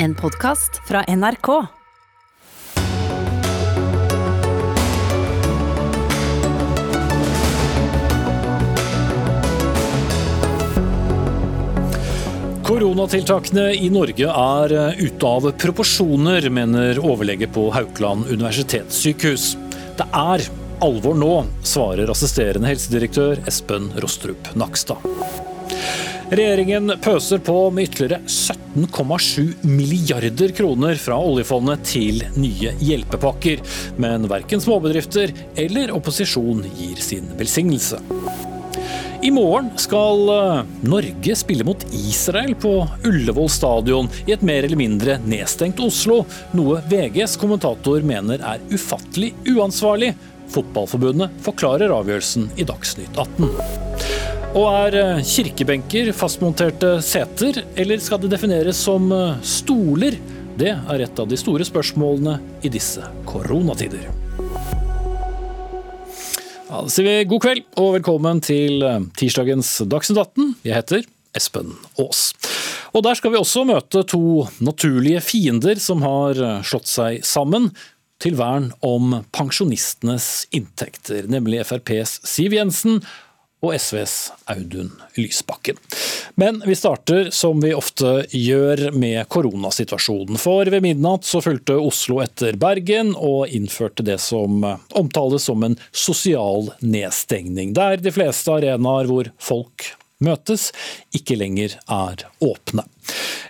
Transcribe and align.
En 0.00 0.14
podkast 0.14 0.80
fra 0.88 1.04
NRK. 1.08 1.48
Koronatiltakene 12.62 13.72
i 13.74 13.90
Norge 13.90 14.30
er 14.30 14.76
eh, 14.76 15.02
ute 15.02 15.26
av 15.26 15.50
proporsjoner, 15.58 16.46
mener 16.46 17.02
overlege 17.02 17.50
på 17.50 17.66
Haukeland 17.74 18.30
universitetssykehus. 18.30 19.50
Det 19.98 20.06
er 20.14 20.46
alvor 20.78 21.18
nå, 21.18 21.34
svarer 21.66 22.14
assisterende 22.14 22.70
helsedirektør 22.70 23.42
Espen 23.50 23.90
Rostrup 23.98 24.54
Nakstad. 24.54 25.02
Regjeringen 26.28 26.92
pøser 27.00 27.40
på 27.40 27.54
med 27.72 27.88
ytterligere 27.88 28.20
17,7 28.28 29.64
milliarder 29.64 30.52
kroner 30.52 30.98
fra 31.00 31.16
oljefondet 31.24 31.86
til 31.88 32.20
nye 32.36 32.74
hjelpepakker, 32.84 33.62
men 33.96 34.28
verken 34.28 34.60
småbedrifter 34.60 35.32
eller 35.56 35.94
opposisjon 35.96 36.60
gir 36.76 37.00
sin 37.00 37.32
velsignelse. 37.38 38.02
I 39.24 39.32
morgen 39.34 39.72
skal 39.80 40.28
eh, 40.30 40.60
Norge 40.86 41.34
spille 41.40 41.64
mot 41.66 41.80
Israel 41.96 42.52
på 42.60 42.74
Ullevål 43.08 43.48
stadion 43.50 44.12
i 44.28 44.36
et 44.36 44.44
mer 44.46 44.68
eller 44.68 44.78
mindre 44.78 45.16
nedstengt 45.24 45.80
Oslo, 45.82 46.20
noe 46.54 46.84
VGs 46.92 47.40
kommentator 47.40 48.04
mener 48.06 48.44
er 48.44 48.62
ufattelig 48.70 49.32
uansvarlig. 49.48 50.12
Fotballforbundet 50.52 51.40
forklarer 51.44 51.98
avgjørelsen 51.98 52.52
i 52.60 52.68
Dagsnytt 52.68 53.16
18. 53.16 54.37
Og 54.56 54.64
er 54.64 54.94
eh, 54.96 55.18
kirkebenker 55.28 56.08
fastmonterte 56.16 56.94
seter, 57.04 57.60
eller 57.76 58.00
skal 58.00 58.20
det 58.22 58.30
defineres 58.32 58.78
som 58.80 59.10
eh, 59.12 59.34
stoler? 59.44 60.16
Det 60.58 60.72
er 60.72 61.02
et 61.04 61.20
av 61.20 61.28
de 61.28 61.36
store 61.38 61.66
spørsmålene 61.68 62.38
i 62.64 62.70
disse 62.72 63.04
koronatider. 63.28 64.06
Ja, 66.68 66.80
da 66.80 66.88
sier 66.88 67.04
vi 67.04 67.28
god 67.28 67.44
kveld 67.44 67.62
og 67.76 67.92
velkommen 67.98 68.40
til 68.44 68.80
eh, 68.88 69.04
tirsdagens 69.20 69.74
Dagsnytt 69.84 70.22
18. 70.24 70.56
Jeg 70.64 70.78
heter 70.80 71.04
Espen 71.36 71.76
Aas. 72.00 72.32
Og 72.96 73.04
der 73.04 73.20
skal 73.20 73.36
vi 73.36 73.42
også 73.42 73.68
møte 73.68 74.00
to 74.08 74.48
naturlige 74.64 75.20
fiender 75.28 75.76
som 75.76 76.00
har 76.06 76.40
slått 76.64 76.88
seg 76.88 77.20
sammen 77.20 77.68
til 78.18 78.34
vern 78.40 78.72
om 78.82 79.20
pensjonistenes 79.30 80.48
inntekter, 80.56 81.28
nemlig 81.30 81.60
FrPs 81.68 82.16
Siv 82.26 82.56
Jensen 82.56 83.02
og 83.64 83.74
SVs 83.74 84.16
Audun 84.50 84.92
Lysbakken. 85.18 85.78
Men 86.38 86.62
vi 86.66 86.76
starter 86.78 87.30
som 87.34 87.60
vi 87.60 87.72
ofte 87.74 88.22
gjør 88.30 88.88
med 88.94 89.26
koronasituasjonen. 89.32 90.38
For 90.38 90.70
ved 90.70 90.84
midnatt 90.84 91.26
så 91.26 91.42
fulgte 91.42 91.78
Oslo 91.82 92.20
etter 92.22 92.58
Bergen 92.60 93.14
og 93.16 93.50
innførte 93.50 94.06
det 94.06 94.20
som 94.22 94.62
omtales 94.94 95.48
som 95.50 95.66
en 95.66 95.78
sosial 95.90 96.70
nedstengning, 96.80 97.74
der 97.74 97.98
de 97.98 98.14
fleste 98.14 98.54
arenaer 98.54 99.10
hvor 99.10 99.32
folk 99.42 99.90
møtes, 100.24 100.70
ikke 101.14 101.38
lenger 101.38 101.78
er 101.86 102.26
åpne. 102.44 102.86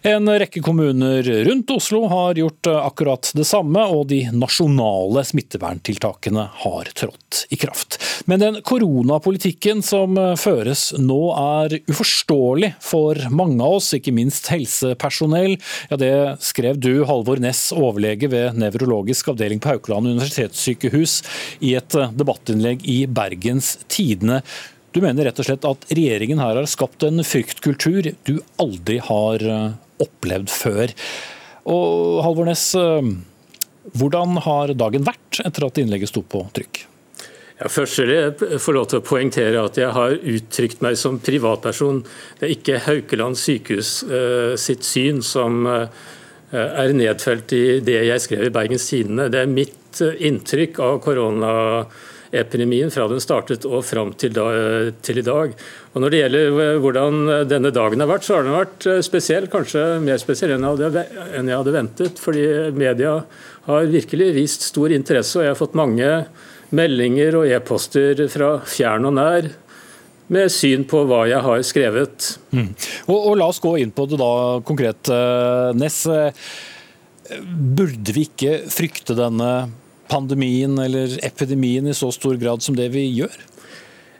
En 0.06 0.28
rekke 0.30 0.62
kommuner 0.62 1.22
rundt 1.44 1.70
Oslo 1.74 2.04
har 2.06 2.38
gjort 2.38 2.68
akkurat 2.70 3.30
det 3.34 3.44
samme, 3.48 3.82
og 3.90 4.06
de 4.12 4.20
nasjonale 4.32 5.24
smitteverntiltakene 5.26 6.44
har 6.62 6.90
trådt 6.94 7.42
i 7.50 7.58
kraft. 7.58 7.98
Men 8.30 8.42
den 8.42 8.60
koronapolitikken 8.62 9.82
som 9.82 10.14
føres 10.38 10.92
nå 10.98 11.18
er 11.34 11.78
uforståelig 11.90 12.72
for 12.84 13.18
mange 13.34 13.58
av 13.64 13.80
oss, 13.80 13.90
ikke 13.98 14.14
minst 14.14 14.50
helsepersonell. 14.52 15.58
Ja, 15.90 15.98
det 16.00 16.14
skrev 16.46 16.78
du, 16.78 17.02
Halvor 17.08 17.42
Ness, 17.42 17.68
overlege 17.74 18.30
ved 18.30 18.58
nevrologisk 18.60 19.32
avdeling 19.34 19.62
på 19.62 19.74
Haukeland 19.74 20.12
universitetssykehus, 20.14 21.20
i 21.64 21.74
et 21.78 21.98
debattinnlegg 22.18 22.86
i 22.86 23.00
Bergens 23.10 23.76
Tidende. 23.90 24.42
Du 24.92 25.02
mener 25.04 25.28
rett 25.28 25.40
og 25.40 25.46
slett 25.46 25.66
at 25.68 25.88
regjeringen 25.92 26.40
her 26.40 26.56
har 26.56 26.68
skapt 26.70 27.04
en 27.04 27.20
fryktkultur 27.26 28.10
du 28.24 28.38
aldri 28.62 28.96
har 29.04 29.44
eh, 29.44 29.72
opplevd 30.00 30.52
før. 30.52 30.94
Og 31.68 32.22
Halvor 32.24 32.48
Ness, 32.48 32.70
eh, 32.78 33.10
hvordan 33.98 34.40
har 34.46 34.72
dagen 34.80 35.04
vært 35.04 35.42
etter 35.44 35.68
at 35.68 35.80
innlegget 35.82 36.12
sto 36.12 36.24
på 36.24 36.46
trykk? 36.56 36.86
Ja, 37.58 37.68
først 37.74 37.98
vil 38.00 38.14
jeg 38.14 38.60
få 38.62 38.72
lov 38.76 38.86
til 38.88 39.00
å 39.00 39.04
poengtere 39.04 39.60
at 39.60 39.76
jeg 39.80 39.90
har 39.92 40.14
uttrykt 40.14 40.80
meg 40.84 40.96
som 40.96 41.18
privatperson. 41.20 42.04
Det 42.38 42.46
er 42.46 42.54
ikke 42.54 42.82
Haukeland 42.86 43.36
sykehus 43.40 43.96
uh, 44.06 44.52
sitt 44.54 44.86
syn 44.86 45.18
som 45.26 45.66
er 45.68 46.94
nedfelt 46.96 47.50
i 47.52 47.80
det 47.84 47.98
jeg 48.06 48.22
skrev 48.24 48.46
i 48.46 48.52
Bergens 48.54 48.86
Tidende. 48.88 49.26
Det 49.28 49.42
er 49.42 49.50
mitt 49.50 49.98
inntrykk 50.00 50.78
av 50.80 51.00
korona 51.04 51.50
epidemien 52.30 52.90
fra 52.92 53.06
den 53.08 53.20
startet 53.22 53.64
og 53.68 53.84
fram 53.86 54.12
til, 54.18 54.34
da, 54.36 54.46
til, 55.04 55.20
i 55.20 55.26
dag. 55.26 55.54
Og 55.94 56.02
Når 56.02 56.12
det 56.12 56.22
gjelder 56.22 56.58
eh, 56.64 56.80
hvordan 56.82 57.30
denne 57.48 57.72
dagen 57.74 58.04
har 58.04 58.10
vært, 58.10 58.26
så 58.26 58.38
har 58.38 58.46
den 58.46 58.56
vært 58.56 58.88
eh, 58.88 59.00
spesiell. 59.04 59.48
Kanskje 59.52 59.84
mer 60.04 60.20
spesiell 60.20 60.54
enn 60.56 60.66
jeg 60.66 60.90
hadde, 60.90 61.06
enn 61.38 61.48
jeg 61.50 61.60
hadde 61.62 61.76
ventet. 61.76 62.20
Fordi 62.22 62.44
media 62.76 63.14
har 63.68 63.88
virkelig 63.92 64.34
vist 64.36 64.68
stor 64.68 64.92
interesse, 64.94 65.38
og 65.38 65.46
jeg 65.46 65.54
har 65.54 65.60
fått 65.60 65.78
mange 65.78 66.12
meldinger 66.74 67.38
og 67.40 67.48
e-poster 67.48 68.26
fra 68.28 68.58
fjern 68.68 69.08
og 69.08 69.16
nær 69.16 69.48
med 70.28 70.52
syn 70.52 70.82
på 70.84 71.06
hva 71.08 71.22
jeg 71.30 71.40
har 71.40 71.62
skrevet. 71.64 72.32
Mm. 72.52 72.72
Og, 73.08 73.16
og, 73.16 73.34
La 73.40 73.48
oss 73.48 73.62
gå 73.64 73.78
inn 73.80 73.94
på 73.96 74.04
det 74.10 74.20
da 74.20 74.32
konkret, 74.68 75.08
eh, 75.08 75.70
Ness. 75.78 76.04
Burde 77.48 78.12
vi 78.16 78.28
ikke 78.28 78.58
frykte 78.72 79.16
denne 79.16 79.52
pandemien 80.08 80.78
eller 80.80 81.18
epidemien 81.24 81.86
i 81.86 81.94
så 81.96 82.10
stor 82.14 82.36
grad 82.40 82.64
som 82.64 82.76
det 82.76 82.88
vi 82.94 83.06
gjør? 83.12 83.36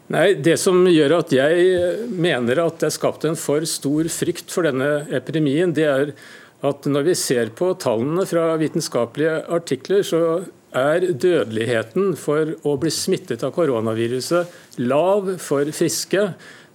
Nei, 0.08 0.34
Det 0.40 0.56
som 0.60 0.86
gjør 0.88 1.18
at 1.18 1.32
jeg 1.36 2.08
mener 2.08 2.62
at 2.62 2.78
det 2.80 2.88
er 2.88 2.96
skapt 2.96 3.26
en 3.28 3.36
for 3.36 3.64
stor 3.68 4.08
frykt 4.08 4.52
for 4.52 4.64
denne 4.64 5.04
epidemien, 5.12 5.74
det 5.76 5.84
er 5.84 6.14
at 6.64 6.86
når 6.90 7.10
vi 7.10 7.14
ser 7.18 7.52
på 7.54 7.74
tallene 7.78 8.24
fra 8.26 8.54
vitenskapelige 8.58 9.42
artikler, 9.52 10.02
så 10.02 10.46
er 10.74 11.04
dødeligheten 11.12 12.16
for 12.18 12.56
å 12.66 12.74
bli 12.80 12.90
smittet 12.92 13.44
av 13.46 13.52
koronaviruset 13.56 14.80
lav 14.80 15.34
for 15.44 15.68
friske. 15.76 16.24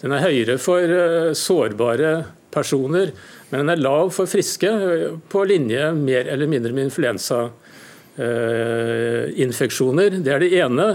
Den 0.01 0.16
er 0.16 0.24
høyere 0.24 0.59
for 0.62 0.81
eh, 0.81 1.34
sårbare 1.38 2.13
personer, 2.53 3.12
men 3.50 3.63
den 3.63 3.74
er 3.74 3.81
lav 3.81 4.13
for 4.13 4.30
friske, 4.30 4.69
på 5.30 5.44
linje 5.50 5.90
mer 5.97 6.30
eller 6.30 6.50
mindre 6.50 6.74
med 6.74 6.91
influensa 6.91 7.47
Eh, 7.50 7.62
infeksjoner. 8.13 10.19
Det 10.22 10.35
er 10.35 10.44
det 10.44 10.51
ene. 10.62 10.88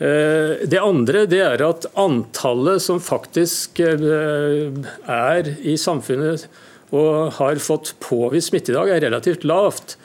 Eh, 0.00 0.62
det 0.64 0.80
andre 0.80 1.26
det 1.28 1.42
er 1.44 1.60
at 1.60 1.84
antallet 2.00 2.80
som 2.80 3.02
faktisk 3.04 3.82
eh, 3.84 4.70
er 5.04 5.50
i 5.60 5.74
samfunnet 5.76 6.46
og 6.96 7.34
har 7.36 7.60
fått 7.60 7.92
påvist 8.00 8.48
smitte 8.48 8.72
i 8.72 8.78
dag, 8.78 8.88
er 8.88 9.04
relativt 9.04 9.44
lavt. 9.44 9.98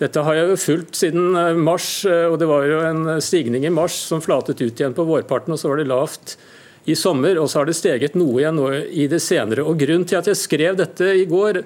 Dette 0.00 0.24
har 0.24 0.38
jeg 0.38 0.48
jo 0.48 0.56
fulgt 0.58 0.96
siden 0.98 1.36
mars, 1.62 2.00
og 2.08 2.34
det 2.40 2.48
var 2.50 2.64
jo 2.66 2.80
en 2.82 3.04
stigning 3.22 3.68
i 3.68 3.70
mars 3.70 3.94
som 4.08 4.24
flatet 4.24 4.58
ut 4.58 4.80
igjen 4.80 4.96
på 4.96 5.04
vårparten, 5.06 5.54
og 5.54 5.60
så 5.60 5.70
var 5.70 5.78
det 5.78 5.86
lavt 5.92 6.34
i 6.90 6.96
sommer, 6.98 7.38
og 7.38 7.46
så 7.46 7.60
har 7.60 7.70
det 7.70 7.76
steget 7.78 8.16
noe 8.18 8.40
igjen 8.40 8.58
nå 8.58 8.66
i 8.90 9.06
det 9.12 9.20
senere. 9.22 9.62
Og 9.62 9.78
Grunnen 9.78 10.08
til 10.08 10.18
at 10.18 10.32
jeg 10.32 10.40
skrev 10.40 10.80
dette 10.80 11.12
i 11.14 11.28
går, 11.30 11.60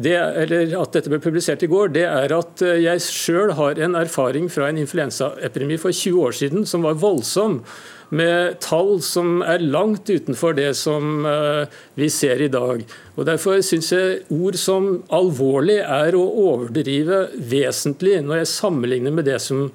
det, 0.00 0.16
eller 0.16 0.74
at 0.80 0.94
dette 0.96 1.10
ble 1.12 1.20
publisert 1.22 1.62
i 1.64 1.68
går, 1.70 1.92
det 1.94 2.06
er 2.08 2.32
at 2.32 2.62
eh, 2.64 2.80
jeg 2.86 3.02
sjøl 3.04 3.54
har 3.58 3.80
en 3.82 3.96
erfaring 4.00 4.48
fra 4.52 4.70
en 4.70 4.80
influensaepidemi 4.80 5.76
for 5.80 5.92
20 5.92 6.26
år 6.26 6.36
siden 6.36 6.68
som 6.68 6.86
var 6.86 7.00
voldsom. 7.00 7.60
Med 8.10 8.56
tall 8.64 8.96
som 9.06 9.38
er 9.46 9.62
langt 9.62 10.10
utenfor 10.10 10.56
det 10.58 10.72
som 10.78 11.26
eh, 11.28 11.68
vi 12.00 12.08
ser 12.10 12.42
i 12.42 12.50
dag. 12.50 12.82
Og 13.14 13.28
Derfor 13.28 13.60
syns 13.62 13.92
jeg 13.94 14.22
ord 14.34 14.58
som 14.58 14.90
alvorlig 15.14 15.78
er 15.84 16.16
å 16.18 16.24
overdrive 16.48 17.26
vesentlig 17.52 18.18
når 18.24 18.42
jeg 18.42 18.52
sammenligner 18.56 19.14
med 19.14 19.28
det 19.30 19.38
som 19.44 19.68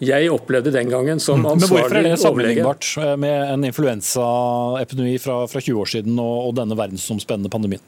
jeg 0.00 0.30
opplevde 0.32 0.72
den 0.72 0.88
gangen 0.88 1.20
som 1.20 1.42
ansvarlig 1.44 1.56
overlege. 1.56 1.80
Men 1.80 1.80
Hvorfor 1.80 1.98
er 1.98 2.08
det 2.08 2.20
sammenlignbart 2.22 2.90
eh, 3.02 3.16
med 3.24 3.54
en 3.54 3.70
influensaepidemi 3.72 5.16
fra, 5.20 5.40
fra 5.50 5.64
20 5.64 5.80
år 5.80 5.94
siden 5.96 6.20
og, 6.20 6.36
og 6.50 6.54
denne 6.60 6.78
verdensomspennende 6.78 7.52
pandemien? 7.52 7.82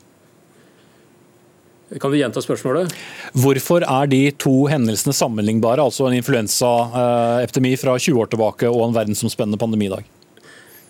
Kan 2.01 2.13
du 2.13 2.17
gjenta 2.17 2.41
spørsmålet? 2.41 2.93
Hvorfor 3.37 3.85
er 3.85 4.09
de 4.09 4.23
to 4.41 4.55
hendelsene 4.71 5.13
sammenlignbare, 5.17 5.85
altså 5.85 6.09
en 6.09 6.17
influensaepidemi 6.17 7.75
fra 7.81 7.99
20 7.99 8.23
år 8.23 8.33
tilbake 8.33 8.71
og 8.71 8.87
en 8.87 8.97
verdensomspennende 8.97 9.61
pandemi 9.61 9.91
i 9.91 9.95
dag? 9.97 10.07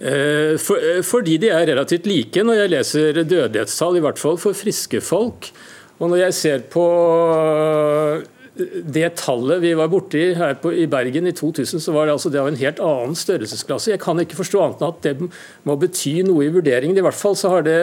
Eh, 0.03 0.59
for, 0.59 0.79
eh, 0.79 1.03
fordi 1.03 1.39
de 1.39 1.51
er 1.55 1.67
relativt 1.67 2.07
like 2.11 2.43
når 2.43 2.57
jeg 2.59 2.71
leser 2.71 3.23
dødelighetstall, 3.23 3.97
i 3.97 4.03
hvert 4.03 4.19
fall 4.19 4.39
for 4.39 4.53
friske 4.53 5.01
folk. 5.01 5.51
Og 6.01 6.11
når 6.11 6.25
jeg 6.25 6.35
ser 6.35 6.65
på 6.71 6.87
eh, 7.31 8.25
det 8.83 9.15
tallet 9.17 9.63
vi 9.63 9.73
var 9.79 9.89
borti 9.89 10.35
her 10.35 10.55
på, 10.61 10.73
i 10.75 10.89
Bergen 10.91 11.27
i 11.27 11.33
2000, 11.33 11.81
så 11.81 11.95
var 11.95 12.07
det 12.07 12.17
altså 12.17 12.31
det 12.31 12.41
av 12.43 12.51
en 12.51 12.59
helt 12.59 12.83
annen 12.83 13.15
størrelsesklasse. 13.17 13.95
Jeg 13.95 14.03
kan 14.03 14.19
ikke 14.19 14.37
forstå 14.37 14.61
annet 14.61 14.83
enn 14.83 14.91
at 14.91 15.07
det 15.07 15.31
må 15.65 15.79
bety 15.81 16.19
noe 16.27 16.45
i 16.47 16.53
vurderingen. 16.53 16.99
I 16.99 17.07
hvert 17.07 17.17
fall 17.17 17.39
så 17.39 17.55
har 17.55 17.63
det 17.67 17.79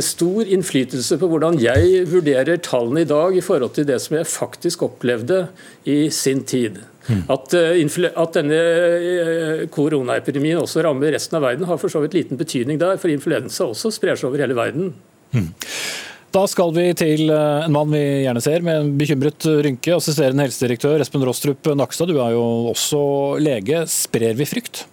stor 0.00 0.48
innflytelse 0.48 1.18
på 1.20 1.28
hvordan 1.28 1.58
jeg 1.60 2.06
vurderer 2.08 2.56
tallene 2.64 3.02
i 3.04 3.08
dag 3.08 3.36
i 3.36 3.42
forhold 3.44 3.74
til 3.76 3.84
det 3.88 3.98
som 4.00 4.16
jeg 4.16 4.30
faktisk 4.30 4.86
opplevde 4.86 5.42
i 5.84 6.06
sin 6.14 6.40
tid. 6.48 6.78
Mm. 7.08 7.22
At, 7.32 7.52
at, 7.54 8.36
denne 8.36 9.68
koronaepidemien 9.72 10.60
også 10.60 10.84
rammer 10.84 11.12
resten 11.12 11.36
av 11.36 11.44
verden, 11.44 11.68
har 11.68 11.80
for 11.80 11.92
så 11.92 12.00
vidt 12.04 12.16
liten 12.16 12.40
betydning 12.40 12.80
der, 12.80 12.96
for 13.00 13.12
influensa 13.12 13.68
også 13.68 13.92
sprer 13.92 14.16
seg 14.16 14.30
over 14.30 14.44
hele 14.44 14.56
verden. 14.56 14.92
Mm. 15.36 15.50
Da 16.34 16.42
skal 16.50 16.74
vi 16.76 16.90
til 16.98 17.30
eh, 17.32 17.64
en 17.64 17.72
mann 17.72 17.88
vi 17.92 18.02
gjerne 18.26 18.42
ser 18.44 18.64
med 18.64 18.82
en 18.82 18.92
bekymret 19.00 19.48
rynke. 19.64 19.94
Assisterende 19.96 20.44
helsedirektør 20.44 21.00
Espen 21.00 21.24
Rostrup 21.24 21.70
Nakstad, 21.72 22.12
du 22.12 22.20
er 22.20 22.34
jo 22.36 22.44
også 22.74 23.00
lege. 23.40 23.86
Sprer 23.88 24.36
vi 24.36 24.48
frykt? 24.48 24.84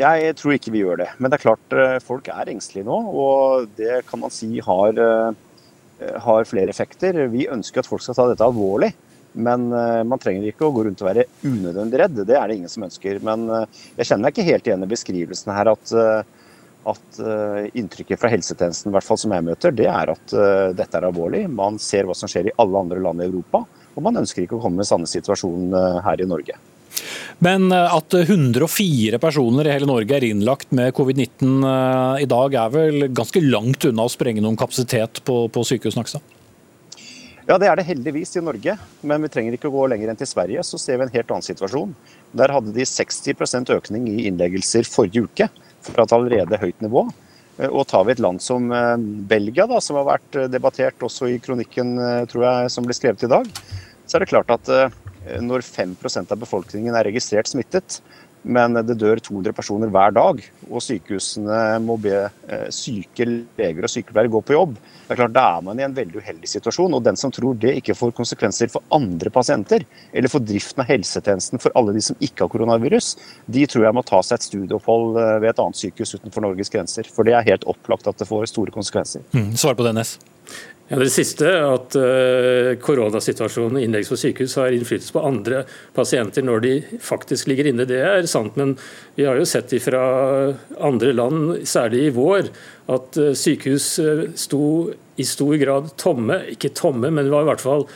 Jeg 0.00 0.32
tror 0.38 0.54
ikke 0.56 0.72
vi 0.72 0.80
gjør 0.80 1.02
det. 1.02 1.10
Men 1.18 1.28
det 1.28 1.36
er 1.36 1.44
klart 1.44 1.76
eh, 1.76 1.98
folk 2.00 2.30
er 2.32 2.50
engstelige 2.52 2.88
nå. 2.88 2.98
Og 3.20 3.70
det 3.76 4.00
kan 4.08 4.22
man 4.22 4.32
si 4.32 4.48
har, 4.64 4.96
eh, 5.04 6.10
har 6.24 6.48
flere 6.48 6.72
effekter. 6.72 7.18
Vi 7.32 7.48
ønsker 7.52 7.82
at 7.82 7.90
folk 7.90 8.04
skal 8.04 8.16
ta 8.16 8.28
dette 8.30 8.46
alvorlig. 8.46 8.94
Men 9.30 9.68
man 9.70 10.18
trenger 10.18 10.42
ikke 10.48 10.66
å 10.66 10.72
gå 10.74 10.82
rundt 10.82 11.02
og 11.04 11.06
være 11.06 11.22
unødvendig 11.46 11.98
redd. 12.00 12.16
Det 12.26 12.34
er 12.34 12.48
det 12.50 12.56
ingen 12.56 12.72
som 12.72 12.82
ønsker. 12.82 13.20
Men 13.22 13.44
jeg 13.94 14.08
kjenner 14.08 14.24
meg 14.24 14.32
ikke 14.34 14.46
helt 14.48 14.66
igjen 14.66 14.82
i 14.82 14.88
beskrivelsen 14.90 15.52
her 15.54 15.70
at 15.70 15.92
at 16.90 17.20
inntrykket 17.78 18.18
fra 18.18 18.32
helsetjenesten 18.32 18.90
hvert 18.90 19.06
fall 19.06 19.20
som 19.22 19.36
jeg 19.36 19.46
møter, 19.46 19.70
det 19.70 19.86
er 19.86 20.10
at 20.16 20.34
dette 20.74 20.98
er 20.98 21.06
alvorlig. 21.06 21.44
Man 21.46 21.78
ser 21.78 22.10
hva 22.10 22.18
som 22.18 22.32
skjer 22.32 22.50
i 22.50 22.56
alle 22.58 22.82
andre 22.82 22.98
land 23.06 23.22
i 23.22 23.28
Europa, 23.30 23.62
og 23.94 24.02
man 24.08 24.18
ønsker 24.24 24.48
ikke 24.48 24.58
å 24.58 24.64
komme 24.66 24.82
i 24.82 24.90
samme 24.90 25.06
situasjon 25.06 25.78
her 26.02 26.26
i 26.26 26.30
Norge. 26.34 26.58
Men 27.40 27.72
at 27.72 28.12
104 28.12 29.16
personer 29.22 29.64
i 29.64 29.72
hele 29.72 29.88
Norge 29.88 30.16
er 30.18 30.26
innlagt 30.28 30.74
med 30.76 30.92
covid-19 30.92 32.20
i 32.20 32.26
dag, 32.28 32.56
er 32.66 32.74
vel 32.74 33.06
ganske 33.16 33.40
langt 33.40 33.86
unna 33.88 34.04
å 34.04 34.12
sprenge 34.12 34.44
noen 34.44 34.58
kapasitet 34.60 35.22
på, 35.24 35.46
på 35.48 35.64
sykehus, 35.64 35.96
Nakstad? 35.96 36.36
Ja, 37.48 37.56
det 37.58 37.66
er 37.66 37.80
det 37.80 37.86
heldigvis 37.88 38.36
i 38.36 38.42
Norge, 38.44 38.76
men 39.02 39.24
vi 39.24 39.30
trenger 39.32 39.56
ikke 39.56 39.70
å 39.70 39.74
gå 39.74 39.86
lenger 39.90 40.12
enn 40.12 40.18
til 40.20 40.28
Sverige. 40.28 40.62
Så 40.62 40.78
ser 40.78 41.00
vi 41.00 41.06
en 41.08 41.14
helt 41.16 41.32
annen 41.32 41.46
situasjon. 41.48 41.96
Der 42.36 42.52
hadde 42.54 42.76
de 42.76 42.86
60 42.86 43.72
økning 43.74 44.06
i 44.12 44.28
innleggelser 44.28 44.86
forrige 44.86 45.24
uke 45.24 45.48
fra 45.88 46.04
et 46.04 46.14
allerede 46.14 46.60
høyt 46.60 46.84
nivå. 46.84 47.08
Eh, 47.58 47.68
og 47.68 47.88
tar 47.90 48.06
vi 48.06 48.14
et 48.14 48.22
land 48.22 48.42
som 48.44 48.70
eh, 48.70 48.96
Belgia, 49.32 49.66
da, 49.66 49.80
som 49.82 49.98
har 49.98 50.08
vært 50.12 50.38
eh, 50.38 50.50
debattert 50.52 51.02
også 51.02 51.32
i 51.32 51.40
kronikken 51.42 51.96
tror 52.30 52.46
jeg, 52.46 52.72
som 52.76 52.86
ble 52.86 52.96
skrevet 52.96 53.26
i 53.26 53.32
dag, 53.32 53.48
så 54.06 54.18
er 54.18 54.24
det 54.24 54.30
klart 54.30 54.52
at 54.54 54.70
når 55.38 55.64
5% 55.66 56.34
av 56.34 56.40
befolkningen 56.42 56.96
er 56.96 57.08
registrert 57.10 57.50
smittet, 57.50 58.00
men 58.42 58.72
det 58.88 58.96
dør 58.96 59.20
200 59.20 59.52
personer 59.52 59.90
hver 59.92 60.14
dag, 60.16 60.40
og 60.70 60.80
sykehusene 60.84 61.58
må 61.84 61.98
be 62.00 62.22
syke 62.72 63.26
leger 63.28 63.84
og 63.84 63.92
sykepleiere 63.92 64.32
gå 64.32 64.40
på 64.48 64.56
jobb, 64.56 64.78
det 65.10 65.16
er 65.16 65.24
klart, 65.24 65.32
Da 65.34 65.58
er 65.58 65.62
man 65.66 65.78
i 65.80 65.82
en 65.82 65.94
veldig 65.94 66.20
uheldig 66.22 66.46
situasjon. 66.46 66.94
og 66.94 67.02
Den 67.02 67.16
som 67.16 67.32
tror 67.34 67.58
det 67.58 67.72
ikke 67.80 67.96
får 67.98 68.12
konsekvenser 68.14 68.70
for 68.70 68.80
andre 68.94 69.28
pasienter, 69.28 69.82
eller 70.14 70.30
for 70.30 70.38
driften 70.38 70.84
av 70.84 70.86
helsetjenesten 70.86 71.58
for 71.58 71.74
alle 71.74 71.96
de 71.96 72.00
som 72.00 72.14
ikke 72.20 72.44
har 72.44 72.52
koronavirus, 72.52 73.16
de 73.50 73.66
tror 73.66 73.88
jeg 73.88 73.96
må 73.98 74.06
ta 74.06 74.22
seg 74.22 74.38
et 74.38 74.46
studieopphold 74.46 75.18
eh, 75.18 75.38
ved 75.42 75.50
et 75.50 75.58
annet 75.58 75.82
sykehus 75.82 76.14
utenfor 76.14 76.46
Norges 76.46 76.70
grenser. 76.70 77.10
For 77.10 77.26
det 77.26 77.34
er 77.34 77.42
helt 77.42 77.66
opplagt 77.66 78.06
at 78.06 78.22
det 78.22 78.30
får 78.30 78.46
store 78.52 78.70
konsekvenser. 78.70 79.26
Mm, 79.34 79.56
svar 79.58 79.74
på 79.74 79.82
det, 79.82 79.98
Ness. 79.98 80.20
Ja, 80.90 80.98
Det 80.98 81.12
siste, 81.14 81.46
at 81.46 81.94
uh, 81.94 82.72
koronasituasjonen 82.82 83.76
og 83.78 83.84
innleggelse 83.84 84.10
på 84.10 84.16
sykehus 84.24 84.56
har 84.58 84.74
innflytelse 84.74 85.14
på 85.14 85.22
andre 85.22 85.60
pasienter 85.94 86.42
når 86.42 86.64
de 86.64 86.72
faktisk 87.06 87.46
ligger 87.46 87.68
inne, 87.70 87.86
det 87.86 88.00
er 88.02 88.26
sant. 88.26 88.58
Men 88.58 88.72
vi 89.14 89.22
har 89.28 89.38
jo 89.38 89.46
sett 89.46 89.70
fra 89.84 90.02
andre 90.82 91.12
land, 91.14 91.60
særlig 91.62 92.08
i 92.08 92.12
vår, 92.16 92.50
at 92.90 93.20
uh, 93.22 93.30
sykehus 93.38 93.86
uh, 94.02 94.24
sto 94.34 94.64
i 95.14 95.28
stor 95.30 95.54
grad 95.62 95.92
tomme. 95.94 96.40
Ikke 96.56 96.74
tomme, 96.74 97.14
men 97.14 97.30
var 97.30 97.46
i 97.46 97.52
hvert 97.52 97.68
fall 97.70 97.86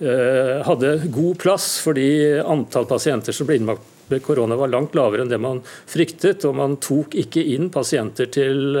hadde 0.00 0.94
god 1.12 1.34
plass 1.42 1.64
fordi 1.84 2.38
antall 2.40 2.86
pasienter 2.88 3.36
som 3.36 3.44
ble 3.44 3.58
innlagt 3.58 3.82
med 4.08 4.22
korona 4.24 4.56
var 4.56 4.70
langt 4.72 4.94
lavere 4.96 5.26
enn 5.26 5.28
det 5.28 5.36
man 5.44 5.60
fryktet. 5.92 6.46
Og 6.48 6.56
man 6.56 6.78
tok 6.80 7.18
ikke 7.20 7.44
inn 7.52 7.68
pasienter 7.74 8.30
til 8.32 8.80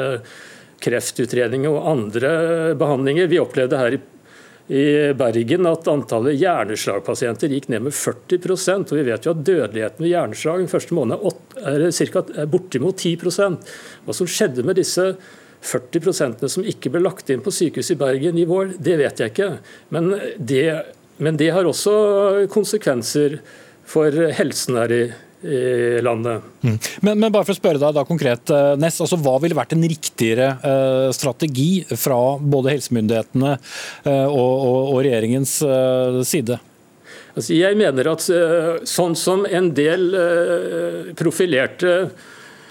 kreftutredning 0.84 1.66
og 1.70 1.84
andre 1.90 2.30
behandlinger. 2.78 3.30
Vi 3.30 3.40
opplevde 3.40 3.80
her 3.80 3.96
i, 3.96 4.00
i 4.70 4.84
Bergen 5.18 5.68
at 5.70 5.90
antallet 5.90 6.38
hjerneslagpasienter 6.40 7.52
gikk 7.52 7.68
ned 7.72 7.88
med 7.88 7.96
40% 7.96 8.92
og 8.92 8.98
Vi 8.98 9.06
vet 9.08 9.26
jo 9.26 9.34
at 9.34 9.44
dødeligheten 9.46 10.04
ved 10.04 10.12
hjerneslag 10.12 10.64
den 10.64 10.72
første 10.72 10.96
måneden 10.96 11.36
er, 11.60 11.86
er 11.90 12.50
bortimot 12.50 13.00
10% 13.02 13.70
Hva 14.06 14.16
som 14.16 14.30
skjedde 14.30 14.66
med 14.66 14.80
disse 14.80 15.12
40 15.60 16.48
som 16.48 16.64
ikke 16.64 16.92
ble 16.92 17.02
lagt 17.04 17.28
inn 17.30 17.42
på 17.44 17.52
sykehuset 17.52 17.98
i 17.98 18.00
Bergen 18.00 18.38
i 18.40 18.46
vår, 18.48 18.78
det 18.80 18.96
vet 18.96 19.20
jeg 19.20 19.32
ikke. 19.32 19.50
Men 19.92 20.14
det, 20.38 20.64
men 21.20 21.36
det 21.36 21.50
har 21.52 21.68
også 21.68 22.46
konsekvenser 22.52 23.40
for 23.84 24.14
helsen 24.38 24.78
her 24.80 24.94
i 24.94 25.02
landet. 26.02 26.42
Mm. 26.60 26.78
Men, 27.00 27.18
men, 27.18 27.32
bare 27.32 27.46
for 27.46 27.54
å 27.54 27.58
spørre 27.58 27.80
deg 27.80 27.94
da 27.96 28.04
konkret, 28.04 28.50
eh, 28.52 28.72
Ness, 28.80 29.00
altså 29.00 29.16
Hva 29.20 29.38
ville 29.40 29.56
vært 29.56 29.72
en 29.72 29.86
riktigere 29.88 30.50
uh, 30.60 31.08
strategi 31.16 31.84
fra 31.96 32.36
både 32.40 32.74
helsemyndighetene 32.74 33.54
uh, 33.56 34.26
og, 34.28 34.50
og, 34.50 34.80
og, 34.92 34.98
regjeringens 35.06 35.54
uh, 35.64 36.20
side? 36.28 36.58
Altså, 37.30 37.54
jeg 37.54 37.78
mener 37.78 38.10
at 38.10 38.26
sånn 38.90 39.14
som 39.16 39.44
en 39.46 39.70
del 39.72 40.08
profilerte 41.16 41.92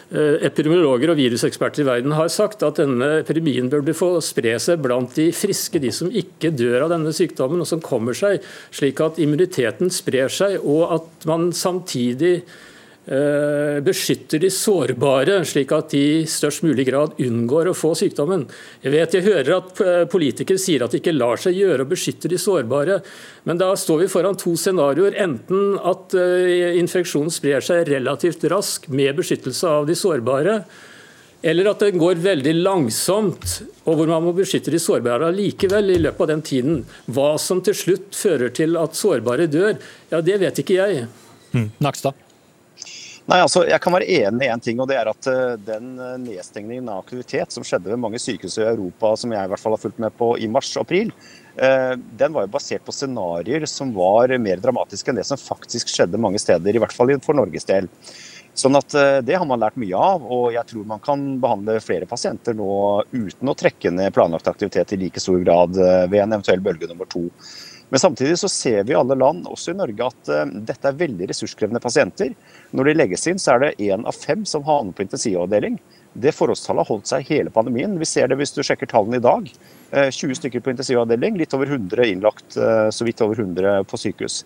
epidemiologer 0.10 1.12
og 1.12 1.20
viruseksperter 1.20 1.84
i 1.84 1.88
verden 1.88 2.16
har 2.18 2.32
sagt 2.34 2.64
at 2.66 2.80
denne 2.82 3.20
epidemien 3.20 3.70
burde 3.70 3.94
få 3.94 4.16
spre 4.26 4.56
seg 4.62 4.82
blant 4.82 5.14
de 5.20 5.28
friske, 5.36 5.82
de 5.84 5.92
som 5.94 6.10
ikke 6.10 6.50
dør 6.58 6.88
av 6.88 6.96
denne 6.96 7.14
sykdommen, 7.14 7.62
og 7.62 7.70
som 7.70 7.84
kommer 7.84 8.18
seg, 8.18 8.42
slik 8.74 9.04
at 9.06 9.22
immuniteten 9.22 9.94
sprer 9.94 10.34
seg, 10.34 10.58
og 10.66 10.98
at 10.98 11.30
man 11.30 11.52
samtidig 11.54 12.40
Eh, 12.40 12.69
beskytter 13.10 14.38
de 14.44 14.50
sårbare, 14.54 15.40
slik 15.48 15.72
at 15.74 15.94
de 15.96 16.02
i 16.22 16.26
størst 16.30 16.62
mulig 16.62 16.86
grad 16.90 17.16
unngår 17.18 17.72
å 17.72 17.78
få 17.78 17.96
sykdommen. 17.98 18.44
Jeg 18.84 18.94
vet 18.94 19.16
jeg 19.18 19.26
hører 19.26 19.56
at 19.56 19.82
eh, 19.82 20.04
politikere 20.12 20.62
sier 20.62 20.86
at 20.86 20.94
det 20.94 21.02
ikke 21.02 21.16
lar 21.16 21.42
seg 21.42 21.58
gjøre 21.58 21.86
å 21.86 21.90
beskytte 21.90 22.30
de 22.30 22.38
sårbare, 22.42 23.00
men 23.50 23.58
da 23.62 23.72
står 23.74 24.04
vi 24.04 24.12
foran 24.14 24.38
to 24.40 24.54
scenarioer. 24.60 25.18
Enten 25.26 25.80
at 25.82 26.14
eh, 26.18 26.78
infeksjonen 26.78 27.34
sprer 27.34 27.66
seg 27.66 27.90
relativt 27.90 28.46
raskt 28.52 28.90
med 28.94 29.18
beskyttelse 29.18 29.74
av 29.80 29.90
de 29.90 29.98
sårbare, 29.98 30.62
eller 31.50 31.70
at 31.72 31.82
den 31.82 32.00
går 32.02 32.20
veldig 32.20 32.56
langsomt, 32.60 33.60
og 33.88 33.94
hvor 33.96 34.10
man 34.12 34.26
må 34.28 34.36
beskytte 34.36 34.74
de 34.74 34.82
sårbare 34.84 35.32
likevel 35.34 35.96
i 35.96 36.00
løpet 36.04 36.26
av 36.26 36.34
den 36.34 36.46
tiden. 36.46 36.82
Hva 37.08 37.32
som 37.40 37.64
til 37.64 37.78
slutt 37.80 38.14
fører 38.14 38.52
til 38.54 38.76
at 38.78 39.00
sårbare 39.00 39.48
dør, 39.50 39.78
ja 40.12 40.22
det 40.22 40.42
vet 40.44 40.66
ikke 40.66 40.82
jeg. 40.82 41.06
Mm. 41.56 41.72
Nei, 43.30 43.44
altså, 43.44 43.62
Jeg 43.70 43.78
kan 43.84 43.94
være 43.94 44.08
enig 44.10 44.48
i 44.48 44.50
én 44.50 44.64
ting, 44.64 44.80
og 44.82 44.88
det 44.90 44.96
er 44.98 45.10
at 45.12 45.28
uh, 45.30 45.54
den 45.62 45.92
eh, 46.02 46.16
nedstengningen 46.24 46.88
av 46.90 47.04
aktivitet 47.04 47.54
som 47.54 47.66
skjedde 47.68 47.92
ved 47.92 48.02
mange 48.02 48.18
sykehus 48.22 48.58
i 48.58 48.66
Europa, 48.66 49.12
som 49.22 49.36
jeg 49.36 49.46
i 49.46 49.52
hvert 49.52 49.62
fall 49.62 49.76
har 49.76 49.84
fulgt 49.84 50.02
med 50.02 50.16
på 50.18 50.32
i 50.42 50.50
mars-april, 50.50 51.12
uh, 51.60 51.94
den 51.94 52.34
var 52.34 52.48
jo 52.48 52.54
basert 52.56 52.88
på 52.88 52.96
scenarioer 52.96 53.68
som 53.70 53.94
var 53.94 54.34
mer 54.42 54.64
dramatiske 54.64 55.14
enn 55.14 55.22
det 55.22 55.28
som 55.30 55.42
faktisk 55.42 55.94
skjedde 55.94 56.22
mange 56.22 56.42
steder, 56.42 56.74
i 56.74 56.82
hvert 56.82 56.96
fall 56.96 57.14
for 57.22 57.38
Norges 57.38 57.70
del. 57.70 57.92
Sånn 58.58 58.76
at 58.76 58.92
Det 59.24 59.38
har 59.38 59.46
man 59.48 59.62
lært 59.62 59.78
mye 59.80 59.96
av, 59.96 60.26
og 60.26 60.50
jeg 60.52 60.66
tror 60.68 60.88
man 60.90 61.00
kan 61.00 61.22
behandle 61.40 61.78
flere 61.80 62.10
pasienter 62.10 62.58
nå 62.58 62.72
uten 63.14 63.48
å 63.48 63.56
trekke 63.56 63.92
ned 63.94 64.12
planlagt 64.12 64.50
aktivitet 64.52 64.92
i 64.98 65.00
like 65.06 65.22
stor 65.22 65.38
grad 65.46 65.78
ved 65.78 66.18
en 66.20 66.34
eventuell 66.34 66.66
bølge 66.66 66.90
nummer 66.90 67.08
to. 67.08 67.30
Men 67.90 68.02
samtidig 68.02 68.38
så 68.40 68.50
ser 68.52 68.84
vi 68.84 68.94
i 68.94 68.98
alle 68.98 69.18
land, 69.18 69.48
også 69.50 69.74
i 69.74 69.80
Norge, 69.80 70.10
at 70.12 70.30
uh, 70.32 70.44
dette 70.70 70.90
er 70.90 71.00
veldig 71.00 71.30
ressurskrevende 71.32 71.82
pasienter. 71.82 72.36
Når 72.72 72.90
de 72.90 72.98
legges 73.00 73.26
inn, 73.30 73.42
så 73.42 73.56
er 73.56 73.64
det 73.64 73.90
én 73.90 74.06
av 74.06 74.18
fem 74.18 74.46
som 74.46 74.66
havner 74.68 74.94
på 74.94 75.08
intensivavdeling. 75.08 75.80
Det 76.14 76.34
forholdstallet 76.34 76.82
har 76.82 76.90
holdt 76.90 77.10
seg 77.10 77.28
hele 77.30 77.52
pandemien. 77.54 77.94
Vi 78.00 78.08
ser 78.10 78.30
det 78.30 78.40
hvis 78.40 78.56
du 78.56 78.64
sjekker 78.66 78.90
tallene 78.90 79.20
i 79.20 79.24
dag. 79.24 79.50
20 79.90 80.30
eh, 80.30 80.36
stykker 80.38 80.62
på 80.62 80.74
intensivavdeling, 80.74 81.38
litt 81.38 81.54
over 81.58 81.70
100 81.70 82.06
innlagt, 82.10 82.58
eh, 82.58 82.90
så 82.94 83.06
vidt 83.06 83.22
over 83.26 83.40
100 83.42 83.86
på 83.90 83.98
sykehus. 83.98 84.42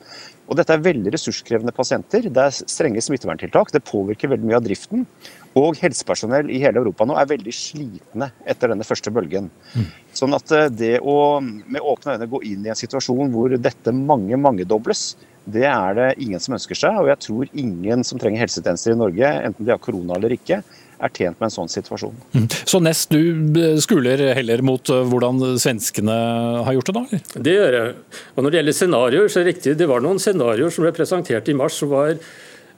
Og 0.47 0.59
dette 0.59 0.75
er 0.75 0.83
veldig 0.83 1.13
ressurskrevende 1.15 1.73
pasienter. 1.75 2.27
Det 2.27 2.43
er 2.43 2.55
strenge 2.55 3.03
smitteverntiltak. 3.03 3.71
Det 3.71 3.83
påvirker 3.87 4.31
veldig 4.31 4.49
mye 4.49 4.59
av 4.59 4.65
driften. 4.65 5.05
Og 5.59 5.79
helsepersonell 5.79 6.49
i 6.51 6.61
hele 6.63 6.81
Europa 6.81 7.05
nå 7.07 7.15
er 7.19 7.29
veldig 7.29 7.53
slitne 7.55 8.31
etter 8.49 8.73
denne 8.73 8.87
første 8.87 9.11
bølgen. 9.13 9.51
Mm. 9.75 9.91
Sånn 10.19 10.35
at 10.35 10.55
eh, 10.55 10.71
det 10.71 10.95
å 10.99 11.17
med 11.41 11.79
åpne 11.79 12.17
øyne 12.17 12.31
gå 12.31 12.43
inn 12.49 12.65
i 12.67 12.73
en 12.73 12.79
situasjon 12.79 13.31
hvor 13.33 13.55
dette 13.55 13.95
mange 13.95 14.39
mangedobles, 14.39 15.13
det 15.43 15.65
er 15.67 15.97
det 15.97 16.09
ingen 16.23 16.39
som 16.43 16.55
ønsker 16.55 16.77
seg. 16.79 17.01
Og 17.01 17.11
jeg 17.11 17.23
tror 17.27 17.51
ingen 17.51 18.03
som 18.07 18.19
trenger 18.19 18.45
helsetjenester 18.45 18.95
i 18.95 18.99
Norge, 18.99 19.35
enten 19.47 19.67
de 19.67 19.75
har 19.75 19.83
korona 19.83 20.19
eller 20.19 20.35
ikke, 20.35 20.63
er 21.03 21.13
tjent 21.13 21.39
med 21.39 21.49
en 21.49 21.55
sånn 21.57 21.71
situasjon. 21.71 22.15
Mm. 22.33 22.47
Så 22.69 22.79
Nest, 22.83 23.13
du 23.13 23.79
skuler 23.83 24.23
heller 24.37 24.63
mot 24.65 24.93
eh, 24.93 25.03
hvordan 25.11 25.43
svenskene 25.61 26.15
har 26.67 26.77
gjort 26.77 26.89
det, 26.89 26.95
da? 26.97 27.03
Eller? 27.09 27.43
Det 27.49 27.57
gjør 27.59 27.77
jeg. 27.79 27.93
Og 28.33 28.41
Når 28.41 28.49
det 28.49 28.61
gjelder 28.61 28.79
scenarioer, 28.79 29.29
så 29.29 29.39
er 29.39 29.45
det 29.45 29.55
riktig. 29.55 29.77
Det 29.79 29.91
var 29.91 30.03
noen 30.05 30.21
scenarioer 30.23 30.73
som 30.73 30.87
ble 30.87 30.95
presentert 30.95 31.51
i 31.51 31.57
mars 31.57 31.81
som 31.81 31.91
var 31.93 32.17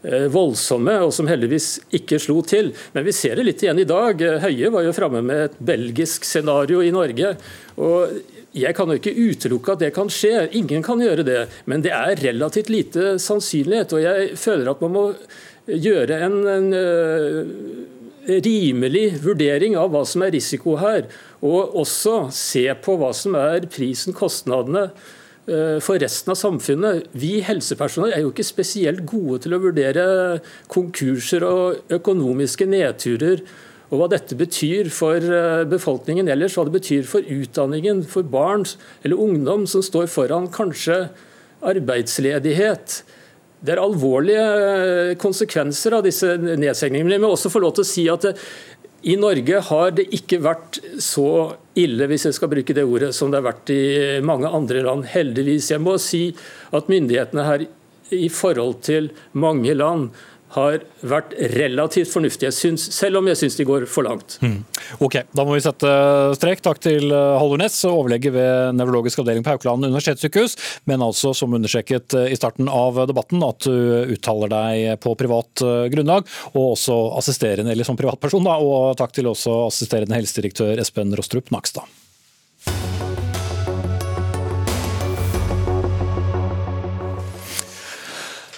Eh, 0.05 0.27
voldsomme, 0.29 0.99
og 1.01 1.09
som 1.15 1.25
heldigvis 1.25 1.79
ikke 1.97 2.19
slo 2.21 2.41
til. 2.45 2.69
Men 2.93 3.07
vi 3.07 3.13
ser 3.15 3.39
det 3.39 3.45
litt 3.47 3.63
igjen 3.63 3.79
i 3.81 3.87
dag. 3.89 4.19
Høie 4.43 4.69
var 4.69 4.85
jo 4.85 4.93
framme 4.93 5.23
med 5.25 5.47
et 5.47 5.55
belgisk 5.57 6.27
scenario 6.27 6.83
i 6.85 6.93
Norge. 6.93 7.35
og 7.77 8.21
jeg 8.55 8.71
kan 8.71 8.87
jo 8.87 8.95
ikke 8.95 9.11
utelukke 9.11 9.73
at 9.73 9.79
det 9.79 9.93
kan 9.93 10.07
skje, 10.07 10.47
ingen 10.55 10.81
kan 10.81 11.01
gjøre 11.01 11.25
det. 11.27 11.41
Men 11.65 11.81
det 11.81 11.91
er 11.91 12.15
relativt 12.15 12.69
lite 12.69 13.17
sannsynlighet. 13.19 13.91
Og 13.91 13.99
jeg 13.99 14.37
føler 14.39 14.69
at 14.71 14.79
man 14.79 14.93
må 14.93 15.03
gjøre 15.67 16.21
en, 16.23 16.37
en 16.47 16.69
uh, 16.71 17.43
rimelig 18.27 19.21
vurdering 19.23 19.77
av 19.79 19.91
hva 19.93 20.05
som 20.07 20.25
er 20.25 20.33
risiko 20.35 20.77
her. 20.81 21.09
Og 21.45 21.77
også 21.83 22.25
se 22.33 22.65
på 22.81 22.97
hva 22.99 23.13
som 23.15 23.37
er 23.39 23.69
prisen, 23.71 24.15
kostnadene 24.15 24.89
Eh, 25.45 25.77
for 25.77 26.01
resten 26.01 26.31
av 26.33 26.39
samfunnet. 26.39 27.05
Vi 27.13 27.37
helsepersonell 27.45 28.15
er 28.15 28.23
jo 28.23 28.31
ikke 28.31 28.47
spesielt 28.47 29.03
gode 29.05 29.43
til 29.43 29.53
å 29.53 29.61
vurdere 29.61 30.05
konkurser 30.73 31.45
og 31.45 31.93
økonomiske 31.93 32.65
nedturer. 32.65 33.43
Og 33.93 33.99
hva 34.01 34.07
dette 34.09 34.33
betyr 34.39 34.89
for 34.89 35.21
eh, 35.21 35.61
befolkningen 35.69 36.31
ellers, 36.33 36.57
hva 36.57 36.65
det 36.65 36.73
betyr 36.79 37.05
for 37.05 37.21
utdanningen, 37.21 38.01
for 38.09 38.25
barn 38.25 38.65
eller 39.05 39.21
ungdom 39.21 39.67
som 39.69 39.85
står 39.85 40.09
foran 40.09 40.49
kanskje 40.49 41.11
arbeidsledighet. 41.61 43.03
Det 43.65 43.73
er 43.73 43.81
alvorlige 43.81 44.45
eh, 44.45 45.11
konsekvenser 45.21 45.97
av 45.97 46.05
disse 46.05 46.35
nedstengningene. 46.37 47.09
Men 47.09 47.17
jeg 47.17 47.23
må 47.25 47.33
også 47.33 47.51
få 47.53 47.63
lov 47.63 47.75
til 47.77 47.85
å 47.85 47.89
si 47.89 48.07
at 48.11 48.29
i 49.05 49.15
Norge 49.21 49.59
har 49.67 49.91
det 49.93 50.07
ikke 50.17 50.39
vært 50.41 50.79
så 51.03 51.29
ille, 51.77 52.07
hvis 52.09 52.25
jeg 52.25 52.37
skal 52.37 52.49
bruke 52.49 52.73
det 52.73 52.85
ordet, 52.89 53.11
som 53.13 53.29
det 53.29 53.37
har 53.37 53.51
vært 53.51 53.69
i 53.73 53.81
mange 54.25 54.49
andre 54.49 54.81
land. 54.85 55.05
Heldigvis. 55.11 55.69
Jeg 55.75 55.83
må 55.85 55.97
si 56.01 56.23
at 56.73 56.89
myndighetene 56.89 57.45
her 57.45 57.65
i 58.15 58.29
forhold 58.33 58.79
til 58.85 59.11
mange 59.37 59.73
land 59.77 60.09
har 60.55 60.83
vært 61.05 61.33
relativt 61.55 62.11
fornuftige, 62.11 62.51
synes, 62.55 62.87
selv 62.95 63.19
om 63.19 63.27
jeg 63.29 63.39
syns 63.39 63.57
de 63.59 63.65
går 63.67 63.85
for 63.91 64.07
langt. 64.07 64.37
Mm. 64.43 64.61
Ok, 65.03 65.19
Da 65.35 65.45
må 65.45 65.55
vi 65.55 65.63
sette 65.65 65.89
strek. 66.37 66.63
Takk 66.65 66.79
til 66.83 67.11
eh, 67.11 67.35
Halvornes, 67.39 67.77
overlege 67.89 68.31
ved 68.33 68.77
nevrologisk 68.79 69.21
avdeling 69.21 69.45
på 69.45 69.55
Haukeland 69.55 69.87
universitetssykehus, 69.89 70.55
men 70.89 71.03
altså 71.05 71.33
som 71.37 71.53
understreket 71.57 72.15
eh, 72.17 72.31
i 72.33 72.39
starten 72.39 72.71
av 72.71 73.01
debatten 73.09 73.43
at 73.45 73.67
du 73.67 74.15
uttaler 74.15 74.51
deg 74.51 75.03
på 75.03 75.15
privat 75.19 75.65
eh, 75.65 75.85
grunnlag, 75.93 76.29
og 76.53 76.71
også 76.75 76.97
assisterende, 77.19 77.75
eller 77.75 77.87
som 77.87 77.99
privatperson. 77.99 78.47
da, 78.47 78.57
Og 78.61 78.95
takk 78.99 79.15
til 79.15 79.31
også 79.31 79.65
assisterende 79.67 80.17
helsedirektør 80.17 80.79
Espen 80.81 81.13
Rostrup 81.17 81.51
Nakstad. 81.55 82.04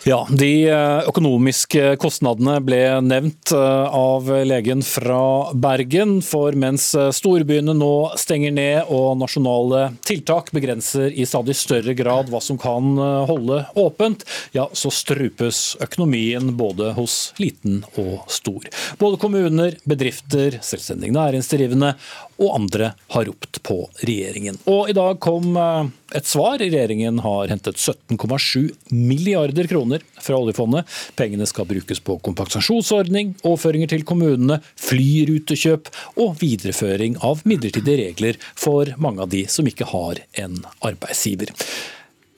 Ja, 0.08 0.22
De 0.32 0.70
eh, 0.70 1.02
økonomiske 1.10 1.98
kostnadene 2.00 2.62
ble 2.64 2.78
nevnt 3.04 3.52
eh, 3.52 3.88
av 3.92 4.30
legen 4.48 4.80
fra 4.80 5.52
Bergen. 5.52 6.22
For 6.24 6.56
mens 6.56 6.86
eh, 6.96 7.10
storbyene 7.12 7.76
nå 7.76 7.90
stenger 8.16 8.54
ned 8.56 8.88
og 8.88 9.18
nasjonale 9.20 9.82
tiltak 10.08 10.54
begrenser 10.56 11.12
i 11.12 11.28
stadig 11.28 11.58
større 11.60 11.92
grad 11.98 12.32
hva 12.32 12.40
som 12.40 12.56
kan 12.56 12.96
holde 13.28 13.60
åpent, 13.76 14.24
ja, 14.56 14.70
så 14.72 14.94
strupes 14.96 15.76
økonomien 15.84 16.54
både 16.56 16.94
hos 16.96 17.34
liten 17.44 17.82
og 18.00 18.32
stor. 18.32 18.72
Både 19.04 19.20
kommuner, 19.20 19.76
bedrifter, 19.84 20.56
selvstendig 20.64 21.12
næringsdrivende 21.20 21.98
og 22.38 22.54
andre 22.56 22.92
har 23.14 23.26
ropt 23.28 23.62
på 23.66 23.80
regjeringen. 24.02 24.60
Og 24.70 24.92
i 24.92 24.96
dag 24.98 25.20
kom 25.24 25.58
eh, 25.58 25.90
et 26.18 26.30
svar. 26.30 26.60
Regjeringen 26.62 27.20
har 27.26 27.52
hentet 27.52 27.80
17,7 27.82 28.70
milliarder 28.94 29.68
kroner 29.70 30.06
fra 30.22 30.40
oljefondet. 30.40 30.88
Pengene 31.20 31.48
skal 31.50 31.68
brukes 31.70 32.02
på 32.04 32.20
kompensasjonsordning, 32.26 33.36
overføringer 33.44 33.92
til 33.94 34.06
kommunene, 34.08 34.62
flyrutekjøp 34.88 35.92
og 36.24 36.40
videreføring 36.42 37.20
av 37.26 37.44
midlertidige 37.50 38.08
regler 38.08 38.42
for 38.56 38.94
mange 39.02 39.26
av 39.26 39.34
de 39.34 39.46
som 39.52 39.68
ikke 39.68 39.90
har 39.92 40.24
en 40.44 40.62
arbeidsgiver. 40.86 41.54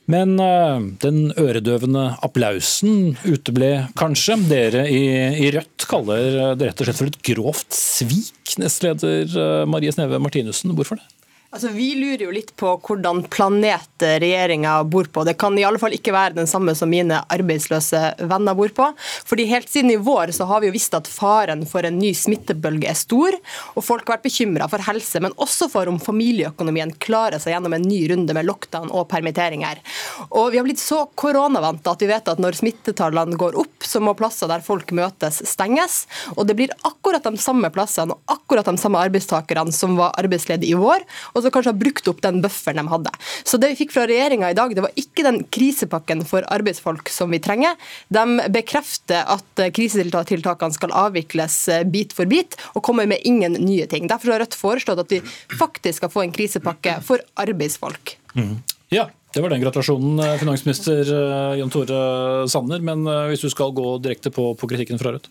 Men 0.09 0.39
uh, 0.41 0.81
den 1.03 1.29
øredøvende 1.37 2.07
applausen 2.25 3.13
uteble 3.29 3.89
kanskje. 3.99 4.39
Dere 4.49 4.87
i, 4.89 5.03
i, 5.37 5.51
Rødt 5.53 5.85
kaller 5.89 6.55
det 6.57 6.71
rett 6.71 6.81
og 6.81 6.89
slett 6.89 7.01
for 7.01 7.11
et 7.11 7.21
grovt 7.29 7.77
svik, 7.77 8.55
nestleder 8.61 9.29
uh, 9.37 9.69
Marie 9.69 9.93
Sneve 9.93 10.21
Martinussen. 10.21 10.73
Hvorfor 10.73 10.97
det? 10.97 11.18
Altså, 11.49 11.71
Vi 11.73 11.95
lurer 11.97 12.21
jo 12.27 12.33
litt 12.33 12.51
på 12.61 12.75
hvordan 12.85 13.23
planet 13.33 14.03
regjeringa 14.21 14.83
bor 14.85 15.07
på. 15.09 15.23
Det 15.25 15.33
kan 15.41 15.55
i 15.57 15.63
alle 15.65 15.79
fall 15.81 15.95
ikke 15.95 16.13
være 16.13 16.35
den 16.35 16.47
samme 16.47 16.75
som 16.77 16.91
mine 16.93 17.23
arbeidsløse 17.25 18.01
venner 18.29 18.53
bor 18.53 18.69
på. 18.77 18.89
Fordi 19.25 19.47
Helt 19.49 19.69
siden 19.71 19.89
i 19.89 19.97
vår 19.97 20.29
så 20.37 20.45
har 20.45 20.61
vi 20.61 20.69
jo 20.69 20.75
visst 20.75 20.93
at 20.93 21.09
faren 21.09 21.63
for 21.65 21.87
en 21.87 21.97
ny 21.97 22.11
smittebølge 22.13 22.91
er 22.91 22.97
stor. 22.97 23.33
og 23.73 23.81
Folk 23.81 24.05
har 24.05 24.19
vært 24.19 24.27
bekymra 24.27 24.67
for 24.69 24.85
helse, 24.85 25.23
men 25.25 25.33
også 25.41 25.71
for 25.73 25.89
om 25.89 25.97
familieøkonomien 25.97 26.93
klarer 27.01 27.41
seg 27.41 27.55
gjennom 27.55 27.73
en 27.73 27.87
ny 27.87 28.03
runde 28.13 28.37
med 28.37 28.45
lockdown 28.45 28.93
og 28.93 29.09
permitteringer. 29.09 29.81
Og 30.29 30.51
Vi 30.51 30.61
har 30.61 30.69
blitt 30.69 30.83
så 30.83 31.07
koronavante 31.17 31.89
at 31.89 32.05
vi 32.05 32.11
vet 32.13 32.29
at 32.29 32.37
når 32.37 32.59
smittetallene 32.61 33.41
går 33.41 33.57
opp, 33.57 33.81
så 33.81 33.97
må 33.97 34.13
plasser 34.13 34.53
der 34.53 34.61
folk 34.61 34.93
møtes, 34.93 35.41
stenges. 35.49 36.03
Og 36.37 36.45
det 36.45 36.59
blir 36.61 36.77
akkurat 36.85 37.25
de 37.25 37.41
samme 37.41 37.73
plassene 37.73 38.13
og 38.13 38.37
akkurat 38.37 38.69
de 38.69 38.77
samme 38.77 39.01
arbeidstakerne 39.01 39.73
som 39.73 39.97
var 39.97 40.13
arbeidsledige 40.13 40.77
i 40.77 40.79
vår. 40.85 41.09
og 41.38 41.38
og 41.39 41.45
så 41.45 41.51
kanskje 41.53 41.73
ha 41.73 41.79
brukt 41.79 42.07
opp 42.11 42.21
den 42.25 42.41
bufferen 42.43 42.81
de 42.81 42.91
hadde. 42.91 43.13
Så 43.47 43.59
det 43.61 43.71
vi 43.73 43.79
fikk 43.83 43.95
fra 43.95 44.05
regjeringa 44.09 44.51
i 44.51 44.57
dag, 44.57 44.73
det 44.75 44.83
var 44.85 44.95
ikke 44.99 45.25
den 45.25 45.41
krisepakken 45.51 46.25
for 46.27 46.45
arbeidsfolk 46.51 47.11
som 47.13 47.31
vi 47.33 47.41
trenger. 47.43 47.77
De 48.13 48.25
bekrefter 48.53 49.23
at 49.29 49.63
krisetiltakene 49.75 50.75
skal 50.75 50.95
avvikles 51.05 51.61
eh, 51.71 51.85
bit 51.87 52.15
for 52.15 52.29
bit, 52.29 52.57
og 52.75 52.83
kommer 52.85 53.09
med 53.09 53.23
ingen 53.27 53.57
nye 53.63 53.87
ting. 53.89 54.09
Derfor 54.09 54.35
har 54.35 54.43
Rødt 54.43 54.55
foreslått 54.55 55.01
at 55.01 55.11
vi 55.11 55.21
faktisk 55.59 55.99
skal 55.99 56.11
få 56.13 56.25
en 56.25 56.35
krisepakke 56.35 56.99
for 57.05 57.23
arbeidsfolk. 57.39 58.15
Mm. 58.37 58.59
Ja, 58.93 59.09
det 59.35 59.43
var 59.43 59.51
den 59.53 59.63
gratulasjonen, 59.63 60.21
eh, 60.23 60.37
finansminister 60.41 61.01
eh, 61.03 61.57
Jan 61.59 61.73
Tore 61.73 62.47
Sanner. 62.51 62.83
Men 62.83 63.03
hvis 63.31 63.43
du 63.45 63.49
skal 63.51 63.75
gå 63.75 63.97
direkte 64.03 64.31
på, 64.33 64.53
på 64.55 64.71
kritikken 64.71 65.01
fra 65.01 65.15
Rødt? 65.15 65.29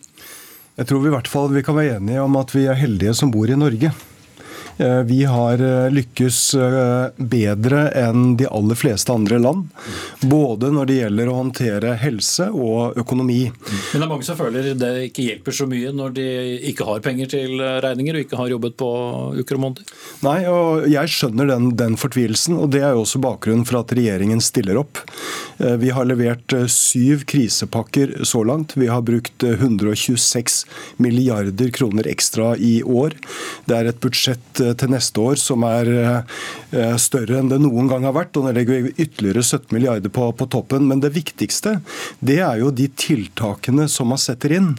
Jeg 0.79 0.87
tror 0.87 1.01
vi 1.03 1.09
i 1.09 1.11
hvert 1.11 1.27
fall 1.27 1.49
vi 1.51 1.65
kan 1.65 1.75
være 1.75 1.97
enige 1.97 2.21
om 2.23 2.37
at 2.39 2.53
vi 2.55 2.63
er 2.71 2.77
heldige 2.79 3.11
som 3.17 3.33
bor 3.33 3.49
i 3.51 3.57
Norge. 3.59 3.91
Eh, 4.79 5.01
vi 5.03 5.25
har 5.25 5.59
eh, 5.59 5.91
lykkes 5.91 6.53
eh, 6.55 7.07
bedre 7.17 7.81
enn 7.99 8.37
de 8.39 8.45
aller 8.47 8.77
fleste 8.79 9.11
andre 9.11 9.39
land. 9.39 9.65
Både 10.21 10.69
når 10.71 10.87
det 10.87 10.99
gjelder 11.01 11.31
å 11.31 11.35
håndtere 11.35 11.95
helse 11.99 12.47
og 12.55 12.95
økonomi. 13.01 13.41
Men 13.49 13.99
det 13.99 14.05
er 14.05 14.11
mange 14.13 14.27
som 14.27 14.39
føler 14.39 14.69
det 14.79 14.91
ikke 15.09 15.25
hjelper 15.25 15.57
så 15.57 15.67
mye 15.67 15.91
når 15.95 16.15
de 16.15 16.27
ikke 16.71 16.87
har 16.87 17.03
penger 17.03 17.33
til 17.33 17.59
regninger 17.83 18.15
og 18.15 18.23
ikke 18.23 18.39
har 18.39 18.53
jobbet 18.53 18.77
på 18.79 18.89
uker 19.41 19.59
og 19.59 19.63
måneder? 19.65 19.91
Nei, 20.23 20.37
og 20.47 20.87
jeg 20.87 21.11
skjønner 21.11 21.51
den, 21.51 21.73
den 21.79 21.99
fortvilelsen. 21.99 22.55
Og 22.63 22.71
det 22.71 22.85
er 22.85 22.95
jo 22.95 23.03
også 23.03 23.19
bakgrunnen 23.23 23.67
for 23.67 23.81
at 23.81 23.91
regjeringen 23.99 24.39
stiller 24.43 24.79
opp. 24.79 25.03
Vi 25.59 25.91
har 25.91 26.07
levert 26.07 26.55
syv 26.71 27.25
krisepakker 27.27 28.21
så 28.23 28.45
langt. 28.47 28.77
Vi 28.79 28.87
har 28.87 29.03
brukt 29.03 29.43
126 29.43 30.61
milliarder 31.03 31.73
kroner 31.75 32.07
ekstra 32.07 32.53
i 32.55 32.77
år. 32.87 33.17
Det 33.67 33.75
er 33.75 33.91
et 33.91 33.99
budsjett 33.99 34.63
til 34.77 34.91
neste 34.93 35.21
år 35.23 35.39
som 35.39 35.63
er 35.67 35.89
eh, 35.95 36.95
større 37.01 37.39
enn 37.39 37.49
det 37.51 37.59
noen 37.63 37.89
gang 37.89 38.05
har 38.07 38.15
vært. 38.15 38.37
og 38.37 38.47
Nå 38.47 38.53
legger 38.55 38.85
vi 38.87 38.93
ytterligere 38.95 39.43
17 39.43 39.73
milliarder 39.75 40.13
på, 40.13 40.29
på, 40.37 40.47
toppen. 40.51 40.87
Men 40.89 41.03
det 41.03 41.13
viktigste 41.15 41.79
det 42.19 42.39
er 42.45 42.61
jo 42.61 42.71
de 42.75 42.89
tiltakene 42.89 43.87
som 43.91 44.11
man 44.11 44.21
setter 44.21 44.55
inn. 44.59 44.71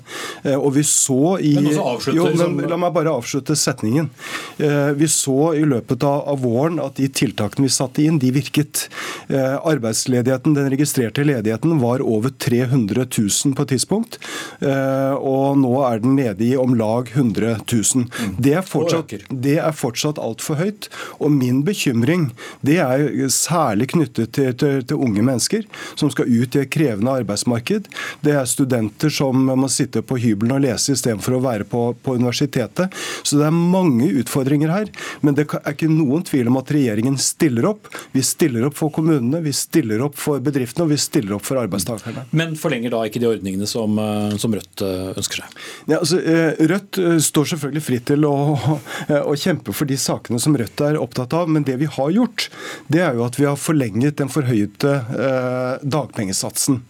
Eh, 0.44 0.56
og 0.56 0.74
vi 0.76 0.84
så 0.86 1.36
i 1.38 1.54
jo, 1.60 2.28
men, 2.38 2.62
La 2.70 2.78
meg 2.80 2.94
bare 2.94 3.14
avslutte 3.14 3.56
setningen. 3.58 4.10
Eh, 4.58 4.92
vi 4.98 5.08
så 5.10 5.52
i 5.58 5.64
løpet 5.66 6.04
av, 6.06 6.24
av 6.30 6.42
våren 6.44 6.80
at 6.82 7.00
de 7.00 7.08
tiltakene 7.08 7.66
vi 7.66 7.72
satte 7.74 8.04
inn, 8.04 8.20
de 8.20 8.32
virket. 8.34 8.86
Arbeidsledigheten, 9.30 10.54
den 10.56 10.68
registrerte 10.72 11.22
ledigheten, 11.24 11.76
var 11.80 12.02
over 12.02 12.32
300 12.42 13.04
000 13.06 13.54
på 13.56 13.64
et 13.64 13.72
tidspunkt. 13.74 14.18
Og 14.60 15.58
nå 15.60 15.72
er 15.86 16.02
den 16.02 16.16
nede 16.18 16.44
i 16.46 16.52
om 16.58 16.74
lag 16.78 17.10
100 17.12 17.60
000. 17.72 18.06
Mm. 18.06 18.34
Det 18.38 18.54
er 18.58 18.66
fortsatt, 18.66 19.14
det 19.30 19.56
er 19.62 19.76
fortsatt 19.80 20.20
altfor 20.20 20.60
høyt. 20.60 20.90
Og 21.18 21.32
min 21.34 21.62
bekymring 21.66 22.30
det 22.66 22.78
er 22.84 23.06
særlig 23.32 23.90
knyttet 23.94 24.34
til, 24.36 24.52
til, 24.54 24.82
til, 24.84 25.00
unge 25.00 25.24
mennesker 25.24 25.64
som 25.98 26.10
skal 26.12 26.28
ut 26.28 26.56
i 26.56 26.62
et 26.62 26.72
krevende 26.72 27.14
arbeidsmarked. 27.22 27.88
Det 28.24 28.34
er 28.36 28.48
studenter 28.48 29.12
som 29.12 29.48
må 29.48 29.70
sitte 29.72 30.02
på 30.04 30.18
hybelen 30.20 30.56
og 30.58 30.64
lese 30.64 30.94
istedenfor 30.96 31.38
å 31.38 31.44
være 31.44 31.66
på, 31.68 31.84
på 32.04 32.16
universitetet. 32.20 32.92
Så 33.22 33.40
det 33.40 33.48
er 33.48 33.56
mange 33.56 34.10
utfordringer 34.20 34.72
her. 34.72 34.90
Men 35.24 35.36
det 35.38 35.48
er 35.48 35.72
ikke 35.72 35.90
noen 35.90 36.24
tvil 36.26 36.50
om 36.50 36.60
at 36.60 36.72
regjeringen 36.74 37.18
stiller 37.20 37.70
opp. 37.72 37.88
Vi 38.12 38.22
stiller 38.26 38.66
opp 38.68 38.76
for 38.78 38.92
kommunene, 38.94 39.42
vi 39.44 39.54
stiller 39.56 40.02
opp 40.04 40.18
for 40.20 40.42
bedriftene 40.44 40.86
og 40.86 40.92
vi 40.92 41.00
stiller 41.00 41.36
opp 41.36 41.46
for 41.46 41.60
arbeidstakerne. 41.62 42.26
Men 42.36 42.56
forlenger 42.58 42.94
da 42.94 43.02
ikke 43.06 43.22
de 43.22 43.28
ordningene 43.30 43.68
som, 43.68 43.98
eh, 43.98 44.36
som 44.40 44.54
Rødt 44.54 44.84
eh, 44.84 45.10
ønsker 45.20 45.42
seg? 45.42 45.58
Ja, 45.90 46.00
altså, 46.00 46.20
eh, 46.20 46.60
Rødt 46.70 47.00
står 47.24 47.52
selvfølgelig 47.54 47.84
fritt 47.86 48.06
til 48.10 48.26
å, 48.28 48.34
å 49.30 49.36
kjempe 49.38 49.69
for 49.76 49.88
de 49.90 49.98
sakene 50.00 50.40
som 50.42 50.56
Rødt 50.58 50.82
er 50.84 51.00
opptatt 51.00 51.34
av. 51.36 51.50
Men 51.50 51.66
det 51.68 51.78
vi 51.80 51.88
har 51.90 52.10
gjort, 52.14 52.48
det 52.90 53.02
er 53.04 53.16
jo 53.16 53.24
at 53.26 53.38
vi 53.38 53.46
har 53.46 53.58
forlenget 53.60 54.18
den 54.18 54.30
forhøyete 54.32 54.92
eh, 55.14 55.82
dagpengesatsen. 55.82 56.80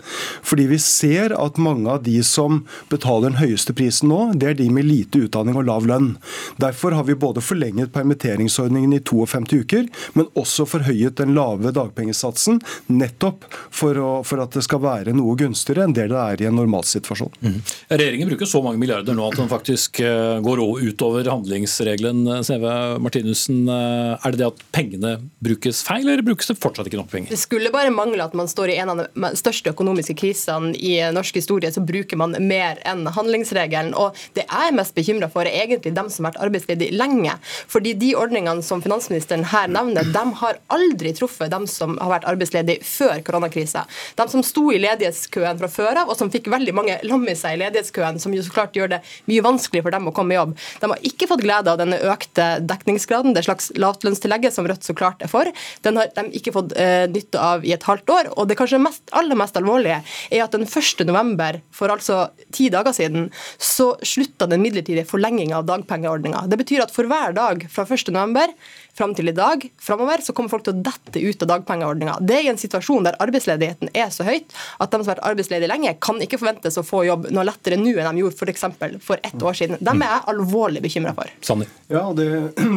Fordi 0.46 0.66
vi 0.70 0.78
ser 0.82 1.34
at 1.36 1.60
mange 1.60 1.90
av 1.92 2.04
de 2.06 2.16
som 2.26 2.62
betaler 2.92 3.30
den 3.30 3.40
høyeste 3.40 3.74
prisen 3.76 4.10
nå, 4.12 4.20
det 4.40 4.48
er 4.50 4.58
de 4.58 4.68
med 4.72 4.88
lite 4.88 5.26
utdanning 5.26 5.58
og 5.60 5.66
lav 5.68 5.88
lønn. 5.88 6.14
Derfor 6.62 6.96
har 6.96 7.06
vi 7.08 7.18
både 7.20 7.44
forlenget 7.44 7.92
permitteringsordningen 7.92 8.96
i 8.96 9.02
52 9.04 9.60
uker, 9.64 9.90
men 10.16 10.30
også 10.40 10.66
forhøyet 10.68 11.20
den 11.20 11.34
lave 11.36 11.72
dagpengesatsen, 11.76 12.62
nettopp 12.88 13.44
for, 13.52 13.98
å, 14.00 14.10
for 14.26 14.42
at 14.42 14.56
det 14.56 14.64
skal 14.66 14.82
være 14.84 15.14
noe 15.16 15.36
gunstigere 15.40 15.84
enn 15.86 15.96
det 15.96 16.08
det 16.10 16.18
er 16.20 16.44
i 16.44 16.48
en 16.48 16.56
normalsituasjon. 16.58 17.36
Mm. 17.44 17.58
Regjeringen 17.92 18.32
bruker 18.32 18.48
så 18.48 18.62
mange 18.64 18.80
milliarder 18.80 19.16
nå 19.16 19.28
at 19.28 19.38
den 19.38 19.50
faktisk 19.52 20.00
eh, 20.04 20.38
går 20.44 20.64
utover 20.80 21.28
handlingsregelen. 21.28 22.24
Seve 22.46 22.72
Martinussen, 23.02 23.62
eh, 23.68 24.16
er 24.16 24.32
det 24.32 24.40
det 24.40 24.48
at 24.48 24.64
pengene 24.74 25.16
brukes 25.44 25.82
feil, 25.86 25.89
eller 25.98 26.22
brukes 26.22 26.46
det 26.50 26.56
fortsatt 26.60 26.86
ikke 26.88 27.00
nok 27.00 27.10
penger? 27.10 27.32
Det 27.32 27.40
skulle 27.40 27.72
bare 27.74 27.90
mangle 27.94 28.22
at 28.24 28.34
man 28.38 28.48
står 28.50 28.72
i 28.72 28.76
en 28.82 28.92
av 28.92 29.00
de 29.02 29.30
største 29.38 29.72
økonomiske 29.72 30.14
krisene 30.18 30.72
i 30.76 30.94
norsk 31.14 31.40
historie, 31.40 31.70
så 31.72 31.82
bruker 31.84 32.20
man 32.20 32.36
mer 32.46 32.80
enn 32.88 33.06
handlingsregelen. 33.10 33.92
Og 33.98 34.18
det 34.36 34.46
jeg 34.46 34.70
er 34.70 34.76
mest 34.76 34.94
bekymra 34.96 35.30
for, 35.32 35.48
er 35.48 35.64
egentlig 35.64 35.94
dem 35.96 36.10
som 36.12 36.26
har 36.26 36.34
vært 36.34 36.44
arbeidsledige 36.46 36.96
lenge. 36.96 37.34
Fordi 37.70 37.94
de 37.98 38.12
ordningene 38.18 38.64
som 38.66 38.82
finansministeren 38.84 39.46
her 39.52 39.70
nevner, 39.72 40.06
de 40.14 40.24
har 40.42 40.60
aldri 40.72 41.14
truffet 41.16 41.52
dem 41.52 41.66
som 41.70 41.96
har 42.00 42.14
vært 42.14 42.28
arbeidsledige 42.30 42.84
før 42.86 43.22
koronakrisa. 43.26 43.86
De 44.18 44.28
som 44.30 44.44
sto 44.46 44.68
i 44.74 44.80
ledighetskøen 44.82 45.60
fra 45.60 45.70
før 45.70 46.04
av, 46.04 46.12
og 46.12 46.18
som 46.18 46.32
fikk 46.32 46.50
veldig 46.52 46.76
mange 46.76 46.98
lam 47.06 47.26
i 47.30 47.36
seg 47.38 47.56
i 47.56 47.62
ledighetskøen, 47.64 48.20
som 48.22 48.34
jo 48.34 48.44
så 48.46 48.54
klart 48.54 48.76
gjør 48.78 48.94
det 48.94 49.02
mye 49.30 49.44
vanskelig 49.44 49.84
for 49.86 49.94
dem 49.94 50.08
å 50.10 50.14
komme 50.16 50.36
i 50.36 50.38
jobb. 50.38 50.56
De 50.82 50.92
har 50.92 51.06
ikke 51.10 51.28
fått 51.30 51.44
glede 51.44 51.72
av 51.72 51.80
denne 51.80 51.98
økte 52.12 52.48
dekningsgraden, 52.62 53.34
det 53.36 53.46
slags 53.46 53.70
lavtlønnstillegget 53.80 54.54
som 54.54 54.68
Rødt 54.70 54.86
så 54.86 54.94
klart 54.94 55.22
er 55.24 55.30
for. 55.30 55.48
Den 55.86 56.00
har 56.00 56.10
de 56.16 56.26
ikke 56.36 56.52
fått 56.54 56.74
eh, 56.78 57.06
nytte 57.10 57.40
av 57.40 57.64
i 57.64 57.72
et 57.76 57.86
halvt 57.86 58.12
år. 58.14 58.30
Og 58.36 58.48
det 58.50 58.58
kanskje 58.60 58.80
mest, 58.82 59.04
aller 59.16 59.38
mest 59.38 59.56
alvorlige 59.58 60.00
er 60.30 60.44
at 60.44 60.56
den 60.56 60.66
1. 60.68 61.04
november, 61.08 61.60
for 61.74 61.92
altså 61.92 62.28
ti 62.54 62.68
dager 62.72 62.94
siden, 62.96 63.30
så 63.56 63.92
slutta 64.06 64.48
den 64.50 64.62
midlertidige 64.64 65.08
forlenginga 65.08 65.60
av 65.60 65.68
dagpengeordninga. 65.70 66.46
Det 66.50 66.60
betyr 66.60 66.84
at 66.84 66.94
for 66.94 67.08
hver 67.10 67.36
dag 67.36 67.66
fra 67.72 67.86
1. 67.88 68.12
november 68.12 68.52
fram 68.96 69.14
til 69.16 69.30
i 69.30 69.34
dag 69.36 69.64
framover, 69.80 70.22
så 70.24 70.34
kommer 70.36 70.52
folk 70.52 70.66
til 70.66 70.76
å 70.76 70.82
dette 70.84 71.20
ut 71.22 71.44
av 71.44 71.52
dagpengeordninga. 71.54 72.18
Det 72.20 72.36
er 72.36 72.46
i 72.48 72.52
en 72.52 72.60
situasjon 72.60 73.06
der 73.06 73.18
arbeidsledigheten 73.22 73.92
er 73.94 74.12
så 74.14 74.26
høyt 74.26 74.54
at 74.78 74.90
de 74.90 75.00
som 75.00 75.06
har 75.06 75.16
vært 75.16 75.28
arbeidsledige 75.30 75.70
lenge, 75.70 75.96
kan 76.02 76.20
ikke 76.22 76.40
forventes 76.40 76.78
å 76.80 76.86
få 76.86 77.04
jobb 77.08 77.28
noe 77.34 77.46
lettere 77.48 77.78
nå 77.80 77.94
enn 77.96 78.10
de 78.14 78.24
gjorde 78.24 78.38
f.eks. 78.38 78.66
For, 78.80 78.96
for 79.04 79.26
ett 79.26 79.42
år 79.42 79.56
siden. 79.56 79.80
Dem 79.84 80.02
er 80.04 80.14
jeg 80.14 80.26
alvorlig 80.34 80.82
bekymra 80.84 81.14
for. 81.16 81.30
Sanne. 81.44 81.68
Ja, 81.90 82.06
det, 82.16 82.30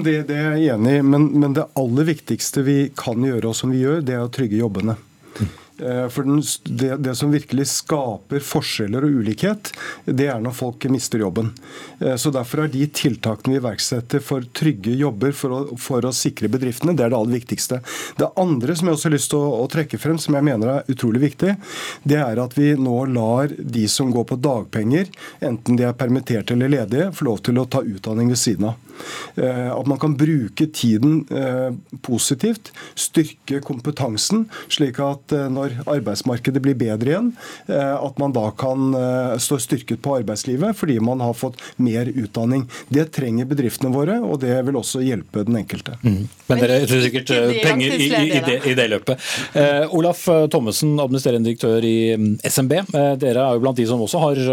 det, 0.06 0.18
det, 0.30 0.38
er 0.38 0.58
jeg 0.58 0.76
enig 0.76 1.00
i, 1.00 1.06
men, 1.06 1.30
men 1.40 1.58
det 1.58 1.68
aller 1.80 2.10
viktigste 2.10 2.66
vi 2.68 2.78
kan 2.98 3.24
gjøre, 3.24 3.50
og 3.52 3.58
som 3.58 3.74
vi 3.74 3.84
gjør, 3.84 4.04
det 4.06 4.18
er 4.18 4.26
å 4.26 4.32
trygge 4.34 4.60
jobbene. 4.62 4.98
Eh, 5.80 6.10
for 6.10 6.24
den, 6.24 6.42
det, 6.64 6.98
det, 6.98 7.16
som 7.16 7.32
virkelig 7.32 7.66
skaper 7.72 8.44
forskjeller 8.46 9.08
og 9.08 9.16
ulikhet, 9.24 9.72
det 10.06 10.28
er 10.30 10.42
når 10.44 10.54
folk 10.54 10.86
mister 10.94 11.24
jobben. 11.24 11.50
Eh, 12.00 12.14
så 12.20 12.30
Derfor 12.34 12.64
er 12.64 12.74
de 12.74 12.86
tiltakene 12.94 13.56
vi 13.56 13.62
iverksetter 13.62 14.22
for 14.22 14.46
trygge 14.54 14.94
jobber 15.00 15.34
for 15.38 15.56
å, 15.56 15.62
for 15.82 16.06
å, 16.06 16.14
sikre 16.14 16.52
bedriftene, 16.54 16.94
det 16.94 17.08
er 17.08 17.14
det 17.14 17.18
aller 17.18 17.40
viktigste. 17.40 17.82
Det 18.20 18.30
andre 18.40 18.78
som 18.78 18.90
jeg 18.90 19.00
også 19.00 19.10
har 19.10 19.16
lyst 19.16 19.34
til 19.34 19.42
å, 19.42 19.50
å, 19.64 19.68
trekke 19.74 20.02
frem, 20.02 20.22
som 20.22 20.38
jeg 20.38 20.46
mener 20.46 20.76
er 20.76 20.94
utrolig 20.94 21.24
viktig, 21.26 21.56
det 22.06 22.22
er 22.22 22.44
at 22.44 22.58
vi 22.58 22.74
nå 22.78 23.00
lar 23.10 23.54
de 23.58 23.88
som 23.90 24.14
går 24.14 24.30
på 24.30 24.42
dagpenger, 24.46 25.10
enten 25.42 25.80
de 25.80 25.88
er 25.90 25.98
permitterte 25.98 26.54
eller 26.54 26.76
ledige, 26.76 27.10
få 27.18 27.32
lov 27.32 27.42
til 27.46 27.58
å 27.58 27.66
ta 27.66 27.82
utdanning 27.82 28.30
ved 28.30 28.42
siden 28.42 28.70
av. 28.70 28.83
Eh, 29.36 29.70
at 29.74 29.90
man 29.90 30.00
kan 30.02 30.18
bruke 30.18 30.68
tiden 30.74 31.24
positivt, 32.06 32.72
styrke 33.00 33.60
kompetansen, 33.64 34.46
slik 34.72 35.00
at 35.04 35.34
når 35.54 35.80
arbeidsmarkedet 35.90 36.62
blir 36.64 36.78
bedre 36.78 37.14
igjen, 37.14 37.32
eh, 37.68 37.96
at 37.96 38.20
man 38.22 38.34
da 38.36 38.50
kan 38.58 38.94
eh, 38.98 39.36
stå 39.42 39.60
styrket 39.62 40.02
på 40.04 40.18
arbeidslivet 40.20 40.78
fordi 40.78 41.00
man 41.04 41.22
har 41.24 41.36
fått 41.38 41.62
mer 41.82 42.10
utdanning. 42.10 42.66
Det 42.94 43.10
trenger 43.16 43.50
bedriftene 43.50 43.94
våre, 43.94 44.20
og 44.24 44.42
det 44.44 44.56
vil 44.68 44.80
også 44.80 45.04
hjelpe 45.04 45.46
den 45.48 45.60
enkelte. 45.62 45.98
Mm. 46.04 46.28
Men 46.50 46.64
dere 46.64 46.80
tror 46.90 47.04
sikkert 47.06 47.34
eh, 47.36 47.54
penger 47.64 47.96
i, 47.98 48.10
i, 48.10 48.42
det, 48.46 48.58
i, 48.70 48.76
det, 48.78 48.88
løpet. 48.92 49.30
Eh, 49.60 49.96
Olaf 49.96 50.26
Thommessen, 50.54 50.96
administrerende 51.02 51.52
direktør 51.52 51.86
i 51.88 51.98
mm, 52.20 52.32
SMB. 52.48 52.76
Eh, 52.84 53.12
dere 53.22 53.46
er 53.46 53.58
jo 53.58 53.64
blant 53.64 53.80
de 53.80 53.88
som 53.90 54.02
også 54.04 54.24
har 54.24 54.44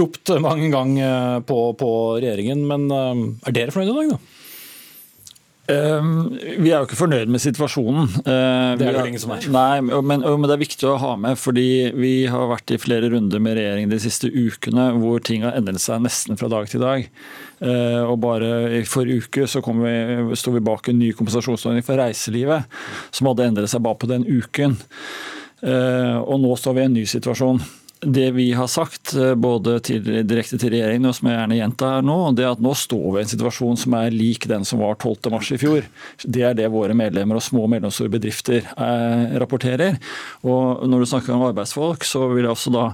ropt 0.00 0.34
mange 0.42 0.70
ganger 0.72 1.44
på, 1.48 1.58
på 1.78 1.90
regjeringen. 2.20 2.64
Men 2.68 2.88
er 2.90 3.54
dere 3.54 3.74
fornøyde 3.80 3.96
i 3.96 3.98
dag, 4.00 4.14
da? 4.14 4.36
Ehm, 5.70 6.30
vi 6.58 6.70
er 6.70 6.80
jo 6.80 6.86
ikke 6.88 6.98
fornøyd 6.98 7.30
med 7.30 7.42
situasjonen. 7.42 8.08
Ehm, 8.24 8.78
det 8.80 8.88
er 8.88 8.96
det 8.96 9.06
ingen 9.10 9.22
som 9.22 9.34
er. 9.34 9.46
Nei, 9.52 9.80
men, 9.86 10.24
men, 10.24 10.46
det 10.48 10.56
er 10.56 10.62
viktig 10.62 10.88
å 10.88 10.96
ha 11.00 11.14
med, 11.20 11.38
fordi 11.38 11.92
vi 11.94 12.14
har 12.30 12.48
vært 12.50 12.74
i 12.74 12.80
flere 12.80 13.10
runder 13.12 13.42
med 13.42 13.58
regjeringen 13.58 13.92
de 13.92 14.00
siste 14.02 14.30
ukene 14.30 14.90
hvor 14.98 15.22
ting 15.26 15.44
har 15.46 15.58
endret 15.58 15.82
seg 15.82 16.02
nesten 16.04 16.40
fra 16.40 16.50
dag 16.52 16.70
til 16.70 16.82
dag. 16.84 17.06
Ehm, 17.62 18.06
og 18.08 18.20
bare 18.24 18.52
i 18.80 18.84
forrige 18.88 19.26
uke 19.26 19.50
så 19.50 19.62
vi, 19.62 19.96
sto 20.38 20.54
vi 20.54 20.64
bak 20.64 20.90
en 20.90 21.00
ny 21.00 21.12
kompensasjonsordning 21.16 21.86
for 21.86 22.00
reiselivet, 22.00 22.80
som 23.14 23.30
hadde 23.30 23.50
endret 23.50 23.72
seg 23.72 23.84
bare 23.84 24.00
på 24.00 24.10
den 24.10 24.26
uken. 24.26 24.78
Og 25.60 26.36
nå 26.40 26.54
står 26.56 26.72
vi 26.72 26.80
i 26.80 26.88
en 26.88 26.94
ny 26.96 27.02
situasjon 27.04 27.58
det 28.00 28.30
vi 28.30 28.52
har 28.52 28.66
sagt, 28.66 29.14
eh, 29.14 29.34
både 29.34 29.76
til, 29.84 30.04
direkte 30.24 30.56
til 30.60 30.72
regjeringen 30.72 31.10
og 31.10 31.16
som 31.16 31.28
jeg 31.28 31.36
gjerne 31.36 31.58
gjentar 31.58 32.04
nå, 32.06 32.16
det 32.36 32.46
er 32.46 32.54
at 32.54 32.62
nå 32.64 32.72
står 32.76 33.04
vi 33.04 33.20
i 33.20 33.24
en 33.26 33.32
situasjon 33.32 33.80
som 33.82 33.96
er 33.98 34.14
lik 34.14 34.46
den 34.48 34.64
som 34.64 34.80
var 34.80 34.96
12.3 34.96 35.56
i 35.56 35.60
fjor. 35.60 35.88
Det 36.24 36.44
er 36.46 36.56
det 36.56 36.70
våre 36.72 36.96
medlemmer 36.96 37.36
og 37.36 37.44
små 37.44 37.66
og 37.66 37.72
mellomstore 37.74 38.12
bedrifter 38.12 38.62
eh, 38.64 39.36
rapporterer. 39.42 39.98
Og 40.46 40.86
Når 40.88 41.04
du 41.04 41.10
snakker 41.10 41.34
om 41.34 41.44
arbeidsfolk, 41.50 42.06
så 42.08 42.24
vil 42.32 42.46
jeg 42.46 42.54
også 42.54 42.72
da 42.72 42.86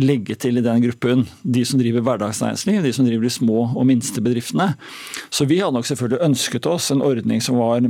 legge 0.00 0.38
til 0.40 0.58
i 0.58 0.64
den 0.64 0.80
gruppen 0.86 1.26
de 1.42 1.66
som 1.68 1.82
driver 1.82 2.06
hverdagsnæringsliv, 2.06 2.80
de 2.86 2.94
som 2.96 3.08
driver 3.08 3.28
de 3.28 3.34
små 3.36 3.66
og 3.74 3.84
minste 3.88 4.24
bedriftene. 4.24 4.72
Så 5.28 5.44
vi 5.50 5.60
hadde 5.60 5.76
nok 5.76 5.90
selvfølgelig 5.90 6.24
ønsket 6.24 6.70
oss 6.70 6.88
en 6.94 7.04
ordning 7.04 7.44
som 7.44 7.60
var 7.60 7.84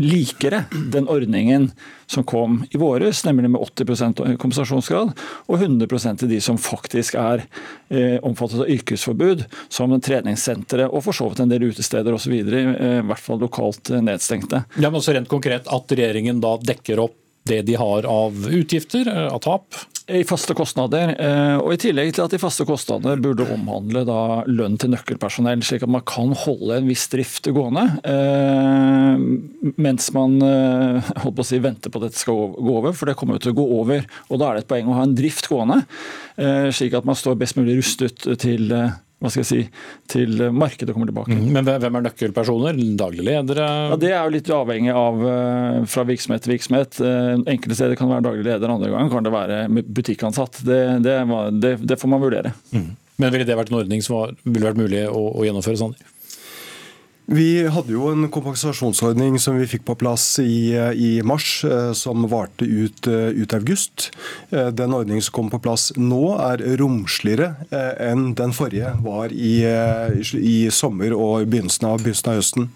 likere 0.00 0.64
den 0.72 1.12
ordningen 1.12 1.70
som 2.06 2.24
kom 2.24 2.60
i 2.70 2.78
våres, 2.78 3.24
nemlig 3.26 3.50
med 3.50 3.60
80% 3.60 4.22
kompensasjonsgrad, 4.36 5.12
og 5.46 5.56
100 5.58 6.16
til 6.20 6.30
de 6.30 6.40
som 6.42 6.58
faktisk 6.60 7.18
er 7.18 7.44
eh, 7.88 8.16
omfattet 8.22 8.62
av 8.62 8.70
yrkesforbud, 8.70 9.44
som 9.68 9.94
treningssentre 10.00 10.88
og 10.88 11.04
for 11.06 11.16
så 11.16 11.28
vidt 11.30 11.42
en 11.42 11.52
del 11.52 11.68
utesteder 11.70 12.14
osv., 12.14 12.34
eh, 12.36 12.98
i 13.00 13.06
hvert 13.10 13.22
fall 13.22 13.42
lokalt 13.42 13.90
eh, 13.90 14.02
nedstengte. 14.04 14.64
Ja, 14.76 14.90
men 14.90 15.00
også 15.00 15.16
rent 15.16 15.30
konkret 15.30 15.66
At 15.72 15.92
regjeringen 15.92 16.40
da 16.42 16.56
dekker 16.62 17.02
opp 17.02 17.16
det 17.46 17.62
de 17.62 17.76
har 17.78 18.06
av 18.10 18.48
utgifter, 18.50 19.06
eh, 19.08 19.28
av 19.32 19.42
tap? 19.44 19.74
I 20.06 20.22
faste 20.26 20.54
kostnader. 20.54 21.12
Eh, 21.18 21.56
og 21.58 21.72
I 21.74 21.78
tillegg 21.82 22.12
til 22.14 22.22
at 22.22 22.34
de 22.34 22.38
faste 22.38 22.66
kostnadene 22.68 23.16
burde 23.22 23.46
omhandle 23.50 24.04
lønn 24.46 24.76
til 24.78 24.92
nøkkelpersonell, 24.92 25.64
slik 25.66 25.82
at 25.82 25.90
man 25.90 26.04
kan 26.06 26.34
holde 26.44 26.76
en 26.78 26.90
viss 26.90 27.08
drift 27.10 27.48
gående 27.56 27.84
eh, 28.06 29.24
mens 29.82 30.08
man 30.14 30.38
holdt 30.42 31.36
på 31.36 31.42
å 31.42 31.46
si, 31.46 31.58
venter 31.62 31.90
på 31.90 31.98
at 31.98 32.08
dette 32.08 32.20
skal 32.20 32.54
gå 32.54 32.76
over, 32.78 32.94
for 32.94 33.10
det 33.10 33.16
kommer 33.18 33.36
jo 33.36 33.46
til 33.46 33.54
å 33.54 33.58
gå 33.58 33.66
over. 33.80 34.06
Og 34.30 34.40
Da 34.40 34.50
er 34.50 34.58
det 34.58 34.66
et 34.66 34.70
poeng 34.70 34.92
å 34.92 34.98
ha 35.00 35.06
en 35.06 35.16
drift 35.18 35.48
gående, 35.50 35.80
slik 36.76 36.94
at 36.94 37.06
man 37.08 37.18
står 37.18 37.38
best 37.40 37.58
mulig 37.58 37.78
rustet 37.80 38.26
til 38.42 38.70
hva 39.16 39.30
skal 39.32 39.40
jeg 39.40 39.48
si, 39.48 39.60
til 40.12 40.42
markedet 40.52 40.92
kommer 40.92 41.08
tilbake. 41.08 41.32
Mm, 41.32 41.46
men 41.54 41.64
hvem 41.64 41.94
er 41.96 42.04
nøkkelpersoner? 42.04 42.76
Daglige 43.00 43.24
ledere? 43.24 43.68
Ja, 43.92 43.96
det 44.00 44.10
er 44.12 44.18
jo 44.20 44.34
litt 44.34 44.50
avhengig 44.52 44.92
av 44.92 45.24
eh, 45.30 45.78
fra 45.88 46.04
virksomhet 46.08 46.44
til 46.44 46.52
virksomhet. 46.52 47.00
Eh, 47.00 47.32
enkelte 47.54 47.78
steder 47.78 47.96
kan 47.96 48.10
det 48.10 48.18
være 48.18 48.26
daglig 48.28 48.44
leder, 48.44 48.74
andre 48.74 48.92
ganger 48.92 49.14
kan 49.14 49.26
det 49.26 49.32
være 49.32 49.84
butikkansatt. 49.86 50.60
Det, 50.68 50.80
det, 51.06 51.16
det, 51.62 51.72
det 51.88 52.00
får 52.02 52.12
man 52.12 52.24
vurdere. 52.26 52.52
Mm. 52.76 52.90
Men 53.16 53.32
ville 53.32 53.48
det 53.48 53.56
vært 53.56 53.72
en 53.72 53.78
ordning 53.80 54.04
som 54.04 54.18
var, 54.18 54.36
ville 54.44 54.68
vært 54.68 54.82
mulig 54.82 55.06
å, 55.08 55.22
å 55.32 55.48
gjennomføre? 55.48 55.80
sånn? 55.80 55.96
Vi 57.26 57.66
hadde 57.66 57.90
jo 57.90 58.06
en 58.12 58.28
kompensasjonsordning 58.30 59.40
som 59.42 59.56
vi 59.58 59.66
fikk 59.66 59.82
på 59.88 59.96
plass 59.98 60.36
i, 60.38 60.76
i 60.94 61.08
mars, 61.26 61.64
eh, 61.66 61.90
som 61.98 62.22
varte 62.30 62.62
ut, 62.62 63.08
eh, 63.10 63.34
ut 63.34 63.54
august. 63.56 64.12
Eh, 64.54 64.68
den 64.70 64.94
ordningen 64.94 65.24
som 65.26 65.34
kom 65.34 65.48
på 65.50 65.58
plass 65.64 65.88
nå, 65.98 66.22
er 66.38 66.62
romsligere 66.78 67.66
enn 67.74 68.28
den 68.38 68.54
forrige 68.54 68.92
var 69.02 69.34
i, 69.34 69.56
i 70.38 70.70
sommer 70.70 71.16
og 71.16 71.48
begynnelsen 71.50 71.88
av, 71.90 71.98
begynnelsen 72.04 72.30
av 72.30 72.38
høsten. 72.38 72.70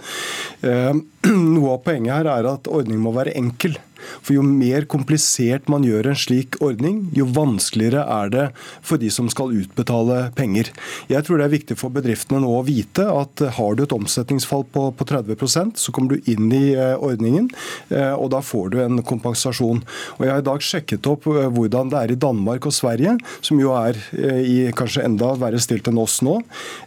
Noe 1.54 1.76
av 1.76 1.84
poenget 1.86 2.16
her 2.16 2.32
er 2.32 2.50
at 2.50 2.66
ordningen 2.70 3.06
må 3.06 3.14
være 3.14 3.36
enkel. 3.38 3.78
For 4.20 4.36
jo 4.36 4.44
mer 4.46 4.86
komplisert 4.90 5.68
man 5.72 5.86
gjør 5.86 6.10
en 6.10 6.18
slik 6.18 6.58
ordning, 6.64 7.02
jo 7.16 7.28
vanskeligere 7.30 8.04
er 8.20 8.32
det 8.32 8.46
for 8.82 9.00
de 9.00 9.10
som 9.12 9.30
skal 9.32 9.54
utbetale 9.62 10.22
penger. 10.38 10.70
Jeg 11.10 11.26
tror 11.26 11.40
det 11.40 11.48
er 11.48 11.56
viktig 11.56 11.78
for 11.80 11.94
bedriftene 11.94 12.42
nå 12.42 12.52
å 12.58 12.64
vite 12.66 13.06
at 13.10 13.44
har 13.56 13.76
du 13.76 13.84
et 13.84 13.94
omsetningsfall 13.94 14.66
på, 14.72 14.88
på 14.96 15.08
30% 15.08 15.80
så 15.80 15.92
kommer 15.94 16.16
du 16.16 16.30
inn 16.30 16.50
i 16.54 16.72
eh, 16.74 16.94
ordningen, 17.00 17.48
eh, 17.88 18.12
og 18.14 18.30
da 18.34 18.40
får 18.44 18.72
du 18.74 18.78
en 18.82 19.02
kompensasjon. 19.06 19.82
Og 20.18 20.24
Jeg 20.24 20.32
har 20.32 20.42
i 20.42 20.48
dag 20.48 20.64
sjekket 20.64 21.08
opp 21.10 21.28
eh, 21.30 21.48
hvordan 21.50 21.92
det 21.92 22.00
er 22.00 22.14
i 22.14 22.18
Danmark 22.20 22.68
og 22.68 22.74
Sverige, 22.76 23.16
som 23.44 23.60
jo 23.60 23.74
er 23.76 23.98
i 24.20 24.70
kanskje 24.76 25.04
enda 25.06 25.32
verre 25.38 25.60
stilt 25.62 25.88
enn 25.90 26.00
oss 26.00 26.18
nå. 26.24 26.38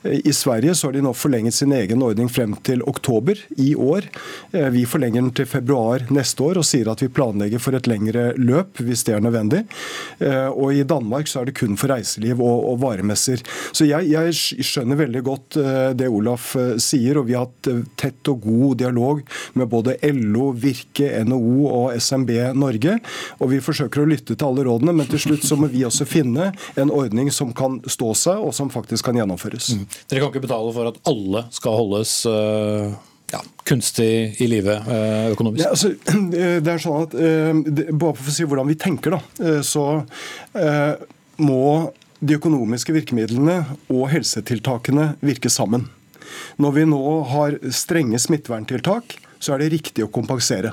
I 0.04 0.34
Sverige 0.36 0.76
så 0.78 0.90
har 0.90 0.96
de 0.96 1.04
nå 1.06 1.14
forlenget 1.18 1.56
sin 1.56 1.74
egen 1.76 2.04
ordning 2.06 2.30
frem 2.32 2.56
til 2.66 2.84
oktober 2.90 3.40
i 3.62 3.74
år. 3.76 4.08
Vi 4.74 4.86
forlenger 4.90 5.22
den 5.22 5.34
til 5.36 5.48
februar 5.50 6.06
neste 6.14 6.46
år 6.46 6.62
og 6.62 6.68
sier 6.68 6.90
at 6.92 7.04
vi 7.04 7.12
planlegger 7.16 7.62
for 7.62 7.78
et 7.78 7.88
lengre 7.90 8.32
løp 8.40 8.82
hvis 8.84 9.06
det 9.08 9.16
er 9.16 9.24
nødvendig. 9.24 9.64
Og 10.54 10.74
i 10.74 10.86
Danmark 10.88 11.30
så 11.30 11.42
er 11.42 11.50
det 11.50 11.56
kun 11.58 11.78
for 11.80 11.94
reiseliv 11.94 12.42
og, 12.42 12.66
og 12.72 12.80
varemesser. 12.84 13.44
Så 13.76 13.88
jeg, 13.88 14.10
jeg, 14.12 14.34
skjønner 14.64 15.00
veldig 15.00 15.24
godt 15.26 15.58
det 15.98 16.10
Olaf 16.10 16.54
sier, 16.82 17.20
og 17.20 17.28
vi 17.30 17.38
har 17.38 17.48
hatt 17.48 17.70
tett 18.00 18.32
og 18.32 18.44
god 18.46 18.80
dialog 18.84 19.22
med 19.60 19.70
både 19.72 19.98
LO, 20.14 20.52
Virke, 20.58 21.10
NHO 21.28 21.68
og 21.70 21.98
SMB 22.00 22.34
Norge. 22.58 22.98
Og 23.40 23.54
vi 23.54 23.62
forsøker 23.64 24.04
å 24.04 24.10
lytte 24.10 24.36
til 24.36 24.50
alle 24.50 24.68
rådene, 24.68 24.96
men 24.96 25.10
til 25.10 25.22
slutt 25.22 25.48
så 25.48 25.58
må 25.60 25.70
vi 25.74 25.86
også 25.88 26.08
finne 26.10 26.52
en 26.80 26.94
ordning 26.94 27.32
som 27.34 27.54
kan 27.56 27.80
stå 27.88 28.14
seg, 28.18 28.44
og 28.44 28.54
som 28.56 28.72
faktisk 28.74 29.10
kan 29.10 29.20
gjennomføres. 29.20 29.74
Mm. 29.78 29.88
Dere 30.10 30.24
kan 30.24 30.34
ikke 30.34 30.46
betale 30.48 30.76
for 30.76 30.94
at 30.94 31.02
alle 31.10 31.48
skal 31.54 31.82
holdes 31.84 32.22
uh 32.30 32.94
ja, 33.34 33.42
kunstig 33.68 34.42
i 34.42 34.48
live 34.50 34.78
uh, 34.86 35.32
økonomisk? 35.34 35.64
Ja, 35.66 35.74
altså, 35.74 35.94
det 36.64 36.76
er 36.76 36.82
sånn 36.82 37.08
at, 37.08 37.18
uh, 37.18 37.90
Bare 37.92 38.16
for 38.20 38.30
å 38.30 38.36
si 38.36 38.48
hvordan 38.48 38.70
vi 38.70 38.78
tenker, 38.80 39.18
da, 39.18 39.60
så 39.66 39.86
må 41.42 41.66
de 42.24 42.38
økonomiske 42.38 42.94
virkemidlene 42.96 43.58
og 43.92 44.08
helsetiltakene 44.14 45.14
virke 45.26 45.52
sammen. 45.52 45.90
Når 46.62 46.76
vi 46.78 46.86
nå 46.88 47.04
har 47.34 47.58
strenge 47.74 48.20
smitteverntiltak, 48.22 49.18
så 49.44 49.56
er 49.56 49.64
det 49.64 49.74
riktig 49.74 50.06
å 50.06 50.12
kompensere 50.14 50.72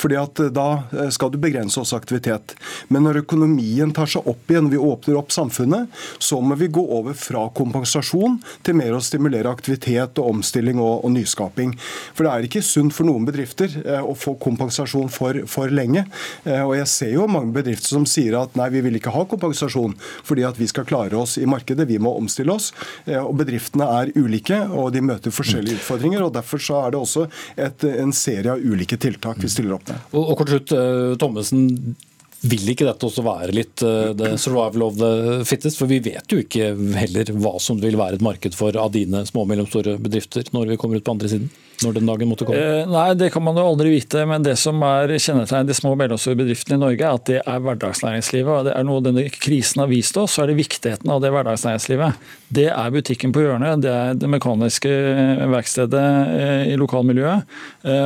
fordi 0.00 0.18
at 0.20 0.40
eh, 0.40 0.52
da 0.54 0.68
eh, 0.92 1.10
skal 1.14 1.32
du 1.32 1.38
begrense 1.42 1.80
også 1.80 1.98
aktivitet. 1.98 2.54
Men 2.88 3.06
når 3.06 3.22
økonomien 3.24 3.92
tar 3.96 4.10
seg 4.10 4.26
opp 4.30 4.50
igjen, 4.50 4.70
vi 4.72 4.80
åpner 4.80 5.18
opp 5.20 5.32
samfunnet, 5.34 5.90
så 6.18 6.40
må 6.42 6.58
vi 6.60 6.70
gå 6.72 6.82
over 6.98 7.16
fra 7.18 7.46
kompensasjon 7.56 8.38
til 8.66 8.78
mer 8.78 8.96
å 8.96 9.02
stimulere 9.04 9.50
aktivitet 9.50 10.20
og 10.20 10.36
omstilling 10.36 10.80
og, 10.80 11.04
og 11.06 11.14
nyskaping. 11.14 11.74
For 12.14 12.26
det 12.26 12.32
er 12.32 12.48
ikke 12.48 12.64
sunt 12.64 12.94
for 12.96 13.08
noen 13.08 13.26
bedrifter 13.28 13.74
eh, 13.84 14.02
å 14.02 14.16
få 14.18 14.36
kompensasjon 14.40 15.10
for, 15.12 15.42
for 15.50 15.72
lenge. 15.72 16.06
Og 16.44 16.72
jeg 16.76 16.88
ser 16.90 17.12
jo 17.14 17.26
mange 17.30 17.52
bedrifter 17.54 17.94
som 17.94 18.06
sier 18.08 18.36
at 18.38 18.54
nei, 18.58 18.68
vi 18.72 18.82
vil 18.84 18.96
ikke 18.98 19.12
ha 19.14 19.22
kompensasjon 19.28 19.94
fordi 20.26 20.44
at 20.46 20.58
vi 20.58 20.68
skal 20.70 20.86
klare 20.88 21.18
oss 21.18 21.36
i 21.40 21.46
markedet, 21.48 21.86
vi 21.88 21.98
må 22.02 22.12
omstille 22.18 22.52
oss. 22.54 22.70
Og 23.06 23.32
bedriftene 23.38 23.86
er 24.00 24.12
ulike, 24.16 24.58
og 24.68 24.92
de 24.94 25.02
møter 25.04 25.34
forskjellige 25.34 25.80
utfordringer. 25.80 26.24
og 26.24 26.34
Derfor 26.36 26.62
så 26.62 26.80
er 26.84 26.94
det 26.94 27.00
også 27.00 27.26
et, 27.60 27.84
en 27.84 28.14
serie 28.16 28.54
av 28.54 28.62
ulike 28.62 28.98
tiltak 29.00 29.40
vi 29.42 29.50
stiller 29.50 29.69
stiller 29.70 29.78
opp 29.78 29.88
med. 29.88 30.06
Og, 30.14 30.30
og 30.30 30.38
kort 30.40 30.54
slutt, 30.54 30.74
uh, 30.74 31.16
Thommessen. 31.20 31.96
Vil 32.40 32.70
ikke 32.72 32.86
dette 32.88 33.04
også 33.04 33.20
være 33.20 33.52
litt 33.52 33.82
uh, 33.84 34.14
the 34.16 34.32
survival 34.40 34.86
of 34.86 34.94
the 34.96 35.42
fittest? 35.44 35.76
For 35.76 35.90
vi 35.90 36.00
vet 36.00 36.32
jo 36.32 36.40
ikke 36.40 36.72
heller 36.96 37.32
hva 37.36 37.58
som 37.60 37.80
vil 37.82 37.98
være 38.00 38.16
et 38.16 38.24
marked 38.24 38.56
for 38.56 38.76
av 38.80 38.94
dine 38.94 39.26
små 39.28 39.44
og 39.44 39.50
mellomstore 39.52 39.98
bedrifter 40.00 40.48
når 40.56 40.72
vi 40.72 40.78
kommer 40.80 41.00
ut 41.00 41.04
på 41.04 41.12
andre 41.18 41.28
siden? 41.28 41.50
Når 41.84 41.96
den 41.96 42.08
dagen 42.08 42.30
måtte 42.30 42.46
komme? 42.48 42.60
Eh, 42.60 42.88
nei, 42.90 43.14
Det 43.14 43.30
kan 43.32 43.44
man 43.44 43.56
jo 43.56 43.66
aldri 43.72 43.94
vite. 43.94 44.24
Men 44.28 44.44
det 44.44 44.56
som 44.60 44.80
er 44.86 45.14
kjennetegnet 45.16 45.70
de 45.70 45.76
små 45.76 45.94
og 45.94 46.00
mellomstore 46.00 46.38
bedriftene 46.38 46.78
i 46.78 46.82
Norge, 46.84 47.04
er 47.06 47.18
at 47.18 47.26
det 47.30 47.40
er 47.40 47.62
hverdagsnæringslivet. 47.64 48.50
og 48.50 48.64
det 48.68 48.74
er 48.76 48.84
Noe 48.84 49.04
denne 49.04 49.26
krisen 49.30 49.82
har 49.82 49.90
vist 49.90 50.16
oss, 50.16 50.34
så 50.34 50.44
er 50.44 50.52
det 50.52 50.60
viktigheten 50.60 51.10
av 51.10 51.20
det 51.22 51.30
hverdagsnæringslivet. 51.34 52.28
Det 52.50 52.66
er 52.70 52.90
butikken 52.90 53.32
på 53.32 53.44
hjørnet, 53.44 53.82
det 53.84 53.90
er 53.90 54.14
det 54.18 54.30
mekaniske 54.30 54.90
eh, 54.90 55.44
verkstedet 55.50 56.06
eh, 56.40 56.72
i 56.72 56.76
lokalmiljøet. 56.80 57.58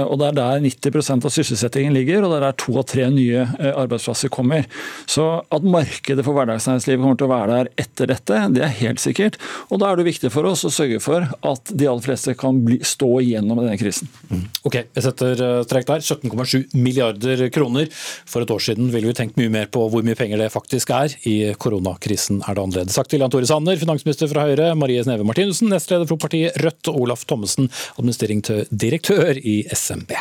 Og 0.05 0.19
Det 0.21 0.27
er 0.29 0.37
der 0.37 0.61
90% 0.63 1.25
av 1.27 1.33
sysselsettingen 1.33 1.95
ligger, 1.95 2.23
og 2.23 2.31
det 2.31 2.37
er 2.39 2.45
der 2.47 2.59
to 2.61 2.77
av 2.79 2.85
tre 2.89 3.09
nye 3.11 3.45
arbeidsplasser 3.75 4.31
kommer. 4.33 4.69
Så 5.11 5.43
at 5.51 5.67
markedet 5.67 6.25
for 6.25 6.37
hverdagsnæringslivet 6.37 7.03
kommer 7.03 7.19
til 7.19 7.29
å 7.29 7.33
være 7.33 7.59
der 7.59 7.71
etter 7.85 8.11
dette, 8.13 8.43
det 8.55 8.63
er 8.63 8.77
helt 8.83 9.03
sikkert. 9.03 9.39
Og 9.71 9.81
Da 9.85 9.91
er 9.91 9.97
det 10.01 10.07
viktig 10.07 10.31
for 10.33 10.47
oss 10.49 10.65
å 10.65 10.73
sørge 10.73 11.01
for 11.03 11.27
at 11.27 11.73
de 11.75 11.89
aller 11.91 12.05
fleste 12.05 12.37
kan 12.39 12.61
bli, 12.65 12.79
stå 12.85 13.11
igjennom 13.25 13.64
denne 13.65 13.81
krisen. 13.81 14.11
Mm. 14.31 14.45
Ok, 14.69 14.79
jeg 14.83 15.07
setter 15.07 15.45
trekk 15.71 15.89
der. 15.91 16.05
17,7 16.05 16.77
milliarder 16.77 17.47
kroner. 17.55 17.89
For 18.29 18.45
et 18.45 18.53
år 18.55 18.63
siden 18.63 18.93
ville 18.93 19.11
vi 19.11 19.17
tenkt 19.17 19.41
mye 19.41 19.53
mer 19.53 19.71
på 19.73 19.87
hvor 19.93 20.05
mye 20.07 20.19
penger 20.19 20.41
det 20.41 20.53
faktisk 20.55 20.93
er. 20.95 21.17
I 21.29 21.55
koronakrisen 21.61 22.43
er 22.45 22.57
det 22.57 22.65
annerledes. 22.67 22.99
Sagt 22.99 23.13
til 23.13 23.25
Jan 23.25 23.33
Tore 23.33 23.49
Sanner, 23.49 23.81
finansminister 23.81 24.31
fra 24.31 24.47
Høyre, 24.49 24.73
Marie 24.79 25.03
Sneve 25.05 25.27
Martinussen, 25.27 25.73
nestleder 25.73 26.09
for 26.11 26.21
partiet 26.21 26.57
Rødt, 26.63 26.93
og 26.93 27.03
Olaf 27.07 27.27
Thommessen, 27.29 27.71
administreringsdirektør 27.99 29.41
i 29.41 29.63
SMB. 29.73 30.15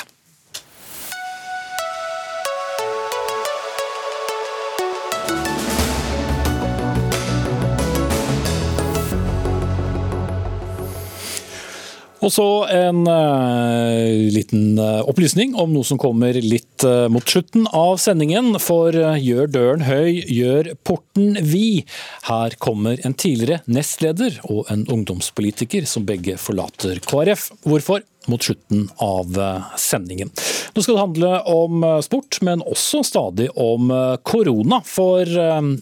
Og 12.23 12.31
så 12.31 12.45
en 12.71 13.01
uh, 13.03 14.31
liten 14.31 14.77
uh, 14.79 15.03
opplysning 15.09 15.57
om 15.59 15.73
noe 15.75 15.83
som 15.87 15.99
kommer 15.99 16.37
litt 16.39 16.85
uh, 16.87 17.09
mot 17.11 17.25
slutten 17.27 17.67
av 17.75 17.97
sendingen. 17.99 18.53
For 18.63 18.95
gjør 18.95 19.51
døren 19.51 19.83
høy, 19.83 20.23
gjør 20.31 20.71
porten 20.87 21.35
vid. 21.43 21.83
Her 22.29 22.55
kommer 22.63 23.01
en 23.03 23.17
tidligere 23.17 23.59
nestleder 23.67 24.39
og 24.47 24.71
en 24.71 24.87
ungdomspolitiker 24.87 25.87
som 25.89 26.07
begge 26.07 26.39
forlater 26.39 27.03
KrF. 27.03 27.49
Hvorfor? 27.67 28.07
Mot 28.27 28.43
slutten 28.43 28.89
av 28.95 29.39
eh, 29.39 29.77
sendingen. 29.77 30.29
Nå 30.73 30.81
skal 30.81 30.95
det 30.95 31.01
handle 31.01 31.39
om 31.39 31.83
eh, 31.83 31.99
sport, 32.05 32.39
men 32.41 32.61
også 32.61 33.03
stadig 33.03 33.49
om 33.59 33.91
eh, 33.91 34.15
korona. 34.23 34.81
For 34.85 35.27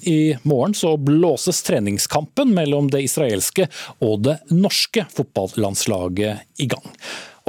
i 0.08 0.38
morgen 0.44 0.74
så 0.78 0.96
blåses 0.98 1.62
treningskampen 1.64 2.54
mellom 2.56 2.90
det 2.92 3.04
israelske 3.06 3.68
og 4.00 4.24
det 4.28 4.38
norske 4.54 5.06
fotballandslaget 5.14 6.62
i 6.64 6.68
gang. 6.72 6.86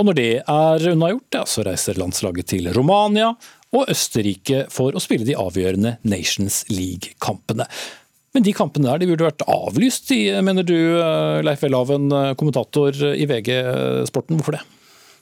Og 0.01 0.09
når 0.09 0.19
det 0.19 0.31
er 0.41 0.87
unnagjort, 0.93 1.43
så 1.49 1.65
reiser 1.67 2.01
landslaget 2.01 2.49
til 2.55 2.71
Romania 2.75 3.33
og 3.73 3.91
Østerrike 3.93 4.67
for 4.73 4.97
å 4.97 5.03
spille 5.03 5.29
de 5.29 5.37
avgjørende 5.39 5.97
Nations 6.09 6.63
League-kampene. 6.73 7.69
Men 8.33 8.47
de 8.47 8.57
kampene 8.57 8.89
der 8.89 9.03
de 9.03 9.11
burde 9.11 9.29
vært 9.29 9.45
avlyst, 9.45 10.13
mener 10.45 10.65
du 10.65 10.77
Leif 11.45 11.65
Welhaven, 11.65 12.09
kommentator 12.41 12.97
i 13.13 13.29
VG 13.29 13.51
Sporten. 14.09 14.41
Hvorfor 14.41 14.57
det? 14.57 14.65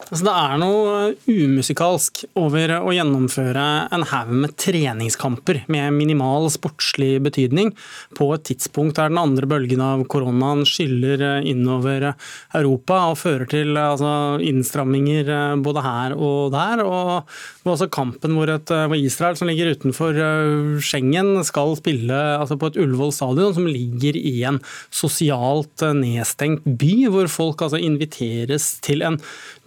Altså, 0.09 0.25
det 0.27 0.33
er 0.33 0.57
noe 0.59 1.03
umusikalsk 1.29 2.25
over 2.41 2.73
å 2.81 2.95
gjennomføre 2.95 3.65
en 3.95 4.05
haug 4.11 4.33
med 4.43 4.55
treningskamper 4.59 5.61
med 5.71 5.95
minimal 5.95 6.49
sportslig 6.51 7.21
betydning 7.23 7.71
på 8.19 8.31
et 8.35 8.47
tidspunkt 8.49 8.97
der 8.99 9.13
den 9.13 9.21
andre 9.21 9.47
bølgen 9.51 9.83
av 9.85 10.03
koronaen 10.11 10.65
skyller 10.67 11.45
innover 11.47 12.09
Europa 12.57 13.03
og 13.13 13.21
fører 13.21 13.47
til 13.53 13.79
altså, 13.79 14.41
innstramminger 14.43 15.31
både 15.63 15.85
her 15.85 16.17
og 16.17 16.51
der. 16.57 16.83
Og 16.83 17.71
også 17.71 17.91
kampen 17.93 18.35
hvor, 18.35 18.51
et, 18.51 18.73
Israel, 18.99 19.39
som 19.39 19.51
ligger 19.51 19.77
utenfor 19.77 20.19
Schengen, 20.83 21.37
skal 21.47 21.77
spille 21.79 22.19
altså, 22.41 22.59
på 22.59 22.73
et 22.73 22.81
Ullevål 22.83 23.15
stadion 23.15 23.55
som 23.55 23.69
ligger 23.69 24.19
i 24.19 24.41
en 24.49 24.59
sosialt 24.91 25.87
nedstengt 26.01 26.67
by, 26.67 26.95
hvor 27.13 27.31
folk 27.31 27.63
altså, 27.69 27.79
inviteres 27.79 28.73
til 28.83 29.07
en 29.07 29.21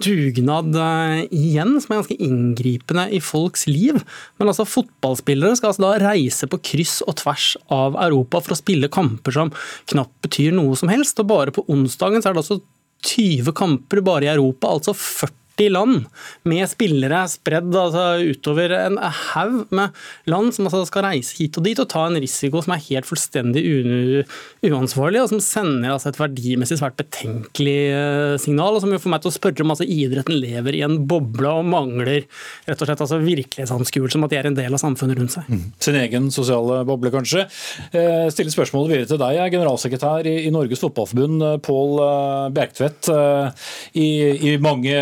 dugnad 0.03 0.75
uh, 0.75 1.23
igjen, 1.33 1.75
som 1.81 1.93
er 1.93 2.01
ganske 2.01 2.17
inngripende 2.21 3.07
i 3.15 3.21
folks 3.23 3.65
liv. 3.69 4.01
Men 4.39 4.51
altså, 4.51 4.67
fotballspillere 4.67 5.57
skal 5.59 5.71
altså 5.71 5.85
da 5.85 5.93
reise 6.03 6.49
på 6.49 6.61
kryss 6.71 6.99
og 7.07 7.17
tvers 7.23 7.53
av 7.73 7.97
Europa 8.05 8.43
for 8.43 8.55
å 8.55 8.59
spille 8.59 8.91
kamper 8.93 9.35
som 9.35 9.53
knapt 9.91 10.15
betyr 10.25 10.55
noe 10.55 10.77
som 10.79 10.91
helst. 10.91 11.21
Og 11.23 11.31
bare 11.31 11.55
på 11.55 11.65
onsdagen 11.71 12.23
så 12.23 12.31
er 12.31 12.37
det 12.37 12.43
altså 12.45 12.61
20 13.03 13.55
kamper 13.57 14.03
bare 14.05 14.27
i 14.27 14.33
Europa, 14.33 14.71
altså 14.77 14.95
40 14.95 15.42
40 15.57 15.69
land 15.69 16.05
med 16.43 16.65
spillere 16.69 17.23
spredd 17.29 17.73
altså, 17.75 18.17
utover 18.23 18.73
en 18.77 18.97
haug 18.97 19.71
med 19.71 19.93
land 20.29 20.53
som 20.53 20.67
altså, 20.67 20.83
skal 20.87 21.05
reise 21.07 21.35
hit 21.37 21.57
og 21.57 21.65
dit 21.67 21.79
og 21.79 21.89
ta 21.89 22.05
en 22.07 22.19
risiko 22.21 22.61
som 22.63 22.73
er 22.73 22.83
helt 22.89 23.07
fullstendig 23.07 23.63
uansvarlig, 24.63 25.21
og 25.21 25.29
som 25.31 25.41
sender 25.43 25.93
altså, 25.93 26.11
et 26.11 26.19
verdimessig 26.19 26.79
svært 26.79 26.97
betenkelig 26.99 27.77
eh, 27.93 28.35
signal, 28.41 28.77
og 28.77 28.83
som 28.83 28.93
får 28.93 29.13
meg 29.13 29.23
til 29.23 29.31
å 29.31 29.35
spørre 29.35 29.65
om 29.65 29.73
altså, 29.75 29.87
idretten 29.87 30.37
lever 30.39 30.77
i 30.77 30.83
en 30.85 30.99
boble 31.09 31.53
og 31.59 31.69
mangler 31.69 32.25
rett 32.67 32.79
og 32.81 32.89
slett 32.89 33.05
altså, 33.05 33.21
virkelighetsanskuelse 33.23 34.19
om 34.19 34.27
at 34.27 34.33
de 34.33 34.41
er 34.41 34.49
en 34.49 34.57
del 34.57 34.73
av 34.73 34.81
samfunnet 34.81 35.19
rundt 35.19 35.35
seg. 35.35 35.49
Mm. 35.49 35.63
Sin 35.83 35.99
egen 35.99 36.29
sosiale 36.33 36.81
boble, 36.87 37.13
kanskje. 37.13 37.45
Eh, 37.91 38.27
stiller 38.33 38.53
spørsmålet 38.53 38.95
videre 38.95 39.11
til 39.13 39.21
deg, 39.21 39.37
jeg 39.37 39.45
er 39.45 39.55
generalsekretær 39.57 40.29
i, 40.29 40.35
i 40.47 40.53
Norges 40.53 40.81
Fotballforbund, 40.83 41.45
eh, 41.45 41.59
Pål 41.63 41.95
Bjerktvedt. 42.53 43.11
I, 43.99 44.07
I 44.49 44.55
mange 44.61 44.93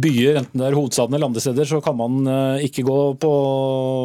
byer, 0.00 0.40
enten 0.40 0.60
det 0.60 0.68
er 0.68 0.76
hovedstaden 0.78 1.16
eller 1.16 1.30
andre 1.30 1.42
steder, 1.42 1.68
så 1.68 1.80
kan 1.84 1.96
man 1.98 2.28
ikke 2.64 2.84
gå 2.86 2.98
på, 3.20 3.32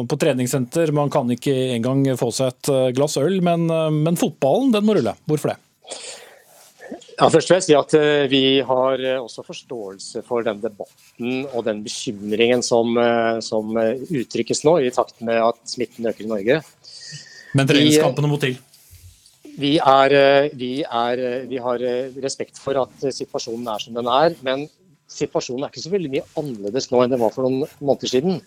på 0.08 0.18
treningssenter. 0.20 0.92
Man 0.96 1.12
kan 1.12 1.30
ikke 1.34 1.54
engang 1.76 2.04
få 2.20 2.30
seg 2.34 2.54
et 2.54 2.96
glass 2.96 3.18
øl. 3.20 3.40
Men, 3.44 3.66
men 4.02 4.20
fotballen, 4.20 4.72
den 4.74 4.86
må 4.86 4.96
rulle. 4.98 5.16
Hvorfor 5.28 5.52
det? 5.52 5.60
Ja, 7.16 7.30
først 7.32 7.48
vil 7.48 7.56
jeg 7.56 7.64
si 7.64 7.74
at 7.76 7.94
eh, 7.96 8.26
Vi 8.28 8.42
har 8.68 9.00
eh, 9.00 9.16
også 9.16 9.44
forståelse 9.46 10.20
for 10.26 10.44
den 10.44 10.60
debatten 10.60 11.46
og 11.48 11.64
den 11.64 11.80
bekymringen 11.84 12.64
som, 12.64 12.92
eh, 13.00 13.38
som 13.44 13.72
uttrykkes 13.72 14.64
nå, 14.68 14.78
i 14.84 14.92
takt 14.92 15.22
med 15.24 15.40
at 15.40 15.60
smitten 15.68 16.08
øker 16.10 16.26
i 16.26 16.30
Norge. 16.32 16.60
Men 17.56 17.68
treningskampene 17.70 18.28
må 18.28 18.40
til? 18.42 18.58
Vi, 19.56 19.78
er, 19.80 20.12
vi, 20.52 20.70
er, 20.84 21.20
vi, 21.48 21.56
har 21.64 21.80
respekt 22.20 22.58
for 22.60 22.76
at 22.76 23.06
situasjonen 23.08 23.70
er 23.72 23.80
som 23.80 23.96
den 23.96 24.10
er. 24.12 24.34
Men 24.44 24.66
situasjonen 25.10 25.66
er 25.66 25.72
ikke 25.72 25.84
så 25.84 25.92
veldig 25.92 26.10
mye 26.12 26.26
annerledes 26.40 26.90
nå 26.90 27.02
enn 27.02 27.14
det 27.14 27.20
var 27.20 27.34
for 27.34 27.46
noen 27.46 27.64
måneder 27.78 28.10
siden. 28.10 28.40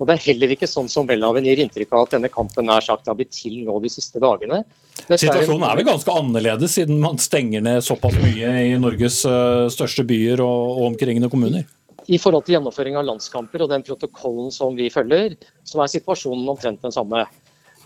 Og 0.00 0.08
Det 0.08 0.14
er 0.16 0.24
heller 0.24 0.54
ikke 0.54 0.66
sånn 0.66 0.88
som 0.90 1.06
Welhaven 1.06 1.46
gir 1.46 1.60
inntrykk 1.62 1.92
av 1.94 2.06
at 2.06 2.14
denne 2.16 2.30
kampen 2.32 2.70
er 2.72 2.82
sagt 2.82 3.06
har 3.06 3.14
blitt 3.18 3.30
til 3.36 3.60
nå 3.66 3.76
de 3.84 3.90
siste 3.92 4.18
dagene. 4.22 4.62
Situasjonen 5.06 5.66
er 5.68 5.78
vel 5.78 5.86
ganske 5.86 6.16
annerledes, 6.16 6.74
siden 6.78 6.98
man 7.02 7.20
stenger 7.22 7.62
ned 7.62 7.84
såpass 7.86 8.16
mye 8.22 8.50
i 8.64 8.72
Norges 8.82 9.20
eh, 9.28 9.68
største 9.72 10.04
byer 10.08 10.42
og 10.42 10.82
omkringende 10.88 11.30
kommuner? 11.32 11.68
I 12.10 12.18
forhold 12.18 12.48
til 12.48 12.56
gjennomføring 12.56 12.98
av 12.98 13.06
landskamper 13.06 13.62
og 13.62 13.70
den 13.70 13.84
protokollen 13.86 14.50
som 14.50 14.74
vi 14.74 14.88
følger, 14.90 15.36
så 15.62 15.84
er 15.84 15.92
situasjonen 15.92 16.50
omtrent 16.50 16.82
den 16.82 16.94
samme. 16.94 17.22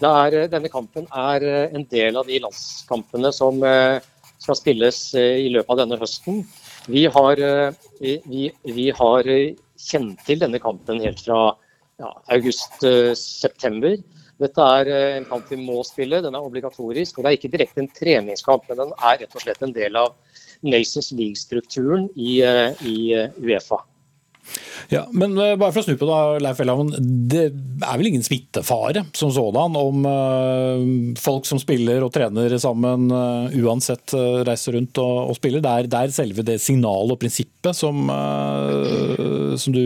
Er, 0.01 0.39
denne 0.53 0.73
kampen 0.73 1.09
er 1.13 1.45
eh, 1.45 1.75
en 1.77 1.85
del 1.93 2.17
av 2.17 2.31
de 2.31 2.41
landskampene 2.47 3.33
som 3.35 3.61
eh, 3.67 3.99
skal 4.41 4.57
spilles 4.57 5.03
i 5.17 5.51
løpet 5.53 5.73
av 5.73 5.85
denne 5.85 6.01
høsten. 6.01 6.47
Vi 6.87 7.07
har, 7.11 7.41
vi, 8.01 8.43
vi 8.63 8.91
har 8.95 9.31
kjent 9.77 10.21
til 10.27 10.39
denne 10.43 10.61
kampen 10.63 11.01
helt 11.03 11.23
fra 11.25 11.41
ja, 11.99 12.13
august-september. 12.33 13.97
Dette 14.43 14.65
er 14.79 14.91
eh, 14.93 15.15
en 15.17 15.27
kamp 15.29 15.49
vi 15.49 15.59
må 15.61 15.81
spille, 15.87 16.21
den 16.25 16.35
er 16.37 16.45
obligatorisk. 16.45 17.19
og 17.19 17.25
Det 17.25 17.31
er 17.31 17.39
ikke 17.39 17.53
direkte 17.55 17.83
en 17.83 17.93
treningskamp, 17.97 18.67
men 18.69 18.83
den 18.83 18.95
er 18.99 19.21
rett 19.23 19.37
og 19.37 19.45
slett 19.45 19.63
en 19.65 19.75
del 19.77 19.97
av 19.97 20.13
Nations 20.67 21.09
League-strukturen 21.17 22.11
i, 22.15 22.41
eh, 22.45 22.83
i 22.85 22.97
eh, 23.17 23.39
Uefa. 23.41 23.81
Ja, 24.93 25.03
men 25.11 25.35
bare 25.35 25.73
for 25.75 25.83
å 25.83 25.87
snu 25.87 25.97
på 25.99 26.09
da, 26.09 26.19
Leif 26.43 26.61
Elhaven. 26.63 26.93
Det 27.31 27.45
er 27.49 27.99
vel 27.99 28.11
ingen 28.13 28.25
smittefare 28.25 29.03
som 29.17 29.33
sådan 29.35 29.79
om 29.81 30.07
folk 31.21 31.49
som 31.49 31.61
spiller 31.63 32.05
og 32.07 32.13
trener 32.15 32.55
sammen 32.63 33.11
uansett 33.11 34.15
reiser 34.47 34.79
rundt 34.79 35.01
og, 35.03 35.33
og 35.33 35.39
spiller? 35.41 35.65
Det 35.65 35.73
er, 35.73 35.91
det 35.91 36.03
er, 36.03 36.15
selve 36.15 36.47
det 36.47 36.61
signalet 36.63 37.17
og 37.17 37.21
prinsippet 37.23 37.75
som, 37.77 38.07
som 39.59 39.75
du 39.75 39.83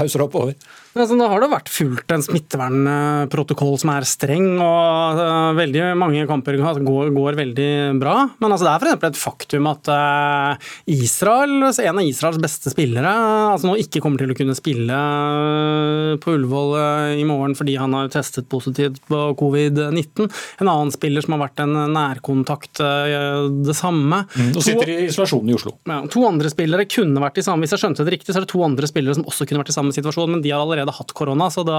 hauser 0.00 0.24
opp 0.24 0.40
over? 0.40 0.56
Altså, 0.92 1.16
det 1.16 1.24
har 1.24 1.40
da 1.40 1.48
vært 1.48 1.70
fulgt 1.72 2.12
en 2.12 2.20
smittevernprotokoll 2.20 3.78
som 3.80 3.94
er 3.94 4.04
streng, 4.04 4.48
og 4.60 5.20
uh, 5.20 5.52
veldig 5.56 5.86
mange 5.96 6.26
kamper 6.28 6.58
går, 6.60 7.08
går 7.16 7.38
veldig 7.38 7.68
bra. 8.00 8.16
Men 8.42 8.52
altså, 8.52 8.66
det 8.66 8.72
er 8.74 8.98
f.eks. 8.98 9.06
et 9.08 9.20
faktum 9.20 9.68
at 9.70 9.88
uh, 9.88 10.72
Israel, 10.92 11.54
en 11.64 12.00
av 12.02 12.04
Israels 12.04 12.40
beste 12.42 12.72
spillere 12.72 13.12
altså, 13.54 13.70
nå 13.70 13.78
ikke 13.80 14.02
kommer 14.04 14.20
til 14.20 14.34
å 14.34 14.36
kunne 14.36 14.56
spille 14.58 14.98
uh, 14.98 16.18
på 16.20 16.34
Ullevål 16.36 16.76
i 17.16 17.24
morgen 17.28 17.56
fordi 17.56 17.78
han 17.80 17.96
har 17.96 18.12
testet 18.12 18.50
positivt 18.52 19.00
på 19.08 19.22
covid-19. 19.40 20.28
En 20.60 20.68
annen 20.68 20.92
spiller 20.92 21.24
som 21.24 21.36
har 21.36 21.42
vært 21.46 21.64
en 21.64 21.72
nærkontakt, 21.92 22.80
det 22.82 23.74
samme. 23.76 24.22
Mm, 24.36 24.52
og 24.52 24.64
sitter 24.64 24.92
i 24.92 24.98
isolasjon 25.06 25.48
i 25.48 25.56
Oslo. 25.56 25.74
Ja, 25.88 26.02
to 26.12 26.24
andre 26.28 26.52
spillere 26.52 26.86
kunne 26.90 27.22
vært 27.22 27.40
i 27.40 27.44
samme, 27.46 27.64
Hvis 27.64 27.76
jeg 27.76 27.84
skjønte 27.84 28.04
det 28.06 28.16
riktig, 28.16 28.32
så 28.32 28.40
er 28.40 28.46
det 28.46 28.52
to 28.52 28.62
andre 28.66 28.88
spillere 28.90 29.16
som 29.16 29.26
også 29.28 29.46
kunne 29.48 29.62
vært 29.62 29.72
i 29.72 29.76
samme 29.76 29.96
situasjon, 29.96 30.36
men 30.36 30.44
de 30.44 30.52
har 30.52 30.62
allerede 30.62 30.81
allerede 30.82 30.96
hatt 30.98 31.14
korona, 31.16 31.48
så 31.50 31.64
da 31.66 31.78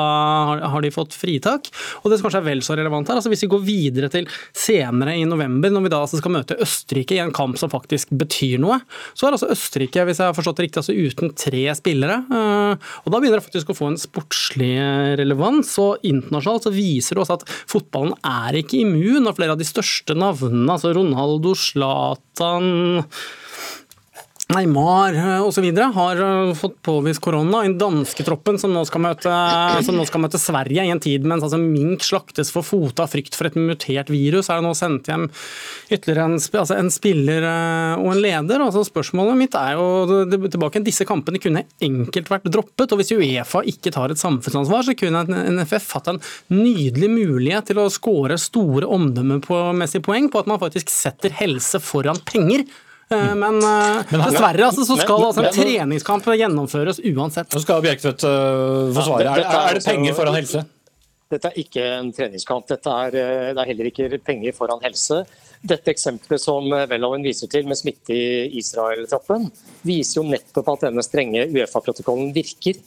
har 0.71 0.83
de 0.83 0.91
fått 0.93 1.15
fritak. 1.17 1.69
Og 2.01 2.09
det 2.09 2.19
som 2.19 2.27
kanskje 2.27 2.41
er 2.41 2.47
vel 2.47 2.63
så 2.65 2.77
relevant 2.77 3.09
her, 3.09 3.19
altså 3.19 3.31
hvis 3.31 3.45
vi 3.45 3.51
går 3.51 3.63
videre 3.65 4.09
til 4.13 4.27
senere 4.55 5.15
i 5.19 5.25
november, 5.29 5.73
når 5.73 5.85
vi 5.85 5.93
da 5.93 6.01
altså 6.03 6.19
skal 6.21 6.35
møte 6.35 6.57
Østerrike 6.63 7.17
i 7.17 7.21
en 7.23 7.33
kamp 7.35 7.59
som 7.59 7.71
faktisk 7.71 8.13
betyr 8.17 8.61
noe, 8.63 8.79
så 9.13 9.27
er 9.27 9.37
altså 9.37 9.51
Østerrike, 9.53 10.05
hvis 10.07 10.21
jeg 10.21 10.29
har 10.29 10.37
forstått 10.37 10.59
det 10.59 10.67
riktig, 10.67 10.83
altså 10.83 10.95
uten 10.95 11.33
tre 11.37 11.65
spillere. 11.77 12.19
Eh, 12.23 12.89
og 13.03 13.13
da 13.13 13.19
begynner 13.19 13.41
det 13.41 13.47
faktisk 13.47 13.73
å 13.73 13.77
få 13.77 13.91
en 13.91 14.01
sportslig 14.01 14.73
relevans. 15.19 15.75
Og 15.83 16.03
internasjonalt 16.07 16.69
så 16.69 16.73
viser 16.73 17.17
det 17.17 17.25
også 17.25 17.39
at 17.41 17.47
fotballen 17.69 18.17
er 18.27 18.59
ikke 18.63 18.81
immun, 18.83 19.27
og 19.27 19.37
flere 19.37 19.55
av 19.55 19.61
de 19.61 19.67
største 19.67 20.17
navnene, 20.17 20.69
altså 20.71 20.93
Ronaldo, 20.95 21.55
Zlatan 21.57 23.09
Neymar 24.53 25.15
eh, 25.17 25.41
osv. 25.41 25.65
har 25.95 26.21
eh, 26.21 26.53
fått 26.53 26.75
påvist 26.85 27.21
korona. 27.21 27.63
Den 27.63 27.77
danske 27.81 28.25
troppen 28.25 28.59
som 28.61 28.73
nå, 28.73 28.83
møte, 29.01 29.33
som 29.85 29.97
nå, 29.97 30.05
skal 30.09 30.23
møte, 30.23 30.41
Sverige 30.41 30.83
i 30.85 30.91
en 30.93 31.01
tid 31.01 31.25
mens 31.27 31.45
altså, 31.45 31.59
mink 31.61 32.03
slaktes 32.05 32.51
for 32.53 32.65
fote 32.65 33.03
av 33.03 33.11
frykt 33.13 33.37
for 33.37 33.49
et 33.49 33.57
mutert 33.57 34.11
virus, 34.13 34.49
er 34.49 34.59
det 34.59 34.67
nå 34.67 34.73
sendt 34.77 35.09
hjem 35.09 35.25
ytterligere 35.89 36.27
en, 36.27 36.37
altså, 36.37 36.77
en 36.77 36.91
spiller 36.93 37.47
eh, 37.49 38.03
og 38.03 38.11
en 38.13 38.21
leder. 38.23 38.63
Altså, 38.67 38.85
spørsmålet 38.87 39.39
mitt 39.39 39.57
er 39.57 39.77
jo 39.79 40.23
tilbake 40.45 40.83
disse 40.85 41.07
kampene 41.09 41.41
kunne 41.41 41.65
enkelt 41.83 42.31
vært 42.33 42.49
droppet. 42.53 42.93
og 42.93 43.01
Hvis 43.01 43.13
Uefa 43.17 43.63
ikke 43.73 43.93
tar 43.95 44.13
et 44.13 44.21
samfunnsansvar, 44.21 44.85
så 44.85 44.97
kunne 44.99 45.25
NFF 45.57 45.91
hatt 45.97 46.13
en 46.13 46.23
nydelig 46.53 47.11
mulighet 47.13 47.71
til 47.71 47.81
å 47.81 47.89
skåre 47.93 48.37
store 48.41 48.89
omdømmemessige 48.91 50.05
poeng 50.05 50.29
på 50.29 50.43
at 50.43 50.49
man 50.51 50.61
faktisk 50.61 50.91
setter 50.93 51.33
helse 51.41 51.81
foran 51.83 52.21
penger. 52.27 52.67
Eh, 53.11 53.35
men, 53.35 53.57
eh, 53.59 54.03
men 54.11 54.23
dessverre 54.23 54.67
altså, 54.67 54.85
så 54.87 54.97
skal 54.99 55.19
men, 55.19 55.27
altså, 55.29 55.43
en 55.43 55.57
treningskamp 55.57 56.29
gjennomføres 56.39 57.01
uansett. 57.11 57.51
Nå 57.53 57.61
skal 57.63 57.83
Bjerkvedt 57.83 58.25
uh, 58.25 58.93
få 58.95 59.05
svare. 59.09 59.35
Er, 59.35 59.43
er, 59.43 59.79
det 59.79 59.85
penger 59.85 60.17
foran 60.17 60.37
helse? 60.39 60.63
Dette 61.33 61.49
er 61.49 61.59
ikke 61.63 61.85
en 61.97 62.11
treningskamp. 62.13 62.67
Dette 62.69 62.97
er, 63.05 63.17
det 63.53 63.57
er 63.57 63.69
heller 63.71 63.89
ikke 63.89 64.21
penger 64.23 64.55
foran 64.57 64.83
helse. 64.85 65.23
Dette 65.63 65.93
eksempelet 65.93 66.41
som 66.43 66.67
Welhaven 66.67 67.23
viser 67.25 67.49
til 67.51 67.67
med 67.69 67.79
smitte 67.79 68.15
i 68.15 68.59
Israel-trappen, 68.59 69.47
viser 69.87 70.19
jo 70.19 70.25
nettopp 70.27 70.73
at 70.73 70.89
denne 70.89 71.05
strenge 71.05 71.47
Uefa-protokollen 71.53 72.33
virker. 72.35 72.81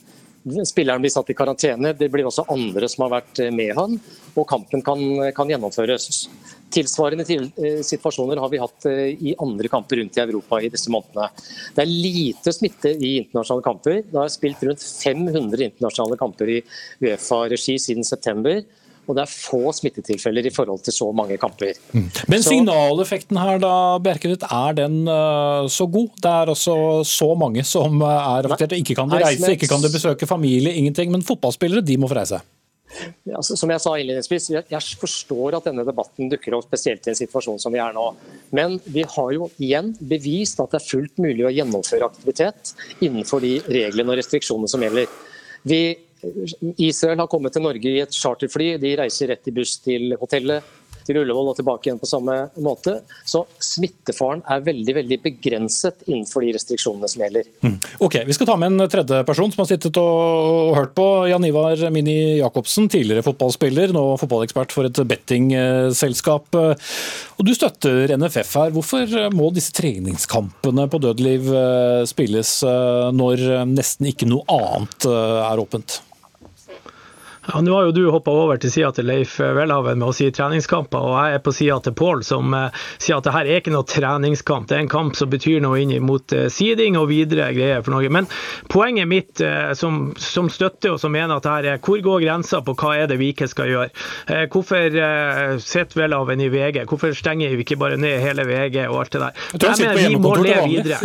Spilleren 0.46 1.02
blir 1.02 1.10
satt 1.10 1.30
i 1.32 1.34
karantene, 1.34 1.90
det 1.98 2.06
blir 2.12 2.26
også 2.28 2.44
andre 2.54 2.86
som 2.86 3.02
har 3.06 3.16
vært 3.16 3.40
med 3.50 3.72
han, 3.74 3.96
og 4.38 4.44
kampen 4.46 4.84
kan, 4.86 5.00
kan 5.34 5.50
gjennomføres. 5.50 6.28
Tilsvarende 6.70 7.26
til, 7.26 7.48
eh, 7.58 7.80
situasjoner 7.86 8.38
har 8.38 8.52
vi 8.52 8.60
hatt 8.62 8.86
eh, 8.86 9.16
i 9.18 9.34
andre 9.42 9.70
kamper 9.72 9.98
rundt 9.98 10.18
i 10.18 10.22
Europa 10.22 10.60
i 10.62 10.70
disse 10.70 10.92
månedene. 10.92 11.28
Det 11.74 11.82
er 11.82 11.90
lite 11.90 12.54
smitte 12.54 12.94
i 12.94 13.16
internasjonale 13.24 13.66
kamper. 13.66 14.00
Det 14.06 14.20
har 14.20 14.30
spilt 14.30 14.62
rundt 14.68 14.86
500 14.86 15.66
internasjonale 15.66 16.18
kamper 16.20 16.54
i 16.54 16.60
Uefa-regi 17.02 17.78
siden 17.82 18.06
september. 18.06 18.62
Og 19.06 19.16
det 19.16 19.24
er 19.24 19.30
få 19.30 19.72
smittetilfeller 19.76 20.48
i 20.48 20.52
forhold 20.54 20.82
til 20.86 20.94
så 20.96 21.10
mange 21.16 21.38
kamper. 21.40 21.78
Mm. 21.92 22.08
Men 22.32 22.44
signaleffekten 22.44 23.38
her 23.40 23.62
da, 23.62 23.74
Bjerkerud, 24.02 24.42
er 24.46 24.76
den 24.80 24.98
uh, 25.08 25.68
så 25.70 25.86
god? 25.90 26.10
Det 26.22 26.32
er 26.32 26.52
altså 26.56 26.76
så 27.06 27.30
mange 27.38 27.64
som 27.66 28.02
er 28.02 28.46
rapportert. 28.46 28.76
Ikke 28.76 28.98
kan 28.98 29.10
de 29.10 29.22
reise, 29.22 29.54
ikke 29.54 29.70
kan 29.70 29.84
de 29.84 29.92
besøke 29.92 30.28
familie, 30.28 30.74
ingenting. 30.74 31.14
Men 31.14 31.24
fotballspillere 31.26 31.84
de 31.86 31.98
må 32.00 32.10
få 32.10 32.20
reise. 32.20 32.42
Ja, 33.26 33.40
som 33.42 33.70
jeg 33.70 33.82
sa 33.82 33.92
innledningsvis, 33.98 34.48
jeg 34.70 34.98
forstår 35.00 35.58
at 35.58 35.66
denne 35.68 35.84
debatten 35.86 36.30
dukker 36.32 36.54
opp 36.56 36.68
spesielt 36.68 37.06
i 37.06 37.12
en 37.12 37.18
situasjon 37.18 37.58
som 37.60 37.74
vi 37.74 37.80
er 37.82 37.94
nå. 37.96 38.04
Men 38.56 38.78
vi 38.84 39.04
har 39.10 39.32
jo 39.34 39.50
igjen 39.62 39.92
bevist 40.00 40.62
at 40.62 40.72
det 40.72 40.80
er 40.80 40.86
fullt 40.86 41.20
mulig 41.22 41.44
å 41.46 41.52
gjennomføre 41.52 42.08
aktivitet 42.08 42.72
innenfor 43.04 43.42
de 43.44 43.56
reglene 43.66 44.14
og 44.14 44.20
restriksjonene 44.20 44.70
som 44.70 44.86
gjelder. 44.86 45.10
Vi, 45.62 45.80
Israel 46.82 47.22
har 47.22 47.30
kommet 47.30 47.54
til 47.54 47.64
Norge 47.64 47.92
i 47.92 48.02
et 48.02 48.14
charterfly. 48.14 48.74
De 48.82 48.96
reiser 48.98 49.32
rett 49.32 49.48
i 49.48 49.54
buss 49.54 49.78
til 49.84 50.16
hotellet 50.20 50.64
til 51.06 51.20
Ullevål 51.22 51.52
og 51.52 51.58
tilbake 51.58 51.88
igjen 51.88 52.00
på 52.00 52.08
samme 52.08 52.36
måte. 52.62 52.98
Så 53.28 53.44
smittefaren 53.62 54.42
er 54.50 54.64
veldig 54.66 54.96
veldig 55.00 55.18
begrenset 55.24 56.06
innenfor 56.06 56.44
de 56.44 56.54
restriksjonene 56.56 57.10
som 57.10 57.24
gjelder. 57.24 57.48
Mm. 57.64 57.76
Ok, 58.06 58.18
Vi 58.26 58.36
skal 58.36 58.50
ta 58.50 58.56
med 58.60 58.74
en 58.74 58.90
tredje 58.90 59.22
person 59.28 59.52
som 59.52 59.62
har 59.62 59.70
sittet 59.70 60.00
og 60.00 60.74
hørt 60.76 60.94
på. 60.96 61.06
Jan 61.30 61.46
Ivar 61.46 61.80
Mini 61.94 62.38
Jacobsen, 62.40 62.90
tidligere 62.92 63.24
fotballspiller, 63.26 63.94
nå 63.94 64.04
fotballekspert 64.20 64.74
for 64.74 64.88
et 64.88 65.02
bettingselskap. 65.12 66.56
Og 66.56 67.46
Du 67.46 67.52
støtter 67.54 68.16
NFF 68.16 68.56
her. 68.60 68.74
Hvorfor 68.74 69.16
må 69.34 69.50
disse 69.54 69.74
treningskampene 69.76 70.88
på 70.90 71.00
dødeliv 71.02 71.50
eh, 71.52 72.02
spilles 72.08 72.58
eh, 72.66 73.08
når 73.14 73.46
nesten 73.70 74.10
ikke 74.10 74.28
noe 74.28 74.44
annet 74.52 75.08
eh, 75.08 75.40
er 75.46 75.62
åpent? 75.62 76.00
Ja, 77.52 77.60
Nå 77.60 77.74
har 77.74 77.82
jo 77.84 77.92
du 77.92 78.10
hoppa 78.10 78.30
over 78.30 78.58
til 78.58 78.72
sida 78.72 78.90
til 78.94 79.06
Leif 79.06 79.36
Welhaven 79.38 80.00
med 80.00 80.10
å 80.10 80.14
si 80.14 80.26
treningskamper, 80.34 80.98
og 80.98 81.14
jeg 81.14 81.36
er 81.36 81.42
på 81.44 81.52
sida 81.54 81.78
til 81.84 81.94
Pål 81.96 82.24
som 82.26 82.54
uh, 82.56 82.74
sier 82.98 83.20
at 83.20 83.26
det 83.26 83.34
her 83.36 83.50
er 83.50 83.60
ikke 83.60 83.74
noe 83.74 83.86
treningskamp. 83.86 84.66
Det 84.68 84.76
er 84.78 84.82
en 84.84 84.90
kamp 84.90 85.18
som 85.18 85.30
betyr 85.30 85.62
noe 85.62 85.78
inn 85.82 85.94
mot 86.02 86.34
uh, 86.34 86.46
siding 86.52 86.98
og 86.98 87.08
videre 87.12 87.52
greier 87.54 87.84
for 87.86 87.94
Norge. 87.94 88.10
Men 88.12 88.26
poenget 88.72 89.06
mitt 89.10 89.42
som, 89.78 90.14
som, 90.18 90.48
støtter 90.50 90.94
og 90.94 91.00
som 91.00 91.12
mener 91.12 91.36
at 91.36 91.44
det 91.44 91.52
her 91.52 91.68
er 91.74 91.80
hvor 91.84 92.00
går 92.02 92.22
grensa 92.24 92.62
på 92.64 92.74
hva 92.78 92.94
er 92.96 93.10
det 93.10 93.18
vi 93.20 93.28
ikke 93.34 93.48
skal 93.50 93.68
gjøre? 93.68 93.90
hvorfor 94.52 94.96
sitter 95.62 96.00
Welhaven 96.00 96.40
i 96.40 96.48
VG? 96.50 96.80
Hvorfor 96.88 97.12
stenger 97.16 97.52
vi 97.54 97.64
ikke 97.64 97.78
bare 97.80 97.98
ned 98.00 98.22
hele 98.22 98.46
VG 98.48 98.78
og 98.86 99.00
alt 99.02 99.12
det 99.12 99.22
der? 99.22 99.42
Jeg 99.66 99.82
mener 99.82 100.00
vi 100.00 100.20
må 100.22 100.32
leve 100.40 100.64
videre. 100.70 101.00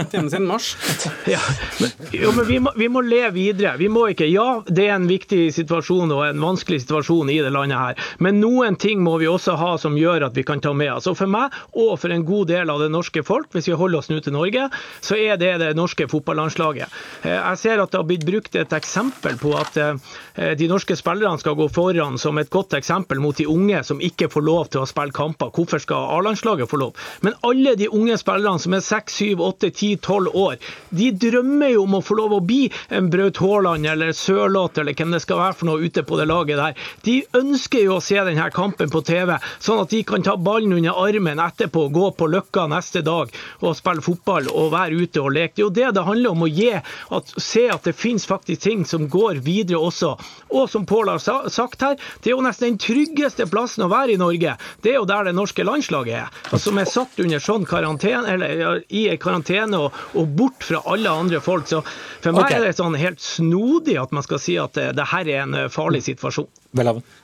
ja, 1.33 1.41
men, 1.81 1.93
jo, 2.15 2.33
men 2.37 2.47
vi 2.47 2.59
må, 2.63 2.73
vi 2.77 2.89
må 2.91 3.03
leve 3.05 3.33
videre. 3.35 3.75
Vi 3.81 3.91
må 3.91 4.07
ikke 4.13 4.29
Ja, 4.31 4.61
det 4.67 4.87
er 4.87 4.95
en 4.95 5.09
viktig 5.09 5.49
situasjon 5.53 6.13
og 6.15 6.30
en 6.31 6.43
vanskelig 6.43 6.81
situasjon 6.83 7.29
i 7.31 7.39
det 7.43 7.51
landet 7.53 7.79
her. 7.79 8.11
Men 8.23 8.41
noen 8.41 8.77
ting 8.79 9.01
må 9.03 9.17
vi 9.21 9.29
også 9.29 9.57
ha 9.59 9.73
som 9.81 9.97
gjør 9.99 10.27
at 10.29 10.37
vi 10.37 10.45
kan 10.47 10.61
ta 10.63 10.73
med 10.73 10.93
oss. 10.95 11.09
Og 11.11 11.17
for 11.19 11.31
meg, 11.31 11.53
og 11.77 11.93
for 12.01 12.13
en 12.13 12.25
god 12.27 12.51
del 12.51 12.71
av 12.73 12.81
det 12.81 12.91
norske 12.93 13.23
folk, 13.27 13.51
hvis 13.53 13.69
vi 13.69 13.77
holder 13.77 14.01
oss 14.01 14.11
nå 14.11 14.19
til 14.23 14.35
Norge, 14.35 14.67
så 15.03 15.17
er 15.19 15.39
det 15.41 15.53
det 15.61 15.71
norske 15.77 16.07
fotballandslaget. 16.11 16.91
Eh, 17.23 17.37
jeg 17.37 17.61
ser 17.61 17.83
at 17.83 17.91
det 17.91 17.99
har 18.01 18.07
blitt 18.09 18.27
brukt 18.27 18.55
et 18.57 18.75
eksempel 18.75 19.37
på 19.41 19.53
at 19.59 19.77
eh, 19.81 20.55
de 20.57 20.69
norske 20.71 20.95
spillerne 20.97 21.41
skal 21.41 21.57
gå 21.59 21.67
foran 21.73 22.19
som 22.21 22.39
et 22.41 22.51
godt 22.51 22.75
eksempel 22.77 23.21
mot 23.23 23.37
de 23.37 23.47
unge 23.49 23.83
som 23.87 24.01
ikke 24.01 24.29
får 24.31 24.45
lov 24.47 24.71
til 24.71 24.83
å 24.83 24.89
spille 24.89 25.15
kamper. 25.15 25.51
Hvorfor 25.55 25.81
skal 25.83 26.09
A-landslaget 26.17 26.69
få 26.71 26.79
lov? 26.81 26.97
Men 27.25 27.37
alle 27.47 27.75
de 27.79 27.89
unge 27.91 28.17
spillerne 28.21 28.61
som 28.61 28.75
er 28.77 28.85
6, 28.85 29.17
7, 29.21 29.43
8, 29.51 29.71
10, 29.71 29.99
12 30.01 30.35
år, 30.37 30.57
de 30.89 31.11
drømmer 31.25 31.75
jo 31.75 31.85
om 31.85 31.97
å 31.99 32.03
få 32.05 32.17
lov 32.19 32.37
å 32.37 32.43
bli 32.45 32.63
en 32.93 33.09
Braut 33.11 33.41
Haaland 33.41 33.87
eller 33.89 34.13
Sørloth 34.15 34.81
eller 34.81 34.95
hvem 34.97 35.15
det 35.15 35.21
skal 35.23 35.41
være 35.41 35.57
for 35.59 35.71
noe 35.71 35.85
ute 35.85 36.03
på 36.07 36.19
det 36.21 36.29
laget 36.29 36.61
der. 36.61 36.77
De 37.05 37.17
ønsker 37.41 37.85
jo 37.85 37.97
å 37.97 38.03
se 38.03 38.19
denne 38.21 38.47
kampen 38.53 38.91
på 38.91 39.03
TV, 39.05 39.35
sånn 39.59 39.83
at 39.83 39.93
de 39.93 40.03
kan 40.07 40.23
ta 40.25 40.37
ballen 40.37 40.77
under 40.77 40.97
armen 41.01 41.41
etterpå, 41.41 41.87
gå 41.93 42.11
på 42.17 42.29
Løkka 42.31 42.67
neste 42.71 43.03
dag 43.05 43.31
og 43.61 43.75
spille 43.77 44.03
fotball 44.05 44.49
og 44.51 44.71
være 44.75 45.01
ute 45.01 45.21
og 45.21 45.33
leke. 45.35 45.57
Det 45.57 45.61
er 45.61 45.67
jo 45.67 45.75
det 45.75 45.89
det 45.97 46.07
handler 46.07 46.35
om 46.35 46.45
å 46.45 46.49
gi. 46.49 46.71
At, 47.11 47.33
se 47.41 47.67
at 47.71 47.87
det 47.87 47.95
finnes 47.97 48.25
faktisk 48.27 48.61
ting 48.61 48.85
som 48.87 49.07
går 49.11 49.41
videre 49.45 49.79
også. 49.81 50.13
Og 50.55 50.69
som 50.69 50.85
Pål 50.87 51.13
har 51.13 51.49
sagt 51.49 51.83
her, 51.85 51.97
det 52.21 52.31
er 52.31 52.35
jo 52.35 52.45
nesten 52.45 52.71
den 52.71 52.79
tryggeste 52.81 53.47
plassen 53.51 53.85
å 53.85 53.89
være 53.91 54.15
i 54.15 54.19
Norge. 54.21 54.55
Det 54.83 54.93
er 54.93 54.99
jo 54.99 55.07
der 55.09 55.29
det 55.29 55.35
norske 55.37 55.65
landslaget 55.65 56.17
er. 56.21 56.57
Som 56.61 56.79
er 56.81 56.89
satt 56.89 57.19
under 57.21 57.41
sånn 57.43 57.67
karantene, 57.69 58.35
eller 58.35 58.83
i 58.89 59.05
karantene 59.21 59.79
og, 59.79 59.97
og, 60.15 60.27
bort 60.37 60.65
fra 60.65 60.81
alle 60.91 61.11
andre 61.11 61.41
folk. 61.43 61.67
Så 61.69 61.81
for 61.83 62.35
meg 62.35 62.47
okay. 62.47 62.59
er 62.59 62.67
det 62.67 62.77
sånn 62.79 62.97
helt 62.99 63.21
snodig 63.23 63.97
at 64.01 64.13
man 64.15 64.25
skal 64.25 64.41
si 64.41 64.57
at 64.61 64.75
det, 64.77 64.91
det 64.97 65.07
her 65.11 65.29
er 65.29 65.43
en 65.45 65.59
farlig 65.73 66.03
situasjon 66.07 66.10
situasjon. 66.15 66.47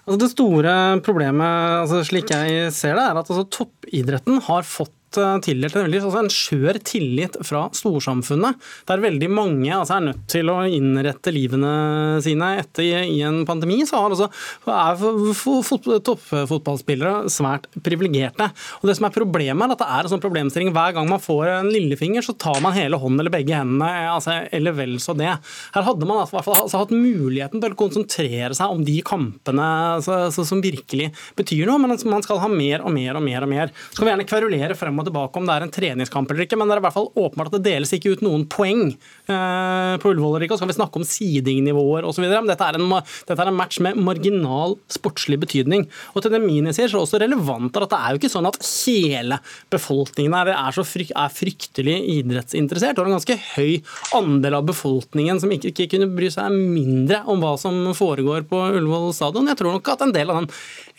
Altså 0.05 0.19
det 0.23 0.31
store 0.33 0.73
problemet, 1.05 1.83
altså 1.83 2.03
slik 2.07 2.33
jeg 2.33 2.71
ser 2.75 2.97
det, 2.99 3.05
er 3.05 3.19
at 3.21 3.31
altså 3.31 3.47
toppidretten 3.57 4.41
har 4.47 4.67
fått 4.67 4.93
Eh, 5.15 5.37
tildelt 5.39 5.75
en 5.79 5.87
altså 5.87 6.19
en 6.19 6.29
skjør 6.31 6.77
tillit 6.85 7.37
fra 7.47 7.63
storsamfunnet. 7.75 8.57
Der 8.89 9.01
veldig 9.01 9.29
mange 9.31 9.71
altså, 9.71 9.95
er 9.97 10.05
nødt 10.09 10.25
til 10.29 10.51
å 10.51 10.57
innrette 10.67 11.31
livene 11.33 12.19
sine 12.23 12.49
etter 12.59 13.05
i 13.07 13.21
en 13.25 13.39
pandemi, 13.47 13.79
så 13.87 14.01
har 14.01 14.11
altså, 14.11 14.27
er 14.67 16.01
toppfotballspillere 16.05 17.31
svært 17.31 17.69
privilegerte. 17.85 18.49
Det 18.83 18.97
som 18.97 19.07
er 19.07 19.15
problemet, 19.15 19.63
er 19.63 19.77
at 19.77 19.81
det 19.81 19.87
er 19.87 20.03
en 20.03 20.13
sånn 20.13 20.23
problemstilling 20.23 20.73
hver 20.75 20.97
gang 20.97 21.07
man 21.09 21.23
får 21.23 21.53
en 21.55 21.71
lillefinger, 21.71 22.25
så 22.25 22.35
tar 22.35 22.59
man 22.63 22.75
hele 22.75 22.99
hånden 22.99 23.23
eller 23.23 23.33
begge 23.33 23.55
hendene, 23.55 23.89
altså, 24.11 24.41
eller 24.51 24.75
vel 24.75 24.97
så 25.03 25.15
det. 25.17 25.31
Her 25.73 25.87
hadde 25.87 26.09
man 26.09 26.25
altså, 26.25 26.43
altså, 26.43 26.83
hatt 26.83 26.93
muligheten 26.93 27.63
til 27.63 27.73
å 27.73 27.79
konsentrere 27.79 28.53
seg 28.57 28.75
om 28.75 28.83
de 28.85 28.99
kampene 29.07 29.36
altså, 29.45 30.45
som 30.45 30.61
virkelig 30.63 31.11
betyr 31.37 31.65
noe, 31.69 31.79
men 31.81 31.95
man 32.09 32.25
skal 32.25 32.41
ha 32.41 32.49
mer 32.51 32.83
og 32.85 32.93
mer 32.95 33.19
og 33.19 33.23
mer. 33.23 33.43
og 33.43 33.49
mer. 33.51 33.73
Så 33.91 33.99
kan 33.99 34.07
vi 34.07 34.13
gjerne 34.13 34.29
kverulere 34.29 34.77
frem 34.77 34.99
og 34.99 35.07
tilbake 35.07 35.37
om 35.37 35.47
det 35.47 35.55
er 35.55 35.67
en 35.67 35.73
treningskamp 35.73 36.31
eller 36.31 36.47
ikke, 36.47 36.57
men 36.57 36.67
det 36.67 36.77
er 36.77 36.83
i 36.83 36.87
hvert 36.87 36.97
fall 36.97 37.11
åpenbart 37.15 37.51
at 37.53 37.59
det 37.59 37.71
deles 37.71 37.93
ikke 37.93 38.15
ut 38.15 38.25
noen 38.25 38.47
poeng 38.49 38.95
på 39.27 40.11
Ullevål. 40.13 40.45
Og 40.47 40.55
så 40.55 40.63
kan 40.63 40.71
vi 40.71 40.77
snakke 40.77 40.99
om 40.99 41.05
sidingnivåer 41.07 42.07
osv. 42.07 42.25
Men 42.25 42.49
dette 42.49 42.67
er, 42.67 42.79
en, 42.79 42.93
dette 43.27 43.37
er 43.43 43.51
en 43.51 43.57
match 43.57 43.81
med 43.83 43.99
marginal 43.99 44.77
sportslig 44.93 45.39
betydning. 45.41 45.87
Og 46.13 46.23
til 46.23 46.33
det 46.33 46.41
Mini 46.43 46.73
sier, 46.75 46.89
så 46.89 46.97
er 46.97 47.01
det 47.01 47.05
også 47.05 47.21
relevant 47.23 47.79
at 47.81 47.91
det 47.91 47.99
er 47.99 48.13
jo 48.13 48.21
ikke 48.21 48.33
sånn 48.33 48.49
at 48.49 48.59
hele 48.63 49.39
befolkningen 49.73 50.37
er, 50.37 50.53
er, 50.55 50.79
frykt, 50.87 51.13
er 51.15 51.33
fryktelig 51.33 51.97
idrettsinteressert. 52.17 52.99
Og 53.01 53.09
en 53.09 53.17
ganske 53.17 53.39
høy 53.55 53.77
andel 54.17 54.59
av 54.59 54.67
befolkningen 54.69 55.41
som 55.43 55.53
ikke, 55.53 55.73
ikke 55.73 55.91
kunne 55.95 56.11
bry 56.17 56.31
seg 56.33 56.53
mindre 56.55 57.23
om 57.29 57.43
hva 57.43 57.55
som 57.61 57.79
foregår 57.97 58.47
på 58.49 58.63
Ullevål 58.79 59.13
stadion. 59.15 59.49
Jeg 59.51 59.59
tror 59.59 59.77
nok 59.77 59.95
at 59.95 60.05
en 60.05 60.15
del 60.15 60.31
av 60.31 60.41
den 60.41 60.51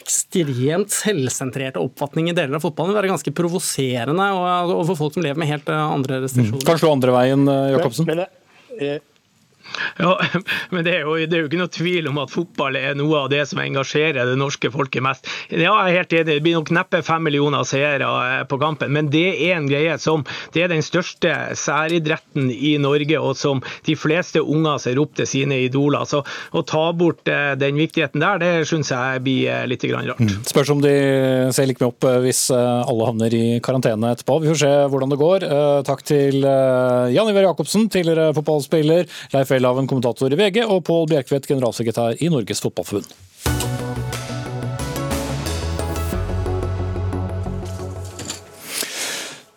ekstremt 0.08 0.92
selvsentrerte 0.94 1.80
oppfatning 1.82 2.30
i 2.32 2.36
deler 2.36 2.56
av 2.56 2.64
fotballen 2.64 2.94
vil 2.94 3.00
være 3.02 3.12
ganske 3.12 3.32
provoserende 3.36 4.28
overfor 4.38 4.96
folk 5.02 5.18
som 5.18 5.26
lever 5.26 5.40
med 5.42 5.50
helt 5.50 5.68
eh, 5.68 5.84
andre 5.98 6.22
restriksjoner. 6.24 6.64
Mm. 6.64 6.68
Kanskje 6.70 6.92
andre 6.92 7.14
veien, 7.14 7.44
eh, 7.52 7.70
Jacobsen? 7.74 8.08
Men, 8.08 8.24
men, 8.24 8.80
eh, 8.80 9.02
ja, 9.98 10.14
men 10.70 10.84
det 10.86 10.94
er, 10.96 11.04
jo, 11.06 11.16
det 11.18 11.34
er, 11.34 11.42
jo, 11.44 11.48
ikke 11.50 11.60
noe 11.60 11.72
tvil 11.72 12.08
om 12.10 12.20
at 12.22 12.32
fotball 12.32 12.78
er 12.78 12.96
noe 12.98 13.24
av 13.24 13.30
det 13.32 13.44
som 13.50 13.60
engasjerer 13.62 14.28
det 14.28 14.36
norske 14.40 14.70
folket 14.74 15.04
mest. 15.04 15.28
Ja, 15.50 15.74
jeg 15.86 15.94
er 15.94 15.98
helt 15.98 16.14
enig, 16.14 16.26
Det 16.28 16.44
blir 16.44 16.58
nok 16.58 16.72
neppe 16.74 17.02
fem 17.06 17.24
millioner 17.24 17.66
seere 17.68 18.08
eh, 18.08 18.44
på 18.48 18.58
kampen, 18.60 18.92
men 18.94 19.10
det 19.12 19.26
er 19.34 19.56
en 19.58 19.68
greie 19.70 19.96
som 20.00 20.24
det 20.54 20.64
er 20.64 20.72
den 20.72 20.84
største 20.84 21.34
særidretten 21.58 22.50
i 22.52 22.76
Norge, 22.82 23.20
og 23.20 23.36
som 23.38 23.62
de 23.86 23.96
fleste 23.98 24.42
unger 24.42 24.80
ser 24.82 25.00
opp 25.02 25.16
til 25.18 25.28
sine 25.28 25.60
idoler. 25.66 26.06
Så 26.08 26.24
Å 26.24 26.64
ta 26.66 26.84
bort 26.96 27.28
eh, 27.30 27.52
den 27.58 27.78
viktigheten 27.78 28.22
der, 28.22 28.40
det 28.42 28.52
syns 28.70 28.92
jeg 28.92 29.22
blir 29.24 29.52
eh, 29.52 29.66
litt 29.68 29.84
rart. 29.88 30.18
Mm. 30.18 30.42
Spørs 30.48 30.72
om 30.74 30.82
de 30.82 30.94
ser 31.54 31.68
like 31.68 31.82
mye 31.82 31.92
opp 31.92 32.06
hvis 32.24 32.48
alle 32.52 33.06
havner 33.06 33.34
i 33.34 33.44
karantene 33.64 34.12
etterpå. 34.14 34.38
Vi 34.42 34.50
får 34.50 34.60
se 34.60 34.72
hvordan 34.90 35.12
det 35.12 35.18
går. 35.20 35.46
Takk 35.86 36.02
til 36.06 36.42
Jan 36.42 37.30
Iver 37.30 37.48
Jacobsen, 37.48 37.86
tidligere 37.92 38.32
fotballspiller. 38.36 39.08
Leif 39.34 39.52
Welhaven, 39.58 39.88
kommentator 39.90 40.32
i 40.32 40.38
VG, 40.38 40.62
og 40.70 40.84
Pål 40.86 41.08
Bjerkvedt, 41.10 41.48
generalsekretær 41.50 42.22
i 42.22 42.30
Norges 42.30 42.62
Fotballforbund. 42.62 43.10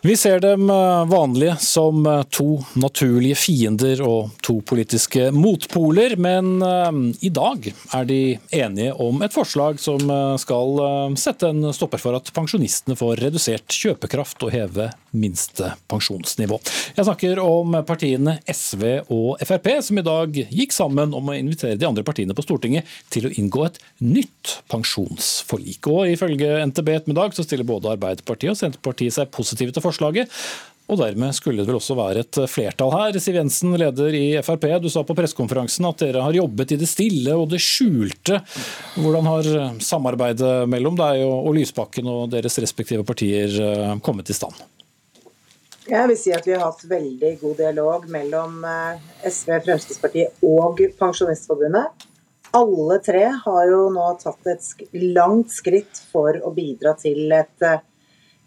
Vi 0.02 0.16
ser 0.18 0.40
dem 0.42 0.66
eh, 0.70 1.04
vanlige 1.06 1.52
som 1.62 2.00
eh, 2.10 2.24
to 2.34 2.56
naturlige 2.74 3.36
fiender 3.38 4.00
og 4.02 4.32
to 4.42 4.56
politiske 4.66 5.28
motpoler, 5.30 6.16
men 6.18 6.56
eh, 6.66 6.98
i 7.22 7.30
dag 7.30 7.68
er 7.70 8.08
de 8.10 8.18
enige 8.50 8.96
om 8.98 9.22
et 9.22 9.30
forslag 9.30 9.78
som 9.78 10.02
skal 10.42 10.82
sette 11.14 11.52
en 11.54 11.70
stopper 11.70 12.02
for 12.02 12.18
at 12.18 12.34
pensjonistene 12.34 12.98
får 12.98 13.22
redusert 13.22 13.78
kjøpekraft 13.78 14.42
og 14.42 14.50
heve 14.56 14.90
minste 15.12 15.72
pensjonsnivå. 15.90 16.58
Jeg 16.96 17.06
snakker 17.06 17.40
om 17.42 17.76
partiene 17.88 18.38
SV 18.48 18.84
og 19.12 19.42
Frp, 19.44 19.68
som 19.84 20.00
i 20.00 20.06
dag 20.06 20.40
gikk 20.42 20.74
sammen 20.74 21.14
om 21.16 21.30
å 21.30 21.36
invitere 21.36 21.78
de 21.80 21.88
andre 21.88 22.04
partiene 22.06 22.36
på 22.36 22.44
Stortinget 22.44 22.88
til 23.12 23.28
å 23.28 23.32
inngå 23.36 23.66
et 23.68 23.80
nytt 24.00 24.58
pensjonsforlik. 24.72 25.88
Og 25.92 26.12
Ifølge 26.12 26.58
NTB 26.72 26.92
ettermiddag 26.96 27.36
så 27.36 27.46
stiller 27.46 27.68
både 27.68 27.92
Arbeiderpartiet 27.94 28.54
og 28.54 28.60
Senterpartiet 28.60 29.16
seg 29.16 29.32
positive 29.34 29.74
til 29.74 29.84
forslaget. 29.84 30.30
Og 30.90 30.98
dermed 30.98 31.32
skulle 31.36 31.62
det 31.62 31.70
vel 31.70 31.78
også 31.78 31.94
være 31.96 32.24
et 32.24 32.38
flertall 32.50 32.90
her. 32.92 33.16
Siv 33.22 33.38
Jensen, 33.38 33.72
leder 33.80 34.16
i 34.18 34.24
Frp, 34.44 34.66
du 34.82 34.90
sa 34.92 35.04
på 35.06 35.16
pressekonferansen 35.16 35.86
at 35.88 36.02
dere 36.02 36.24
har 36.24 36.36
jobbet 36.36 36.74
i 36.74 36.80
det 36.80 36.88
stille 36.90 37.36
og 37.38 37.46
det 37.52 37.62
skjulte. 37.62 38.42
Hvordan 38.98 39.30
har 39.30 39.50
samarbeidet 39.80 40.52
mellom 40.68 40.98
deg 40.98 41.22
og 41.24 41.52
Lysbakken 41.56 42.10
og 42.10 42.28
deres 42.34 42.58
respektive 42.60 43.06
partier 43.08 43.56
eh, 43.62 43.96
kommet 44.04 44.32
i 44.32 44.36
stand? 44.36 44.58
Jeg 45.92 46.08
vil 46.08 46.16
si 46.16 46.30
at 46.32 46.46
vi 46.48 46.54
har 46.56 46.62
hatt 46.64 46.86
veldig 46.88 47.30
god 47.42 47.58
dialog 47.58 48.04
mellom 48.08 48.62
eh, 48.64 49.00
SV, 49.28 49.58
Fremskrittspartiet 49.66 50.46
og 50.48 50.78
Pensjonistforbundet. 50.96 52.06
Alle 52.56 52.96
tre 53.04 53.26
har 53.42 53.66
jo 53.68 53.90
nå 53.92 54.06
tatt 54.22 54.48
et 54.48 54.94
langt 55.12 55.52
skritt 55.52 56.00
for 56.08 56.38
å 56.40 56.54
bidra 56.56 56.94
til 56.96 57.28
et 57.36 57.66
eh, 57.68 57.84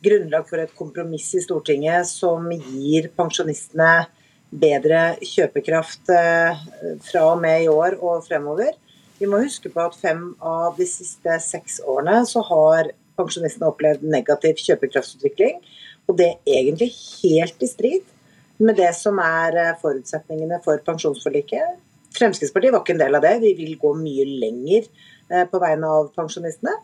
grunnlag 0.07 0.49
for 0.49 0.63
et 0.63 0.73
kompromiss 0.73 1.29
i 1.37 1.43
Stortinget 1.45 2.09
som 2.09 2.49
gir 2.49 3.11
pensjonistene 3.13 4.07
bedre 4.49 5.05
kjøpekraft 5.21 6.09
eh, 6.17 6.65
fra 7.05 7.27
og 7.35 7.45
med 7.45 7.67
i 7.67 7.69
år 7.69 7.99
og 8.01 8.25
fremover. 8.25 8.73
Vi 9.21 9.29
må 9.29 9.45
huske 9.45 9.69
på 9.69 9.85
at 9.85 10.01
fem 10.01 10.31
av 10.41 10.81
de 10.81 10.89
siste 10.89 11.37
seks 11.45 11.77
årene 11.85 12.23
så 12.25 12.41
har 12.49 12.89
pensjonistene 13.21 13.69
opplevd 13.69 14.09
negativ 14.17 14.57
kjøpekraftsutvikling. 14.65 15.61
Og 16.09 16.17
det 16.19 16.29
er 16.45 16.59
egentlig 16.59 16.91
helt 16.93 17.63
i 17.63 17.69
strid 17.69 18.13
med 18.61 18.77
det 18.79 18.91
som 18.95 19.19
er 19.19 19.57
eh, 19.59 19.73
forutsetningene 19.81 20.61
for 20.63 20.79
pensjonsforliket. 20.85 21.79
Fremskrittspartiet 22.15 22.71
var 22.71 22.85
ikke 22.85 22.95
en 22.95 23.01
del 23.03 23.17
av 23.17 23.25
det. 23.25 23.33
Vi 23.43 23.55
vil 23.57 23.75
gå 23.81 23.91
mye 23.99 24.27
lenger 24.45 24.85
eh, 24.85 25.45
på 25.49 25.61
vegne 25.63 25.89
av 25.97 26.11
pensjonistene. 26.15 26.75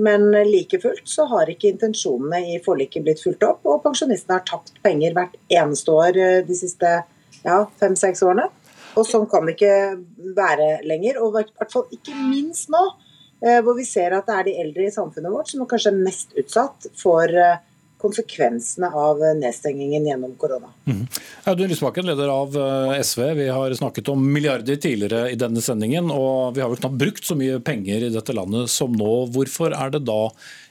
Men 0.00 0.30
like 0.48 0.78
fullt 0.80 1.08
så 1.08 1.26
har 1.28 1.50
ikke 1.52 1.68
intensjonene 1.74 2.54
i 2.54 2.60
forliket 2.64 3.04
blitt 3.04 3.20
fulgt 3.20 3.44
opp, 3.44 3.66
og 3.68 3.82
pensjonistene 3.84 4.38
har 4.38 4.46
tapt 4.48 4.78
penger 4.84 5.12
hvert 5.16 5.36
eneste 5.52 5.92
år 5.92 6.16
eh, 6.16 6.38
de 6.46 6.56
siste 6.56 6.94
ja, 7.44 7.58
fem-seks 7.80 8.24
årene. 8.24 8.48
Og 8.98 9.06
sånn 9.06 9.28
kan 9.30 9.46
det 9.46 9.56
ikke 9.56 10.32
være 10.36 10.70
lenger. 10.88 11.20
Og 11.20 11.36
i 11.36 11.44
hvert 11.44 11.72
fall 11.74 11.86
ikke 11.94 12.16
minst 12.16 12.70
nå, 12.72 12.80
eh, 13.44 13.60
hvor 13.64 13.76
vi 13.78 13.86
ser 13.88 14.16
at 14.16 14.28
det 14.28 14.38
er 14.38 14.48
de 14.48 14.56
eldre 14.64 14.88
i 14.88 14.94
samfunnet 14.94 15.34
vårt 15.34 15.52
som 15.52 15.62
er 15.64 15.70
kanskje 15.70 15.96
mest 15.98 16.32
utsatt 16.40 16.88
for 16.98 17.28
eh, 17.28 17.60
konsekvensene 18.00 18.90
av 18.96 19.20
nedstengingen 19.38 20.06
gjennom 20.08 20.34
korona. 20.40 20.72
Mm. 20.88 21.04
Audun 21.50 21.70
Lysbakken, 21.70 22.08
leder 22.08 22.32
av 22.32 22.56
SV. 23.04 23.22
Vi 23.38 23.48
har 23.52 23.74
snakket 23.76 24.08
om 24.12 24.24
milliarder 24.32 24.76
tidligere 24.80 25.30
i 25.30 25.38
denne 25.40 25.62
sendingen, 25.64 26.10
og 26.10 26.56
vi 26.56 26.64
har 26.64 26.72
vel 26.72 26.80
knapt 26.80 26.98
brukt 27.00 27.26
så 27.26 27.36
mye 27.38 27.60
penger 27.64 28.08
i 28.08 28.12
dette 28.14 28.36
landet 28.36 28.72
som 28.72 28.96
nå. 28.96 29.12
Hvorfor 29.34 29.76
er 29.76 29.94
det 29.94 30.04
da 30.08 30.22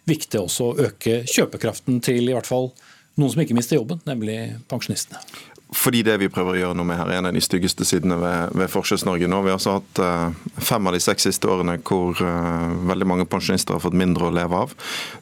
viktig 0.09 0.41
også 0.41 0.71
å 0.71 0.77
øke 0.89 1.21
kjøpekraften 1.29 2.01
til 2.05 2.29
i 2.29 2.35
hvert 2.35 2.49
fall 2.49 2.71
noen 3.19 3.33
som 3.33 3.41
ikke 3.43 3.57
mister 3.57 3.79
jobben, 3.79 4.01
nemlig 4.07 4.37
pensjonistene? 4.71 5.21
Fordi 5.69 6.01
det 6.01 6.15
vi 6.17 6.31
prøver 6.33 6.55
å 6.55 6.59
gjøre 6.63 6.77
noe 6.79 6.87
med 6.89 6.97
her, 6.97 7.11
er 7.11 7.19
en 7.19 7.29
av 7.29 7.35
de 7.35 7.41
styggeste 7.45 7.85
sidene 7.85 8.15
ved, 8.17 8.55
ved 8.57 8.71
Forskjells-Norge 8.73 9.27
nå. 9.29 9.41
Vi 9.45 9.51
har 9.51 9.59
altså 9.59 9.75
hatt 9.77 10.01
uh, 10.01 10.47
fem 10.65 10.89
av 10.89 10.95
de 10.95 11.01
seks 11.03 11.27
siste 11.27 11.49
årene 11.51 11.75
hvor 11.85 12.17
uh, 12.25 12.71
veldig 12.89 13.07
mange 13.11 13.27
pensjonister 13.29 13.77
har 13.77 13.83
fått 13.83 13.97
mindre 13.97 14.31
å 14.31 14.33
leve 14.33 14.63
av. 14.65 14.73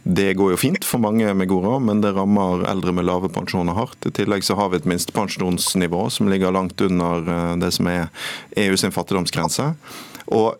Det 0.08 0.30
går 0.40 0.54
jo 0.54 0.62
fint 0.62 0.88
for 0.88 1.04
mange 1.04 1.34
med 1.36 1.52
god 1.52 1.68
råd, 1.68 1.88
men 1.90 2.04
det 2.06 2.14
rammer 2.16 2.64
eldre 2.72 2.96
med 2.96 3.10
lave 3.10 3.32
pensjoner 3.36 3.76
hardt. 3.76 4.08
I 4.08 4.14
tillegg 4.22 4.48
så 4.48 4.56
har 4.60 4.72
vi 4.72 4.80
et 4.80 4.88
minstepensjonsnivå 4.88 6.08
som 6.16 6.32
ligger 6.32 6.56
langt 6.56 6.80
under 6.86 7.28
uh, 7.28 7.56
det 7.60 7.74
som 7.76 7.92
er 7.92 8.08
EU 8.56 8.80
sin 8.80 8.96
fattigdomsgrense. 8.96 9.74
Og 10.32 10.56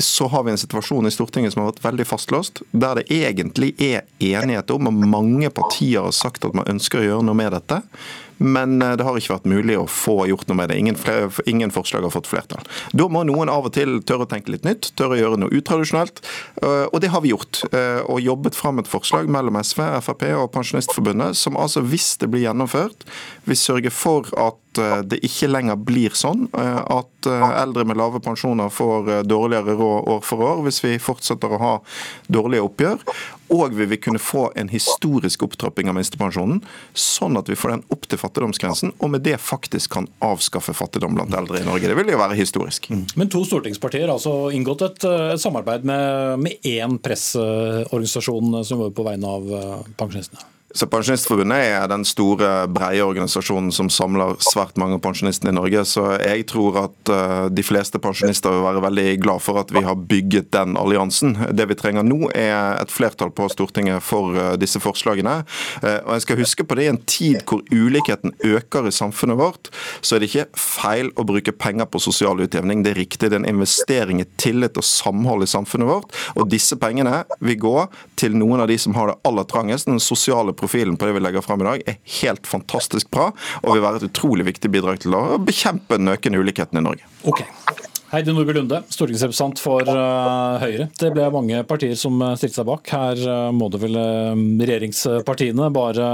så 0.00 0.26
har 0.32 0.44
vi 0.46 0.52
en 0.54 0.58
situasjon 0.60 1.04
i 1.04 1.12
Stortinget 1.12 1.52
som 1.52 1.60
har 1.60 1.74
vært 1.74 1.82
veldig 1.84 2.06
fastlåst, 2.08 2.62
der 2.72 3.00
det 3.00 3.10
egentlig 3.12 3.74
er 3.76 4.06
enighet 4.16 4.72
om, 4.72 4.88
og 4.88 5.04
mange 5.12 5.50
partier 5.52 6.06
har 6.06 6.16
sagt 6.16 6.46
at 6.48 6.56
man 6.56 6.68
ønsker 6.72 7.02
å 7.02 7.04
gjøre 7.04 7.26
noe 7.28 7.36
med 7.36 7.52
dette. 7.52 7.82
Men 8.40 8.82
eh, 8.82 8.96
det 8.96 9.04
har 9.04 9.18
ikke 9.18 9.34
vært 9.34 9.48
mulig 9.52 9.76
å 9.76 9.86
få 9.90 10.24
gjort 10.30 10.48
noe 10.48 10.58
med 10.62 10.72
det. 10.72 10.78
Ingen, 10.80 10.96
ingen, 11.50 11.72
forslag 11.74 12.06
har 12.06 12.14
fått 12.14 12.30
flertall. 12.30 12.64
Da 12.96 13.08
må 13.12 13.22
noen 13.28 13.52
av 13.52 13.68
og 13.68 13.74
til 13.76 13.98
tørre 14.08 14.24
å 14.24 14.30
tenke 14.30 14.54
litt 14.54 14.64
nytt, 14.64 14.92
tørre 14.98 15.18
å 15.18 15.20
gjøre 15.20 15.40
noe 15.42 15.52
utradisjonelt. 15.60 16.22
Eh, 16.62 16.86
og 16.88 16.98
det 17.04 17.12
har 17.12 17.24
vi 17.24 17.34
gjort. 17.34 17.62
Eh, 17.70 18.00
og 18.06 18.22
jobbet 18.24 18.56
fram 18.56 18.80
et 18.80 18.90
forslag 18.90 19.28
mellom 19.30 19.60
SV, 19.60 19.84
Frp 20.06 20.26
og 20.38 20.48
Pensjonistforbundet 20.56 21.36
som 21.38 21.58
altså, 21.60 21.84
hvis 21.84 22.14
det 22.22 22.30
blir 22.32 22.46
gjennomført, 22.46 23.04
vil 23.44 23.60
sørge 23.60 23.92
for 23.92 24.32
at 24.40 24.58
det 24.78 25.18
ikke 25.26 25.48
lenger 25.50 25.78
blir 25.82 26.14
sånn 26.14 26.46
at 26.54 27.26
eldre 27.26 27.84
med 27.88 27.98
lave 27.98 28.20
pensjoner 28.22 28.70
får 28.72 29.24
dårligere 29.28 29.74
råd 29.78 30.08
år 30.14 30.22
for 30.24 30.44
år 30.46 30.62
hvis 30.66 30.80
vi 30.84 30.94
fortsetter 31.02 31.52
å 31.52 31.60
ha 31.60 31.74
dårlige 32.30 32.66
oppgjør. 32.68 33.04
Og 33.50 33.74
vi 33.74 33.86
vil 33.90 33.98
kunne 33.98 34.22
få 34.22 34.44
en 34.58 34.68
historisk 34.70 35.42
opptrapping 35.42 35.90
av 35.90 35.96
minstepensjonen, 35.98 36.60
sånn 36.94 37.38
at 37.40 37.50
vi 37.50 37.58
får 37.58 37.74
den 37.74 37.82
opp 37.90 38.06
til 38.06 38.20
fattigdomsgrensen, 38.20 38.94
og 38.98 39.10
med 39.14 39.24
det 39.26 39.40
faktisk 39.42 39.96
kan 39.96 40.06
avskaffe 40.22 40.74
fattigdom 40.76 41.18
blant 41.18 41.34
eldre 41.34 41.58
i 41.58 41.66
Norge. 41.66 41.90
Det 41.90 41.98
vil 41.98 42.14
jo 42.14 42.20
være 42.20 42.38
historisk. 42.38 42.86
Mm. 42.94 43.02
Men 43.18 43.32
to 43.32 43.42
stortingspartier 43.48 44.06
har 44.06 44.14
altså 44.14 44.52
inngått 44.54 44.86
et, 44.86 45.02
et 45.02 45.08
eh, 45.10 45.34
samarbeid 45.42 45.86
med, 45.88 46.46
med 46.46 46.70
én 46.70 46.96
presseorganisasjon 47.02 48.62
som 48.66 48.84
går 48.84 48.94
på 48.94 49.10
vegne 49.10 49.34
av 49.34 49.52
eh, 49.58 49.76
pensjonistene? 49.98 50.46
Så 50.70 50.86
Pensjonistforbundet 50.86 51.64
er 51.66 51.86
den 51.90 52.04
store, 52.06 52.68
breie 52.70 53.02
organisasjonen 53.02 53.72
som 53.74 53.88
samler 53.90 54.36
svært 54.44 54.76
mange 54.78 55.00
pensjonister 55.02 55.50
i 55.50 55.54
Norge. 55.56 55.82
Så 55.88 56.04
jeg 56.22 56.44
tror 56.50 56.78
at 56.84 57.10
uh, 57.10 57.48
de 57.50 57.64
fleste 57.66 57.98
pensjonister 58.02 58.54
vil 58.54 58.62
være 58.62 58.84
veldig 58.84 59.06
glad 59.24 59.42
for 59.42 59.58
at 59.58 59.72
vi 59.74 59.82
har 59.82 59.98
bygget 59.98 60.52
den 60.54 60.76
alliansen. 60.78 61.34
Det 61.58 61.66
vi 61.72 61.78
trenger 61.78 62.06
nå, 62.06 62.30
er 62.38 62.78
et 62.78 62.92
flertall 62.94 63.32
på 63.34 63.48
Stortinget 63.50 64.04
for 64.06 64.36
uh, 64.36 64.52
disse 64.60 64.78
forslagene. 64.82 65.40
Uh, 65.82 65.98
og 66.04 66.12
jeg 66.14 66.26
skal 66.26 66.40
huske 66.44 66.66
på 66.66 66.78
det 66.78 66.86
I 66.86 66.92
en 66.92 67.02
tid 67.02 67.40
hvor 67.50 67.64
ulikheten 67.74 68.36
øker 68.46 68.86
i 68.86 68.94
samfunnet 68.94 69.40
vårt, 69.40 69.72
så 70.00 70.16
er 70.16 70.22
det 70.22 70.30
ikke 70.30 70.46
feil 70.54 71.10
å 71.18 71.26
bruke 71.26 71.56
penger 71.56 71.90
på 71.90 72.02
sosial 72.02 72.44
utjevning. 72.46 72.84
Det 72.86 72.94
er 72.94 73.02
riktig. 73.02 73.26
Det 73.26 73.40
er 73.40 73.42
en 73.42 73.50
investering 73.56 74.22
i 74.22 74.28
tillit 74.38 74.78
og 74.78 74.86
samhold 74.86 75.42
i 75.42 75.50
samfunnet 75.50 75.90
vårt. 75.90 76.14
Og 76.38 76.46
disse 76.52 76.78
pengene 76.78 77.24
vil 77.42 77.58
gå 77.58 77.76
til 78.20 78.38
noen 78.38 78.62
av 78.62 78.70
de 78.70 78.78
som 78.78 78.94
har 78.94 79.10
det 79.10 79.18
aller 79.26 79.50
trangest. 79.50 79.90
den 79.90 79.98
sosiale 79.98 80.54
profilen 80.60 80.98
på 81.00 81.08
det 81.08 81.16
vi 81.16 81.24
legger 81.24 81.44
fram 81.44 81.64
i 81.64 81.68
dag, 81.68 81.86
er 81.88 82.00
helt 82.20 82.48
fantastisk 82.48 83.10
bra 83.12 83.30
og 83.62 83.72
vil 83.72 83.84
være 83.84 84.02
et 84.02 84.10
utrolig 84.10 84.46
viktig 84.52 84.72
bidrag 84.72 85.00
til 85.04 85.16
å 85.16 85.24
bekjempe 85.42 85.98
den 86.00 86.12
økende 86.12 86.42
ulikheten 86.42 86.80
i 86.80 86.84
Norge. 86.84 87.08
Ok. 87.28 87.44
Heidi 88.10 88.32
Nordby 88.34 88.56
Lunde, 88.56 88.80
stortingsrepresentant 88.90 89.60
for 89.62 89.86
uh, 89.86 90.58
Høyre. 90.58 90.88
Det 90.98 91.12
ble 91.14 91.28
mange 91.30 91.60
partier 91.68 91.94
som 91.98 92.16
uh, 92.18 92.32
stilte 92.34 92.58
seg 92.58 92.66
bak. 92.66 92.90
Her 92.90 93.20
uh, 93.22 93.52
må 93.54 93.68
det 93.70 93.78
vel 93.84 93.98
regjeringspartiene 94.58 95.68
bare 95.74 96.08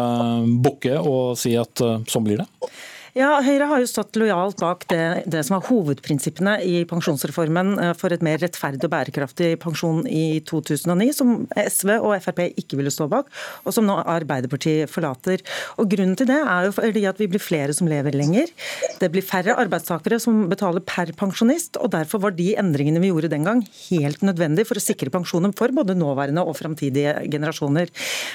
bukke 0.60 0.98
og 1.00 1.38
si 1.40 1.54
at 1.56 1.80
sånn 1.80 2.26
blir 2.26 2.42
det? 2.42 2.68
Ja, 3.16 3.38
Høyre 3.40 3.64
har 3.70 3.80
jo 3.80 3.88
stått 3.88 4.16
lojalt 4.20 4.58
bak 4.60 4.82
det, 4.90 5.22
det, 5.24 5.40
som 5.46 5.54
var 5.54 5.64
hovedprinsippene 5.70 6.58
i 6.68 6.82
pensjonsreformen 6.84 7.70
eh, 7.80 7.92
for 7.96 8.12
et 8.12 8.20
mer 8.20 8.36
rettferdig 8.42 8.84
og 8.84 8.90
bærekraftig 8.92 9.54
pensjon 9.62 10.02
i 10.04 10.42
2009, 10.44 11.06
som 11.16 11.30
SV 11.56 11.94
og 11.96 12.12
Frp 12.20 12.42
ikke 12.60 12.76
ville 12.76 12.92
stå 12.92 13.06
bak, 13.08 13.30
og 13.64 13.72
som 13.72 13.88
nå 13.88 13.94
Arbeiderpartiet 14.02 14.92
forlater. 14.92 15.40
Og 15.80 15.88
Grunnen 15.94 16.12
til 16.20 16.28
det 16.28 16.42
er 16.42 16.66
jo 16.66 16.74
fordi 16.76 17.06
at 17.08 17.22
vi 17.22 17.30
blir 17.32 17.40
flere 17.40 17.72
som 17.78 17.88
lever 17.88 18.12
lenger. 18.12 18.52
Det 19.00 19.08
blir 19.14 19.24
færre 19.24 19.56
arbeidstakere 19.64 20.20
som 20.20 20.44
betaler 20.52 20.84
per 20.84 21.14
pensjonist, 21.16 21.80
og 21.80 21.94
derfor 21.96 22.20
var 22.26 22.36
de 22.36 22.50
endringene 22.60 23.00
vi 23.00 23.14
gjorde 23.14 23.32
den 23.32 23.48
gang 23.48 23.64
helt 23.86 24.26
nødvendige 24.28 24.68
for 24.68 24.76
å 24.76 24.84
sikre 24.84 25.14
pensjonen 25.16 25.56
for 25.56 25.72
både 25.72 25.96
nåværende 25.96 26.44
og 26.44 26.58
framtidige 26.60 27.16
generasjoner. 27.32 27.88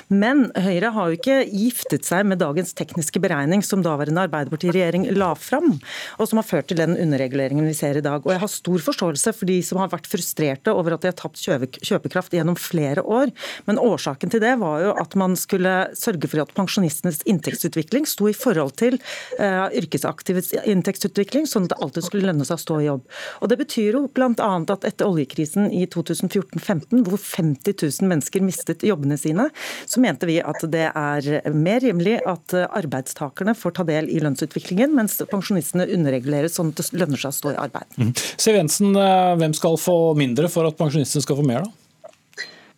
Men 0.09 0.47
Høyre 0.57 0.89
har 0.97 1.13
jo 1.13 1.21
ikke 1.21 1.39
giftet 1.53 2.09
seg 2.09 2.25
med 2.33 2.41
dagens 2.41 2.73
tekniske 2.73 3.21
beregning 3.21 3.61
som 3.61 3.85
daværende 3.85 4.25
Arbeiderparti 4.25 4.70
regjering 4.75 5.07
la 5.17 5.31
fram, 5.35 5.73
og 6.17 6.29
som 6.29 6.39
har 6.41 6.47
ført 6.47 6.69
til 6.71 6.79
den 6.79 6.95
underreguleringen 6.95 7.67
vi 7.67 7.75
ser 7.77 7.99
i 7.99 8.03
dag. 8.05 8.23
Og 8.23 8.31
Jeg 8.33 8.41
har 8.43 8.51
stor 8.51 8.83
forståelse 8.85 9.33
for 9.35 9.49
de 9.49 9.57
som 9.65 9.81
har 9.81 9.91
vært 9.91 10.09
frustrerte 10.09 10.73
over 10.75 10.95
at 10.95 11.03
de 11.03 11.11
har 11.11 11.17
tapt 11.19 11.41
kjøpekraft 11.41 12.35
gjennom 12.35 12.57
flere 12.59 13.03
år, 13.03 13.31
men 13.67 13.81
årsaken 13.81 14.31
til 14.31 14.43
det 14.43 14.53
var 14.61 14.81
jo 14.85 14.93
at 15.01 15.15
man 15.19 15.35
skulle 15.39 15.73
sørge 15.97 16.29
for 16.31 16.43
at 16.43 16.53
pensjonistenes 16.57 17.21
inntektsutvikling 17.29 18.07
sto 18.09 18.29
i 18.29 18.35
forhold 18.37 18.75
til 18.81 18.97
uh, 19.39 19.67
yrkesaktives 19.77 20.53
inntektsutvikling, 20.61 21.47
sånn 21.49 21.67
at 21.67 21.75
det 21.75 21.81
alltid 21.83 22.07
skulle 22.07 22.29
lønne 22.29 22.47
seg 22.47 22.59
å 22.59 22.65
stå 22.65 22.79
i 22.81 22.87
jobb. 22.87 23.05
Og 23.41 23.51
Det 23.51 23.59
betyr 23.61 23.97
jo 23.97 24.05
bl.a. 24.11 24.31
at 24.31 24.87
etter 24.87 25.09
oljekrisen 25.09 25.69
i 25.75 25.85
2014-15, 25.91 27.03
hvor 27.07 27.19
50 27.19 27.75
000 27.75 28.11
mennesker 28.11 28.45
mistet 28.45 28.85
jobbene 28.87 29.17
sine, 29.19 29.49
så 29.85 30.03
mente 30.03 30.29
vi 30.29 30.39
at 30.43 30.63
det 30.71 30.87
er 30.89 31.51
mer 31.51 31.81
rimelig 31.83 32.19
at 32.29 32.55
arbeidstakerne 32.63 33.55
får 33.57 33.77
ta 33.77 33.87
del 33.87 34.09
i 34.11 34.21
lønnsutviklingen 34.23 34.60
utviklingen, 34.61 34.95
mens 34.95 35.17
pensjonistene 35.31 35.89
underreguleres 35.91 36.55
sånn 36.55 36.71
at 36.71 36.81
det 36.81 37.01
lønner 37.01 37.19
seg 37.19 37.33
å 37.33 37.37
stå 37.37 37.53
i 37.53 37.59
arbeid. 37.59 37.97
Mm. 37.97 38.13
Siv 38.15 38.57
Jensen, 38.57 38.95
eh, 38.95 39.35
hvem 39.41 39.53
skal 39.57 39.77
få 39.77 40.15
mindre 40.17 40.49
for 40.49 40.69
at 40.69 40.77
pensjonistene 40.77 41.25
skal 41.25 41.39
få 41.39 41.45
mer, 41.45 41.65
da? 41.65 41.77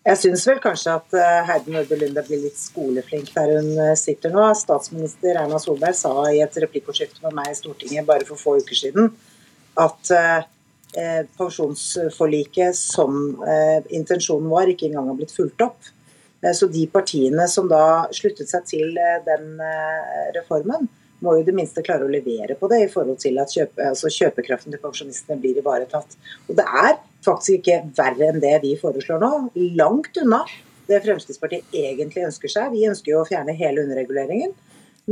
Jeg 0.03 0.19
syns 0.19 0.41
vel 0.49 0.57
kanskje 0.59 0.93
at 0.97 1.15
eh, 1.15 1.41
Heidi 1.47 1.71
Nordby 1.71 1.95
Lunde 1.95 2.23
blir 2.27 2.41
litt 2.43 2.57
skoleflink 2.59 3.29
der 3.31 3.53
hun 3.55 3.69
eh, 3.79 3.93
sitter 3.95 4.33
nå. 4.35 4.49
Statsminister 4.59 5.37
Erna 5.39 5.59
Solberg 5.63 5.95
sa 5.95 6.11
i 6.27 6.41
et 6.43 6.57
replikkordskifte 6.59 7.23
med 7.23 7.37
meg 7.37 7.53
i 7.53 7.55
Stortinget 7.55 8.07
bare 8.09 8.27
for 8.27 8.39
få 8.39 8.57
uker 8.59 8.75
siden 8.75 9.13
at 9.79 10.11
eh, 10.11 11.23
pensjonsforliket 11.39 12.75
som 12.75 13.15
eh, 13.47 13.79
intensjonen 13.95 14.51
var, 14.51 14.67
ikke 14.67 14.89
engang 14.89 15.07
har 15.07 15.17
blitt 15.21 15.33
fulgt 15.33 15.63
opp. 15.63 15.79
Så 16.43 16.67
de 16.67 16.83
partiene 16.91 17.45
som 17.47 17.69
da 17.71 18.11
sluttet 18.11 18.49
seg 18.51 18.65
til 18.67 18.97
den 19.23 19.61
reformen, 20.35 20.89
må 21.23 21.37
jo 21.37 21.45
det 21.47 21.55
minste 21.55 21.83
klare 21.85 22.05
å 22.05 22.11
levere 22.11 22.57
på 22.59 22.67
det 22.71 22.81
i 22.83 22.91
forhold 22.91 23.21
til 23.23 23.39
at 23.41 23.53
kjøpe, 23.53 23.87
altså 23.93 24.11
kjøpekraften 24.11 24.75
til 24.75 24.81
pensjonistene 24.83 25.39
blir 25.41 25.59
ivaretatt. 25.61 26.17
Og 26.49 26.59
det 26.59 26.67
er 26.67 26.99
faktisk 27.23 27.61
ikke 27.61 27.79
verre 27.97 28.29
enn 28.29 28.43
det 28.43 28.57
vi 28.65 28.75
foreslår 28.79 29.23
nå. 29.23 29.31
Langt 29.79 30.19
unna 30.21 30.43
det 30.89 30.99
Fremskrittspartiet 31.05 31.75
egentlig 31.79 32.27
ønsker 32.27 32.51
seg. 32.51 32.73
Vi 32.75 32.87
ønsker 32.89 33.13
jo 33.13 33.21
å 33.21 33.27
fjerne 33.27 33.55
hele 33.55 33.85
underreguleringen, 33.85 34.51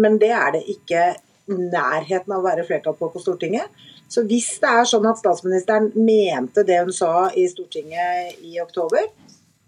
men 0.01 0.17
det 0.19 0.33
er 0.35 0.57
det 0.57 0.65
ikke 0.71 1.13
nærheten 1.51 2.31
av 2.31 2.41
å 2.41 2.45
være 2.45 2.67
flertall 2.67 2.95
på 2.99 3.09
på 3.11 3.23
Stortinget. 3.23 3.71
Så 4.11 4.25
hvis 4.27 4.53
det 4.61 4.69
er 4.69 4.87
sånn 4.87 5.07
at 5.07 5.19
statsministeren 5.19 5.89
mente 5.95 6.65
det 6.67 6.81
hun 6.83 6.93
sa 6.95 7.29
i 7.35 7.47
Stortinget 7.49 8.43
i 8.43 8.59
oktober, 8.63 9.07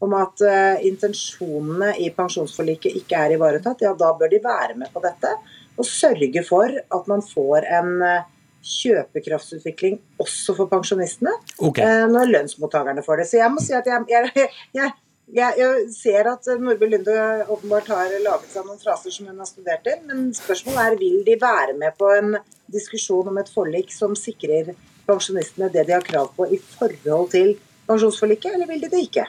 om 0.04 0.14
at 0.20 0.42
uh, 0.44 0.84
intensjonene 0.84 1.94
i 2.04 2.10
pensjonsforliket 2.12 2.98
ikke 3.00 3.22
er 3.24 3.38
ivaretatt, 3.38 3.86
ja 3.86 3.94
da 3.96 4.10
bør 4.20 4.32
de 4.34 4.42
være 4.44 4.76
med 4.76 4.92
på 4.92 5.00
dette 5.04 5.32
og 5.78 5.88
sørge 5.88 6.44
for 6.48 6.70
at 6.70 7.10
man 7.10 7.24
får 7.26 7.68
en 7.80 7.94
eh, 8.06 8.30
kjøpekraftsutvikling 8.64 9.98
også 10.22 10.56
for 10.56 10.72
pensjonistene 10.72 11.34
okay. 11.60 11.84
Eh, 11.84 12.06
når 12.12 12.32
lønnsmottakerne 12.32 13.04
får 13.06 13.22
det. 13.22 13.30
Så 13.32 13.40
jeg 13.42 13.52
må 13.52 13.64
si 13.64 13.76
at 13.76 13.90
jeg, 13.90 14.06
jeg, 14.14 14.48
jeg, 14.78 14.94
jeg 15.34 15.84
ser 15.96 16.30
at 16.32 16.48
Nordby 16.62 16.88
Lunde 16.92 17.18
åpenbart 17.48 17.92
har 17.92 18.16
laget 18.24 18.54
seg 18.54 18.68
noen 18.68 18.82
fraser 18.82 19.14
som 19.14 19.28
hun 19.30 19.42
har 19.42 19.50
studert 19.50 19.84
til, 19.88 20.00
men 20.08 20.32
spørsmålet 20.38 20.86
er 20.86 21.00
vil 21.02 21.22
de 21.28 21.38
være 21.42 21.78
med 21.80 22.00
på 22.00 22.12
en 22.16 22.38
diskusjon 22.74 23.30
om 23.32 23.40
et 23.42 23.52
forlik 23.52 23.92
som 23.94 24.16
sikrer 24.18 24.74
pensjonistene 25.08 25.72
det 25.74 25.88
de 25.90 25.98
har 25.98 26.06
krav 26.06 26.32
på 26.38 26.48
i 26.48 26.60
forhold 26.64 27.32
til 27.34 27.56
pensjonsforliket, 27.88 28.56
eller 28.56 28.70
vil 28.70 28.84
de 28.84 28.90
det 28.92 29.02
ikke? 29.08 29.26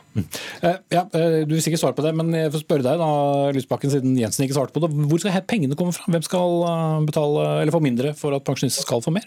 Eh, 0.63 0.77
ja, 0.95 1.05
eh, 1.13 1.45
Du 1.45 1.55
vil 1.55 1.63
sikkert 1.65 1.83
svare 1.83 1.97
på 1.97 2.05
det, 2.07 2.15
men 2.17 2.33
jeg 2.33 2.53
får 2.55 2.65
spørre 2.65 2.87
deg, 2.87 3.01
da, 3.01 3.11
Lysbakken, 3.57 3.93
siden 3.93 4.17
Jensen 4.19 4.47
ikke 4.47 4.59
svarte 4.59 4.75
på 4.75 4.85
det. 4.85 4.93
Hvor 4.95 5.23
skal 5.23 5.43
pengene 5.49 5.79
komme 5.79 5.95
fra? 5.97 6.07
Hvem 6.09 6.27
skal 6.27 6.61
eh, 6.71 7.01
betale, 7.09 7.47
eller 7.63 7.75
få 7.75 7.83
mindre 7.85 8.15
for 8.19 8.37
at 8.37 8.47
pensjonister 8.47 8.87
skal 8.87 9.03
få 9.05 9.15
mer? 9.15 9.27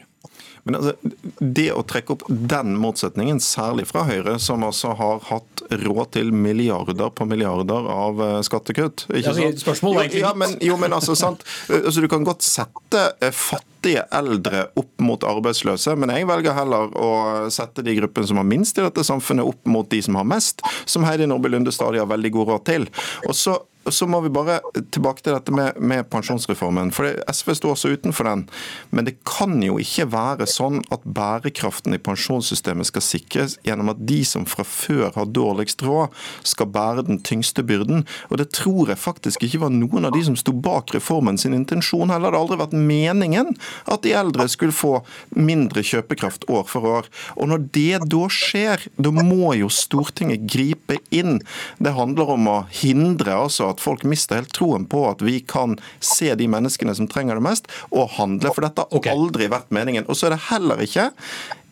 Men 0.68 0.80
altså, 0.80 0.96
Det 1.40 1.70
å 1.72 1.84
trekke 1.88 2.16
opp 2.16 2.26
den 2.28 2.76
motsetningen, 2.82 3.40
særlig 3.44 3.88
fra 3.92 4.04
Høyre, 4.08 4.38
som 4.44 4.66
altså 4.68 4.94
har 5.00 5.22
hatt 5.30 5.57
råd 5.70 6.12
til 6.18 6.32
milliarder 6.34 7.12
på 7.16 7.28
milliarder 7.30 7.88
av 7.92 8.22
eh, 8.24 8.40
skattekutt 8.46 9.08
ikke 9.10 9.24
ja, 9.24 9.36
sant? 9.36 9.62
Spørsmål 9.64 10.02
egentlig 10.04 10.22
jo, 10.22 10.26
ja, 10.28 10.34
men, 10.38 10.58
jo, 10.64 10.78
men 10.80 10.96
altså, 10.98 11.16
sant? 11.18 11.46
Altså, 11.70 12.04
Du 12.04 12.10
kan 12.12 12.26
godt 12.28 12.46
sette 12.46 13.04
eh, 13.22 13.34
fattige 13.34 14.06
eldre 14.16 14.68
opp 14.80 14.94
mot 15.04 15.24
arbeidsløse, 15.28 15.96
men 16.00 16.12
jeg 16.16 16.28
velger 16.30 16.58
heller 16.58 16.92
å 16.98 17.12
sette 17.54 17.86
de 17.86 17.96
gruppene 18.00 18.28
som 18.30 18.42
har 18.42 18.48
minst 18.48 18.80
i 18.80 18.86
dette 18.86 19.06
samfunnet, 19.08 19.48
opp 19.48 19.70
mot 19.70 19.88
de 19.90 20.02
som 20.04 20.18
har 20.20 20.28
mest, 20.28 20.64
som 20.86 21.06
Heidi 21.08 21.28
Nordby 21.30 21.54
Lunde 21.54 21.74
stadig 21.76 22.02
har 22.02 22.10
veldig 22.10 22.34
god 22.36 22.54
råd 22.54 22.68
til. 22.68 22.88
Og 23.28 23.36
så 23.38 23.60
så 23.94 24.08
må 24.10 24.22
vi 24.26 24.32
bare 24.34 24.60
tilbake 24.94 25.24
til 25.24 25.36
dette 25.36 25.54
med, 25.54 25.78
med 25.80 26.08
pensjonsreformen. 26.12 26.92
for 26.92 27.10
SV 27.32 27.54
står 27.58 27.76
også 27.76 27.94
utenfor 27.96 28.28
den. 28.28 28.46
Men 28.90 29.06
det 29.06 29.18
kan 29.28 29.58
jo 29.64 29.78
ikke 29.82 30.08
være 30.12 30.48
sånn 30.50 30.82
at 30.94 31.04
bærekraften 31.04 31.96
i 31.96 32.02
pensjonssystemet 32.02 32.90
skal 32.90 33.06
sikres 33.06 33.58
gjennom 33.66 33.92
at 33.94 34.02
de 34.10 34.22
som 34.28 34.46
fra 34.50 34.66
før 34.68 35.12
har 35.16 35.32
dårligst 35.32 35.84
råd, 35.86 36.14
skal 36.44 36.72
bære 36.74 37.08
den 37.08 37.22
tyngste 37.26 37.64
byrden. 37.64 38.06
Og 38.32 38.42
det 38.42 38.52
tror 38.56 38.92
jeg 38.92 39.02
faktisk 39.02 39.44
ikke 39.46 39.64
var 39.66 39.74
noen 39.74 40.08
av 40.08 40.16
de 40.16 40.24
som 40.28 40.38
sto 40.40 40.54
bak 40.54 40.94
reformen 40.96 41.40
sin 41.40 41.56
intensjon 41.58 42.12
heller. 42.14 42.32
Det 42.32 42.40
har 42.40 42.46
aldri 42.46 42.62
vært 42.62 42.78
meningen 42.78 43.54
at 43.86 44.04
de 44.06 44.16
eldre 44.18 44.48
skulle 44.52 44.76
få 44.76 44.94
mindre 45.36 45.84
kjøpekraft 45.86 46.48
år 46.52 46.68
for 46.70 46.88
år. 46.88 47.12
Og 47.36 47.52
når 47.52 47.68
det 47.76 48.04
da 48.12 48.24
skjer, 48.32 48.88
da 48.98 49.14
må 49.16 49.54
jo 49.58 49.70
Stortinget 49.74 50.48
gripe 50.50 51.00
inn. 51.14 51.40
Det 51.84 51.94
handler 51.96 52.34
om 52.36 52.50
å 52.52 52.58
hindre 52.82 53.36
altså 53.38 53.72
at 53.72 53.77
at 53.78 53.86
folk 53.86 54.04
mister 54.10 54.42
helt 54.42 54.54
troen 54.58 54.88
på 54.90 55.06
at 55.12 55.22
vi 55.26 55.40
kan 55.46 55.78
se 56.04 56.34
de 56.36 56.50
menneskene 56.50 56.96
som 56.98 57.08
trenger 57.12 57.38
det 57.38 57.46
mest, 57.46 57.72
og 57.94 58.18
handle. 58.18 58.52
For 58.56 58.66
dette 58.66 58.88
har 58.90 59.14
aldri 59.14 59.50
vært 59.54 59.72
meningen. 59.74 60.08
Og 60.10 60.18
så 60.18 60.28
er 60.28 60.36
det 60.36 60.48
heller 60.50 60.82
ikke 60.84 61.12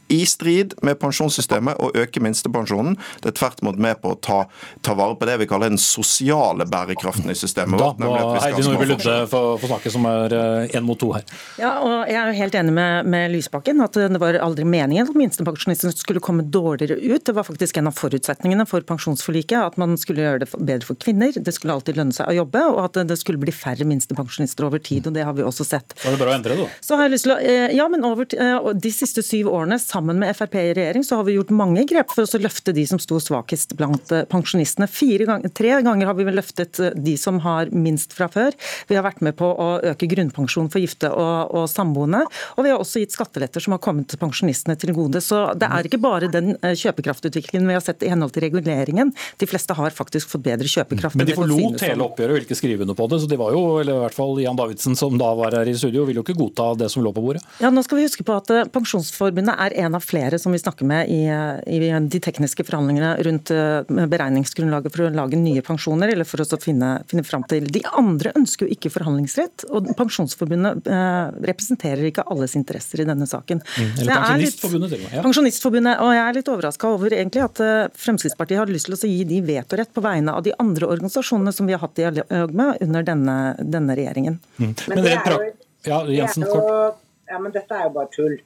i 0.07 0.21
strid 0.29 0.75
med 0.85 0.99
pensjonssystemet 1.01 1.79
å 1.81 1.89
øke 1.97 2.21
minstepensjonen. 2.23 2.97
Det 3.23 3.31
er 3.31 3.37
tvert 3.39 3.63
imot 3.63 3.79
med 3.81 3.99
på 4.03 4.13
å 4.13 4.17
ta, 4.19 4.39
ta, 4.85 4.95
vare 4.97 5.17
på 5.17 5.27
det 5.27 5.37
vi 5.41 5.47
kaller 5.49 5.71
den 5.73 5.81
sosiale 5.81 6.67
bærekraften 6.69 7.31
i 7.31 7.37
systemet. 7.37 7.79
Da 7.81 7.91
må 7.99 8.11
Heidi 8.43 8.65
Nordby 8.65 8.89
Lunde 8.91 9.15
få 9.31 9.41
snakke, 9.65 9.93
som 9.93 10.05
er 10.09 10.35
én 10.35 10.79
eh, 10.79 10.85
mot 10.85 10.99
to 11.01 11.11
her. 11.15 11.25
Ja, 11.61 11.73
og 11.81 11.95
Jeg 12.05 12.19
er 12.19 12.31
jo 12.31 12.37
helt 12.37 12.57
enig 12.59 12.75
med, 12.75 13.09
med, 13.09 13.31
Lysbakken 13.33 13.81
at 13.83 13.97
det 13.97 14.21
var 14.21 14.37
aldri 14.43 14.67
meningen 14.67 15.09
at 15.09 15.17
minstepensjonistene 15.17 15.95
skulle 15.95 16.23
komme 16.23 16.45
dårligere 16.45 16.99
ut. 17.01 17.25
Det 17.25 17.35
var 17.35 17.47
faktisk 17.47 17.79
en 17.81 17.89
av 17.89 17.97
forutsetningene 17.97 18.67
for 18.69 18.85
pensjonsforliket 18.85 19.57
at 19.57 19.79
man 19.81 19.97
skulle 19.99 20.23
gjøre 20.23 20.43
det 20.45 20.51
bedre 20.53 20.89
for 20.91 20.99
kvinner. 21.01 21.33
Det 21.33 21.55
skulle 21.55 21.75
alltid 21.75 21.97
lønne 21.99 22.15
seg 22.15 22.29
å 22.29 22.37
jobbe, 22.43 22.61
og 22.75 22.81
at 22.85 23.01
det 23.09 23.17
skulle 23.19 23.41
bli 23.41 23.53
færre 23.55 23.87
minstepensjonister 23.89 24.67
over 24.67 24.83
tid. 24.83 25.09
og 25.09 25.17
Det 25.17 25.25
har 25.25 25.35
vi 25.35 25.45
også 25.45 25.65
sett. 25.67 25.97
Da 25.97 26.11
er 26.11 26.15
det 26.15 26.21
bra 26.21 26.31
å 26.33 26.37
endre 26.37 26.55
det, 26.55 26.67
da. 26.67 26.85
Så 26.85 26.99
har 26.99 27.07
jeg 27.07 27.15
lyst 27.15 27.27
til 27.27 27.35
å, 27.35 27.39
eh, 27.41 27.75
ja, 27.75 27.87
men 27.91 28.05
over, 28.05 28.27
eh, 28.31 28.73
De 28.85 28.91
siste 28.91 29.23
syv 29.23 29.49
årene 29.49 29.79
sammen 29.95 30.19
med 30.19 30.35
Frp 30.35 30.55
i 30.55 30.73
regjering 30.73 31.03
så 31.03 31.15
har 31.15 31.23
vi 31.23 31.37
gjort 31.37 31.53
mange 31.55 31.85
grep 31.87 32.11
for 32.11 32.27
å 32.27 32.39
løfte 32.41 32.73
de 32.75 32.83
som 32.89 32.99
sto 32.99 33.19
svakest 33.23 33.75
blant 33.79 34.11
eh, 34.11 34.25
pensjonistene. 34.27 34.89
Ganger, 35.25 35.51
tre 35.55 35.77
ganger 35.85 36.09
har 36.09 36.17
vi 36.17 36.25
løftet 36.27 36.79
eh, 36.83 36.95
de 36.95 37.15
som 37.19 37.39
har 37.45 37.71
minst 37.71 38.13
fra 38.15 38.27
før. 38.31 38.55
Vi 38.89 38.97
har 38.97 39.05
vært 39.05 39.21
med 39.25 39.37
på 39.39 39.47
å 39.47 39.67
øke 39.93 40.09
grunnpensjon 40.11 40.67
for 40.73 40.83
gifte 40.83 41.11
og, 41.11 41.53
og 41.55 41.67
samboende. 41.71 42.25
Og 42.57 42.65
vi 42.65 42.73
har 42.73 42.81
også 42.81 43.03
gitt 43.03 43.15
skatteletter 43.15 43.63
som 43.63 43.75
har 43.75 43.81
kommet 43.83 44.17
pensjonistene 44.19 44.75
til 44.81 44.91
gode. 44.97 45.21
Så 45.23 45.41
det 45.55 45.69
er 45.71 45.87
ikke 45.87 46.01
bare 46.03 46.31
den 46.31 46.55
eh, 46.57 46.75
kjøpekraftutviklingen 46.75 47.69
vi 47.71 47.77
har 47.77 47.85
sett 47.85 48.03
i 48.03 48.11
henhold 48.11 48.35
til 48.35 48.47
reguleringen. 48.47 49.13
De 49.39 49.49
fleste 49.49 49.77
har 49.77 49.95
faktisk 49.95 50.33
fått 50.33 50.43
bedre 50.49 50.71
kjøpekraft. 50.71 51.19
Men 51.19 51.29
de 51.29 51.37
forlot 51.39 51.85
hele 51.85 52.09
oppgjøret 52.09 52.39
ville 52.39 52.49
ikke 52.49 52.59
skrive 52.59 52.87
under 52.87 52.99
på 52.99 53.07
det. 53.13 53.21
Så 53.23 53.31
de 53.31 53.39
var 53.39 53.55
jo, 53.55 53.63
eller 53.79 54.01
i 54.01 54.03
hvert 54.03 54.17
fall 54.17 54.35
Jan 54.43 54.59
Davidsen 54.59 54.99
som 54.99 55.15
da 55.21 55.31
var 55.39 55.55
her 55.55 55.71
i 55.71 55.77
studio, 55.77 56.03
ville 56.09 56.19
jo 56.19 56.27
ikke 56.27 56.37
godta 56.41 56.73
det 56.83 56.91
som 56.91 57.05
lå 57.05 57.15
på 57.15 57.23
bordet. 57.23 57.45
Ja, 57.63 57.71
nå 57.71 57.85
skal 57.85 58.01
vi 58.01 58.09
huske 58.09 58.27
på 58.27 58.35
at 58.35 58.51
Pensjonsforbundet 58.75 59.55
er 59.55 59.75
en 59.84 59.84
av 59.93 60.01
flere 60.01 60.39
som 60.41 60.53
vi 60.55 60.59
snakker 60.59 60.87
med 60.89 61.09
i, 61.11 61.21
i 61.69 61.79
de 62.09 62.19
tekniske 62.23 62.65
forhandlingene 62.65 63.11
rundt 63.27 63.51
eh, 63.53 63.83
beregningsgrunnlaget 63.85 64.95
for 64.95 65.05
å 65.05 65.11
lage 65.13 65.37
nye 65.39 65.61
pensjoner, 65.65 66.13
eller 66.13 66.27
for 66.27 66.41
å 66.41 66.59
finne, 66.61 66.91
finne 67.09 67.25
fram 67.27 67.45
til. 67.49 67.67
De 67.71 67.83
andre 67.93 68.33
ønsker 68.39 68.65
jo 68.65 68.75
ikke 68.75 68.91
forhandlingsrett, 68.93 69.67
og 69.69 69.91
Pensjonsforbundet 69.99 70.89
eh, 70.89 71.21
representerer 71.51 72.09
ikke 72.09 72.25
alles 72.31 72.55
interesser 72.57 73.03
i 73.03 73.07
denne 73.07 73.27
saken. 73.29 73.61
Mm, 73.61 73.91
eller 74.01 74.15
Pensjonistforbundet, 74.15 74.95
til 74.95 74.99
og 74.99 75.05
med. 75.05 75.17
Ja. 75.17 75.25
Pensjonistforbundet, 75.27 76.01
og 76.01 76.13
Jeg 76.15 76.23
er 76.23 76.39
litt 76.39 76.51
overraska 76.55 76.91
over 76.95 77.17
egentlig 77.19 77.45
at 77.45 77.61
eh, 77.63 77.75
Fremskrittspartiet 78.05 78.63
har 78.63 78.71
lyst 78.71 78.89
til 78.89 78.97
å 78.97 79.13
gi 79.13 79.21
de 79.29 79.43
vetorett 79.45 79.93
på 79.93 80.03
vegne 80.05 80.33
av 80.33 80.45
de 80.47 80.55
andre 80.61 80.89
organisasjonene 80.95 81.53
som 81.55 81.69
vi 81.69 81.77
har 81.77 81.83
hatt 81.83 81.95
dialog 81.99 82.55
med 82.55 82.81
under 82.81 83.05
denne, 83.05 83.37
denne 83.59 83.97
regjeringen. 83.97 84.39
Mm. 84.57 84.73
Men, 84.87 85.03
det 85.05 85.15
er 85.19 85.31
jo, 85.35 85.53
ja, 85.85 86.01
Jensen, 86.09 86.45
det 86.45 86.51
er 86.51 86.59
jo, 86.61 86.91
ja, 87.29 87.39
men 87.41 87.53
dette 87.53 87.77
er 87.77 87.87
jo 87.87 87.95
bare 87.95 88.11
tull. 88.13 88.37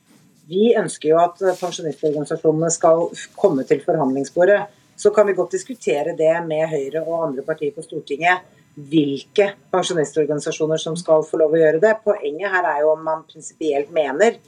Vi 0.50 0.72
ønsker 0.78 1.12
jo 1.12 1.20
at 1.22 1.42
pensjonistorganisasjonene 1.60 2.70
skal 2.74 3.04
komme 3.38 3.66
til 3.70 3.84
forhandlingsbordet. 3.86 4.64
Så 5.00 5.12
kan 5.16 5.28
vi 5.28 5.36
godt 5.38 5.54
diskutere 5.54 6.16
det 6.18 6.32
med 6.48 6.66
Høyre 6.72 7.04
og 7.06 7.28
andre 7.28 7.44
partier 7.46 7.76
på 7.76 7.84
Stortinget. 7.86 8.48
Hvilke 8.74 9.52
pensjonistorganisasjoner 9.72 10.82
som 10.82 10.96
skal 10.98 11.26
få 11.28 11.40
lov 11.42 11.54
å 11.54 11.60
gjøre 11.62 11.82
det. 11.84 11.94
Poenget 12.04 12.52
her 12.52 12.66
er 12.66 12.82
jo 12.84 12.94
om 12.96 13.04
man 13.06 13.22
prinsipielt 13.30 13.92
mener 13.94 14.40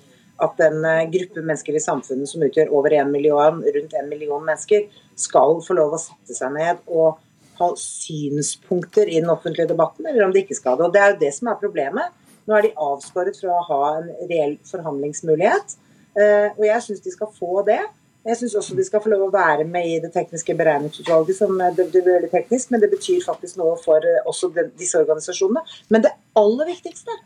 at 0.41 0.63
en 0.65 0.85
eh, 0.87 1.09
gruppe 1.11 1.43
mennesker 1.43 1.77
i 1.77 1.83
samfunnet 1.83 2.29
som 2.29 2.41
utgjør 2.47 2.71
over 2.73 2.95
1 2.97 3.11
million, 3.13 3.59
rundt 3.61 3.93
en 3.99 4.09
million 4.09 4.41
mennesker, 4.41 4.87
skal 5.19 5.59
få 5.61 5.77
lov 5.77 5.93
å 5.93 6.01
sette 6.01 6.33
seg 6.33 6.55
ned 6.55 6.81
og 6.87 7.19
ha 7.61 7.69
synspunkter 7.77 9.11
i 9.11 9.19
den 9.19 9.29
offentlige 9.29 9.69
debatten, 9.69 10.07
eller 10.09 10.25
om 10.25 10.33
de 10.33 10.41
ikke 10.41 10.57
skal 10.57 10.79
det. 10.79 10.87
Og 10.87 10.95
Det 10.95 11.03
er 11.03 11.13
jo 11.13 11.21
det 11.21 11.31
som 11.37 11.51
er 11.51 11.61
problemet. 11.61 12.17
Nå 12.49 12.57
er 12.57 12.65
de 12.65 12.73
avskåret 12.89 13.37
fra 13.37 13.53
å 13.53 13.65
ha 13.69 13.81
en 13.99 14.09
reell 14.31 14.57
forhandlingsmulighet. 14.65 15.77
Eh, 16.17 16.51
og 16.57 16.63
jeg 16.67 16.85
syns 16.85 17.03
de 17.03 17.13
skal 17.13 17.31
få 17.37 17.63
det. 17.67 17.79
Jeg 18.27 18.37
syns 18.37 18.55
også 18.59 18.75
de 18.77 18.85
skal 18.85 19.01
få 19.01 19.09
lov 19.09 19.25
å 19.29 19.33
være 19.33 19.65
med 19.65 19.87
i 19.87 19.97
det 20.03 20.11
tekniske 20.13 20.53
beregningsutvalget, 20.59 21.37
som 21.39 21.55
eh, 21.57 21.73
det, 21.77 21.87
det 21.93 22.03
blir 22.03 22.19
veldig 22.19 22.31
teknisk, 22.33 22.71
men 22.73 22.83
det 22.83 22.91
betyr 22.91 23.23
faktisk 23.25 23.57
noe 23.61 23.77
for 23.81 24.05
eh, 24.05 24.21
også 24.29 24.51
de, 24.55 24.67
disse 24.77 24.99
organisasjonene. 24.99 25.63
Men 25.93 26.05
det 26.05 26.13
aller 26.37 26.69
viktigste 26.73 27.17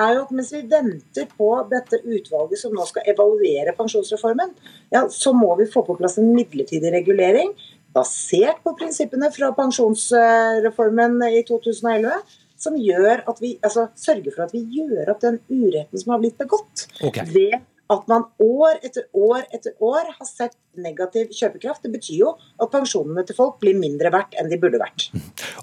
er 0.00 0.16
jo 0.16 0.24
at 0.24 0.32
mens 0.32 0.50
vi 0.54 0.62
venter 0.70 1.28
på 1.36 1.50
dette 1.70 2.00
utvalget 2.00 2.62
som 2.62 2.72
nå 2.74 2.84
skal 2.88 3.12
evaluere 3.12 3.76
pensjonsreformen, 3.76 4.54
ja, 4.94 5.04
så 5.12 5.34
må 5.36 5.52
vi 5.60 5.68
få 5.70 5.84
på 5.86 5.98
plass 5.98 6.16
en 6.18 6.32
midlertidig 6.32 6.94
regulering 6.94 7.52
basert 7.92 8.62
på 8.64 8.72
prinsippene 8.78 9.28
fra 9.34 9.50
pensjonsreformen 9.52 11.18
i 11.28 11.42
2011 11.44 12.38
som 12.62 12.78
gjør 12.78 13.24
at 13.28 13.42
vi, 13.42 13.56
altså, 13.60 13.88
sørger 13.98 14.32
for 14.34 14.46
at 14.46 14.54
vi 14.54 14.62
gjør 14.78 15.12
opp 15.12 15.20
den 15.24 15.40
uretten 15.50 16.00
som 16.00 16.14
har 16.14 16.22
blitt 16.22 16.38
begått. 16.40 16.86
Okay. 17.02 17.26
Ved 17.34 17.58
at 17.92 18.08
man 18.10 18.26
år 18.42 18.80
etter 18.82 19.06
år 19.12 19.46
etter 19.52 19.74
år 19.82 20.10
har 20.16 20.28
sett 20.28 20.56
negativ 20.78 21.32
kjøpekraft. 21.36 21.82
Det 21.84 21.92
betyr 21.92 22.18
jo 22.22 22.32
at 22.32 22.72
pensjonene 22.72 23.24
til 23.28 23.36
folk 23.36 23.58
blir 23.62 23.76
mindre 23.78 24.12
verdt 24.14 24.36
enn 24.40 24.50
de 24.52 24.58
burde 24.60 24.80
vært. 24.82 25.10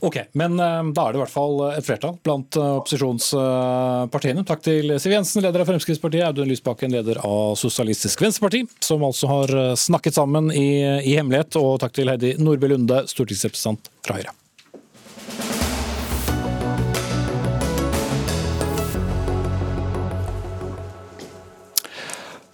Ok, 0.05 0.15
Men 0.39 0.55
uh, 0.61 0.85
da 0.95 1.09
er 1.09 1.11
det 1.11 1.19
i 1.19 1.21
hvert 1.25 1.33
fall 1.33 1.57
et 1.73 1.83
flertall 1.83 2.13
blant 2.23 2.55
uh, 2.55 2.77
opposisjonspartiene. 2.79 4.45
Takk 4.47 4.63
til 4.63 4.93
Siv 5.01 5.11
Jensen, 5.11 5.43
leder 5.43 5.63
av 5.63 5.67
Fremskrittspartiet, 5.67 6.23
Audun 6.29 6.47
Lysbakken, 6.47 6.93
leder 6.95 7.19
av 7.25 7.57
Sosialistisk 7.59 8.23
Venstreparti, 8.23 8.63
som 8.85 9.03
altså 9.03 9.31
har 9.33 9.55
snakket 9.79 10.15
sammen 10.15 10.53
i, 10.55 10.69
i 11.03 11.17
hemmelighet. 11.17 11.59
Og 11.59 11.81
takk 11.83 11.97
til 11.99 12.13
Heidi 12.13 12.37
Nordby 12.39 12.71
Lunde, 12.71 13.03
stortingsrepresentant 13.11 13.91
fra 14.07 14.21
Høyre. 14.21 14.38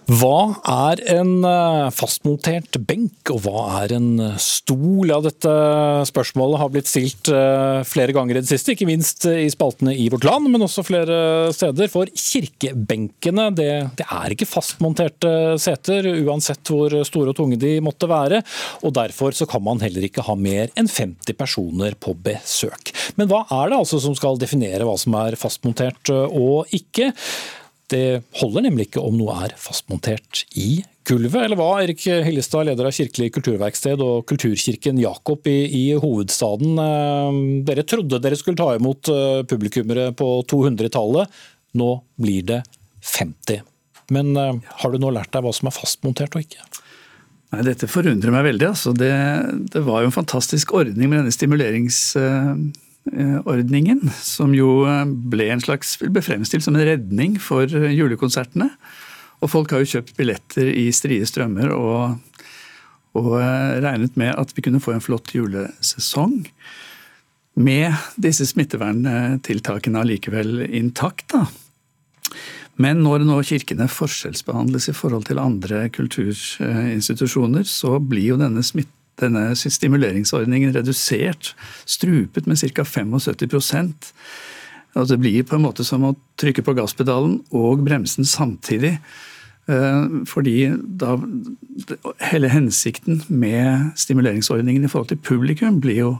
Hva 0.06 0.60
er 0.70 1.00
en 1.16 1.40
eh, 1.42 1.88
fastmontert 1.90 2.76
benk, 2.86 3.26
og 3.34 3.40
hva 3.42 3.62
er 3.80 3.96
en 3.96 4.20
eh, 4.22 4.36
stol? 4.38 5.10
Ja, 5.10 5.16
dette 5.24 5.50
spørsmålet 6.06 6.60
har 6.60 6.70
blitt 6.70 6.86
stilt 6.86 7.30
eh, 7.34 7.80
flere 7.82 8.14
ganger 8.14 8.38
i 8.38 8.44
det 8.44 8.50
siste, 8.52 8.76
ikke 8.76 8.86
minst 8.86 9.26
i 9.26 9.48
spaltene 9.50 9.96
i 9.98 10.06
Vårt 10.14 10.28
Land, 10.28 10.46
men 10.52 10.62
også 10.62 10.86
flere 10.86 11.50
steder. 11.50 11.90
For 11.90 12.06
kirkebenkene 12.14 13.48
det, 13.58 13.68
det 13.98 14.06
er 14.06 14.36
ikke 14.36 14.46
fastmonterte 14.46 15.56
seter, 15.58 16.06
uansett 16.22 16.70
hvor 16.70 16.94
store 17.10 17.34
og 17.34 17.40
tunge 17.42 17.58
de 17.58 17.74
måtte 17.82 18.06
være. 18.06 18.44
og 18.86 18.94
Derfor 18.94 19.34
så 19.34 19.50
kan 19.50 19.66
man 19.66 19.82
heller 19.82 20.06
ikke 20.06 20.28
ha 20.28 20.38
mer 20.38 20.70
enn 20.78 20.86
50 20.86 21.34
personer 21.34 21.98
på 21.98 22.14
besøk. 22.14 22.94
Men 23.18 23.26
hva 23.32 23.42
er 23.58 23.74
det 23.74 23.82
altså 23.82 23.98
som 24.06 24.14
skal 24.14 24.38
definere 24.38 24.86
hva 24.86 24.94
som 25.02 25.18
er 25.18 25.34
fastmontert 25.40 26.14
og 26.14 26.70
ikke? 26.78 27.10
Det 27.92 28.22
holder 28.40 28.66
nemlig 28.66 28.88
ikke 28.88 29.02
om 29.04 29.14
noe 29.14 29.34
er 29.46 29.54
fastmontert 29.60 30.42
i 30.58 30.80
gulvet, 31.06 31.38
eller 31.44 31.58
hva? 31.58 31.68
Erik 31.84 32.02
Hillestad, 32.02 32.66
leder 32.66 32.88
av 32.88 32.94
Kirkelig 32.96 33.30
kulturverksted 33.36 34.02
og 34.02 34.24
Kulturkirken 34.26 34.98
Jakob 34.98 35.46
i, 35.46 35.58
i, 35.70 35.84
hovedstaden. 36.02 36.80
Eh, 36.82 37.38
dere 37.68 37.86
trodde 37.86 38.18
dere 38.22 38.38
skulle 38.38 38.58
ta 38.58 38.72
imot 38.74 39.12
eh, 39.12 39.44
publikummere 39.46 40.10
på 40.18 40.32
200-tallet. 40.50 41.38
Nå 41.78 41.90
blir 42.18 42.48
det 42.50 42.62
50. 43.06 43.62
Men 44.14 44.34
eh, 44.34 44.58
har 44.82 44.92
du 44.92 44.98
nå 45.02 45.12
lært 45.14 45.30
deg 45.34 45.46
hva 45.46 45.54
som 45.54 45.70
er 45.70 45.76
fastmontert 45.76 46.34
og 46.34 46.42
ikke? 46.42 46.66
Nei, 47.54 47.62
Dette 47.68 47.86
forundrer 47.90 48.34
meg 48.34 48.48
veldig. 48.48 48.72
Altså. 48.72 48.94
Det, 48.96 49.12
det, 49.70 49.84
var 49.86 50.02
jo 50.02 50.10
en 50.10 50.18
fantastisk 50.18 50.74
ordning 50.74 51.06
med 51.12 51.22
denne 51.22 51.34
stimuleringsordningen, 53.06 54.10
som 54.12 54.54
jo 54.54 54.84
ble 55.30 55.50
en 55.50 55.60
slags, 55.60 55.96
ble 55.98 56.22
fremstilt 56.22 56.64
som 56.64 56.76
en 56.76 56.86
redning 56.86 57.38
for 57.38 57.66
julekonsertene. 57.66 58.70
Og 59.42 59.50
folk 59.50 59.70
har 59.72 59.80
jo 59.82 59.96
kjøpt 59.96 60.16
billetter 60.16 60.66
i 60.66 60.90
strie 60.92 61.26
strømmer 61.26 61.70
og, 61.72 62.16
og 63.14 63.36
regnet 63.82 64.16
med 64.16 64.34
at 64.34 64.52
vi 64.56 64.62
kunne 64.62 64.80
få 64.80 64.94
en 64.94 65.04
flott 65.04 65.34
julesesong 65.34 66.46
med 67.56 67.94
disse 68.20 68.46
smitteverntiltakene 68.46 70.00
allikevel 70.00 70.66
intakt. 70.66 71.32
da. 71.32 71.46
Men 72.76 73.00
når 73.04 73.24
nå 73.24 73.38
kirkene 73.46 73.88
forskjellsbehandles 73.88 74.90
i 74.90 74.96
forhold 74.96 75.28
til 75.28 75.40
andre 75.40 75.86
kulturinstitusjoner, 75.88 77.64
så 77.64 77.96
blir 78.00 78.34
jo 78.34 78.40
denne, 78.40 78.64
smitt, 78.64 78.90
denne 79.20 79.54
stimuleringsordningen 79.56 80.74
redusert, 80.76 81.54
strupet 81.88 82.46
med 82.46 82.60
ca. 82.60 82.84
75 82.84 83.14
altså 84.96 85.14
Det 85.14 85.20
blir 85.20 85.44
på 85.44 85.56
en 85.56 85.64
måte 85.66 85.84
som 85.84 86.04
å 86.08 86.16
trykke 86.40 86.64
på 86.64 86.74
gasspedalen 86.76 87.40
og 87.52 87.84
bremsen 87.84 88.24
samtidig. 88.24 88.96
Eh, 89.68 90.04
fordi 90.30 90.70
da 90.78 91.16
hele 92.30 92.48
hensikten 92.48 93.22
med 93.28 93.90
stimuleringsordningen 93.98 94.84
i 94.84 94.88
forhold 94.88 95.10
til 95.10 95.20
publikum 95.20 95.80
blir 95.80 95.98
jo 95.98 96.12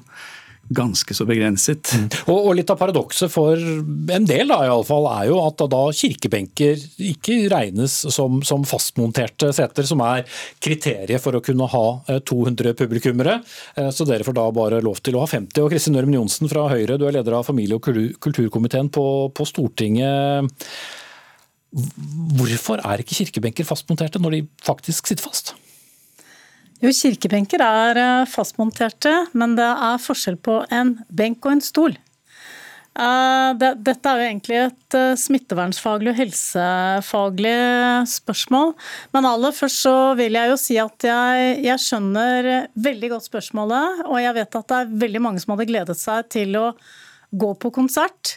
ganske 0.69 1.15
så 1.15 1.27
begrenset. 1.29 1.93
Mm. 1.95 2.07
Og, 2.27 2.39
og, 2.39 2.53
Litt 2.57 2.71
av 2.73 2.79
paradokset 2.81 3.31
for 3.33 3.61
en 3.61 4.27
del 4.29 4.49
da, 4.51 4.63
i 4.65 4.71
alle 4.73 4.87
fall, 4.89 5.07
er 5.11 5.29
jo 5.31 5.41
at 5.45 5.65
da 5.71 5.83
kirkebenker 5.95 6.81
ikke 7.13 7.39
regnes 7.53 7.99
som, 8.15 8.41
som, 8.47 8.65
fastmonterte 8.67 9.53
seter, 9.57 9.87
som 9.89 10.03
er 10.07 10.25
kriteriet 10.63 11.23
for 11.23 11.37
å 11.37 11.43
kunne 11.45 11.69
ha 11.71 11.85
200 12.09 12.73
eh, 12.73 12.79
publikummere. 12.79 13.39
Eh, 13.77 13.91
så 13.95 14.09
dere 14.09 14.27
får 14.27 14.39
da 14.39 14.47
bare 14.57 14.83
lov 14.85 15.03
til 15.05 15.19
å 15.19 15.25
ha 15.25 15.31
50. 15.31 15.63
Og 15.65 15.75
Kristin 15.75 15.99
Ørmen 16.01 16.19
Johnsen 16.19 16.51
fra 16.51 16.67
Høyre, 16.73 16.99
du 16.99 17.07
er 17.09 17.19
leder 17.19 17.39
av 17.39 17.47
familie- 17.49 17.79
og 17.79 17.87
kulturkomiteen 18.23 18.91
på, 18.95 19.07
på 19.37 19.49
Stortinget. 19.49 20.57
Hvorfor 21.77 22.81
er 22.81 23.03
ikke 23.03 23.19
kirkebenker 23.21 23.69
fastmonterte 23.69 24.23
når 24.23 24.39
de 24.39 24.43
faktisk 24.65 25.11
sitter 25.11 25.29
fast? 25.29 25.55
Jo, 26.83 26.91
kirkebenker 26.93 27.63
er 27.65 27.99
eh, 28.01 28.27
fastmonterte, 28.29 29.13
men 29.33 29.55
det 29.57 29.65
er 29.67 30.03
forskjell 30.03 30.37
på 30.37 30.59
en 30.75 30.99
benk 31.09 31.47
og 31.47 31.55
en 31.55 31.65
stol. 31.65 31.97
Eh, 32.97 33.51
dette 33.61 34.11
er 34.11 34.21
jo 34.21 34.27
egentlig 34.27 34.59
et 34.59 34.97
smittevernsfaglig 34.97 35.17
smittevernfaglig 35.23 36.13
og 36.13 36.21
helsefaglig 36.21 37.57
spørsmål. 38.13 38.75
Men 39.17 39.29
aller 39.33 39.57
først 39.57 39.83
så 39.87 39.97
vil 40.21 40.37
jeg 40.37 40.53
jo 40.53 40.61
si 40.61 40.79
at 40.81 41.09
jeg, 41.09 41.51
jeg, 41.65 41.85
skjønner 41.87 42.53
veldig 42.89 43.13
godt 43.15 43.29
spørsmålet. 43.31 44.07
Og 44.11 44.21
jeg 44.21 44.37
vet 44.37 44.61
at 44.61 44.71
det 44.73 44.79
er 44.83 44.95
veldig 45.07 45.27
mange 45.29 45.45
som 45.45 45.57
hadde 45.57 45.69
gledet 45.73 46.01
seg 46.01 46.29
til 46.37 46.61
å 46.61 46.71
gå 47.37 47.53
på 47.61 47.73
konsert. 47.75 48.37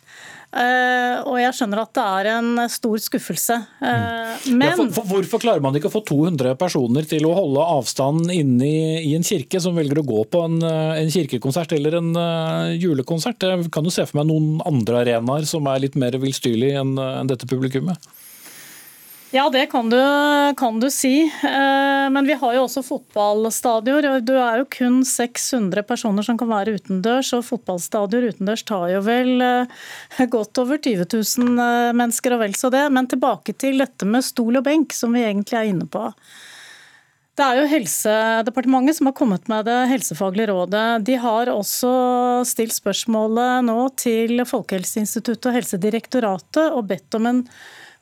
Uh, 0.49 1.21
og 1.29 1.35
jeg 1.37 1.53
skjønner 1.53 1.83
at 1.83 1.91
det 1.93 2.03
er 2.03 2.27
en 2.39 2.61
stor 2.73 3.01
skuffelse. 3.03 3.57
Uh, 3.77 4.33
men 4.49 4.63
ja, 4.65 4.77
for, 4.79 4.89
for, 4.95 5.09
Hvorfor 5.11 5.43
klarer 5.43 5.61
man 5.61 5.77
ikke 5.77 5.91
å 5.91 5.93
få 5.93 6.01
200 6.07 6.55
personer 6.57 7.05
til 7.09 7.27
å 7.29 7.35
holde 7.37 7.65
avstand 7.77 8.31
inne 8.33 8.65
i, 8.65 8.79
i 9.11 9.13
en 9.17 9.25
kirke, 9.25 9.61
som 9.61 9.77
velger 9.77 10.01
å 10.01 10.07
gå 10.07 10.23
på 10.33 10.41
en, 10.47 10.57
eh, 10.65 10.95
en 11.03 11.13
kirkekonsert 11.13 11.75
eller 11.77 11.99
en 11.99 12.09
uh, 12.17 12.71
julekonsert? 12.73 13.45
Jeg 13.45 13.69
kan 13.73 13.85
jo 13.85 13.93
se 13.93 14.07
for 14.09 14.21
meg 14.21 14.29
noen 14.31 14.63
andre 14.65 15.03
arenaer 15.03 15.45
som 15.49 15.69
er 15.69 15.85
litt 15.85 15.99
mer 15.99 16.17
villstyrlige 16.17 16.81
enn 16.81 16.97
en 16.97 17.29
dette 17.29 17.49
publikummet. 17.49 18.09
Ja, 19.31 19.49
det 19.49 19.65
kan 19.69 19.89
du, 19.89 19.97
kan 20.57 20.79
du, 20.79 20.87
si. 20.91 21.21
Eh, 21.43 22.09
men 22.09 22.25
vi 22.25 22.33
har 22.33 22.53
jo 22.55 22.63
også 22.63 22.81
fotballstadioner. 22.81 24.23
Du 24.25 24.33
er 24.33 24.63
jo 24.63 24.65
kun 24.73 25.03
600 25.05 25.83
personer 25.85 26.25
som 26.25 26.37
kan 26.37 26.49
være 26.49 26.73
utendørs, 26.79 27.29
og 27.37 27.45
fotballstadioner 27.45 28.31
utendørs 28.33 28.63
tar 28.65 28.87
jo 28.89 29.03
vel 29.05 29.43
eh, 29.45 30.23
godt 30.33 30.57
over 30.63 30.81
20 30.81 31.05
000 31.13 31.61
eh, 31.61 31.93
mennesker 31.93 32.33
og 32.33 32.41
vel 32.41 32.57
så 32.57 32.71
det. 32.73 32.87
Men 32.95 33.09
tilbake 33.11 33.53
til 33.53 33.77
dette 33.83 34.09
med 34.09 34.25
stol 34.25 34.57
og 34.57 34.65
benk, 34.65 34.97
som 34.97 35.13
vi 35.13 35.21
egentlig 35.27 35.59
er 35.59 35.69
inne 35.75 35.85
på. 35.85 36.07
Det 37.37 37.45
er 37.45 37.61
jo 37.61 37.67
Helsedepartementet 37.71 38.97
som 38.97 39.07
har 39.11 39.15
kommet 39.15 39.45
med 39.47 39.69
det 39.69 39.77
helsefaglige 39.93 40.49
rådet. 40.49 40.87
De 41.05 41.19
har 41.21 41.53
også 41.53 41.91
stilt 42.49 42.73
spørsmålet 42.75 43.61
nå 43.69 43.77
til 44.01 44.41
Folkehelseinstituttet 44.49 45.51
og 45.51 45.55
Helsedirektoratet 45.55 46.65
og 46.73 46.89
bedt 46.89 47.15
om 47.15 47.29
en 47.29 47.45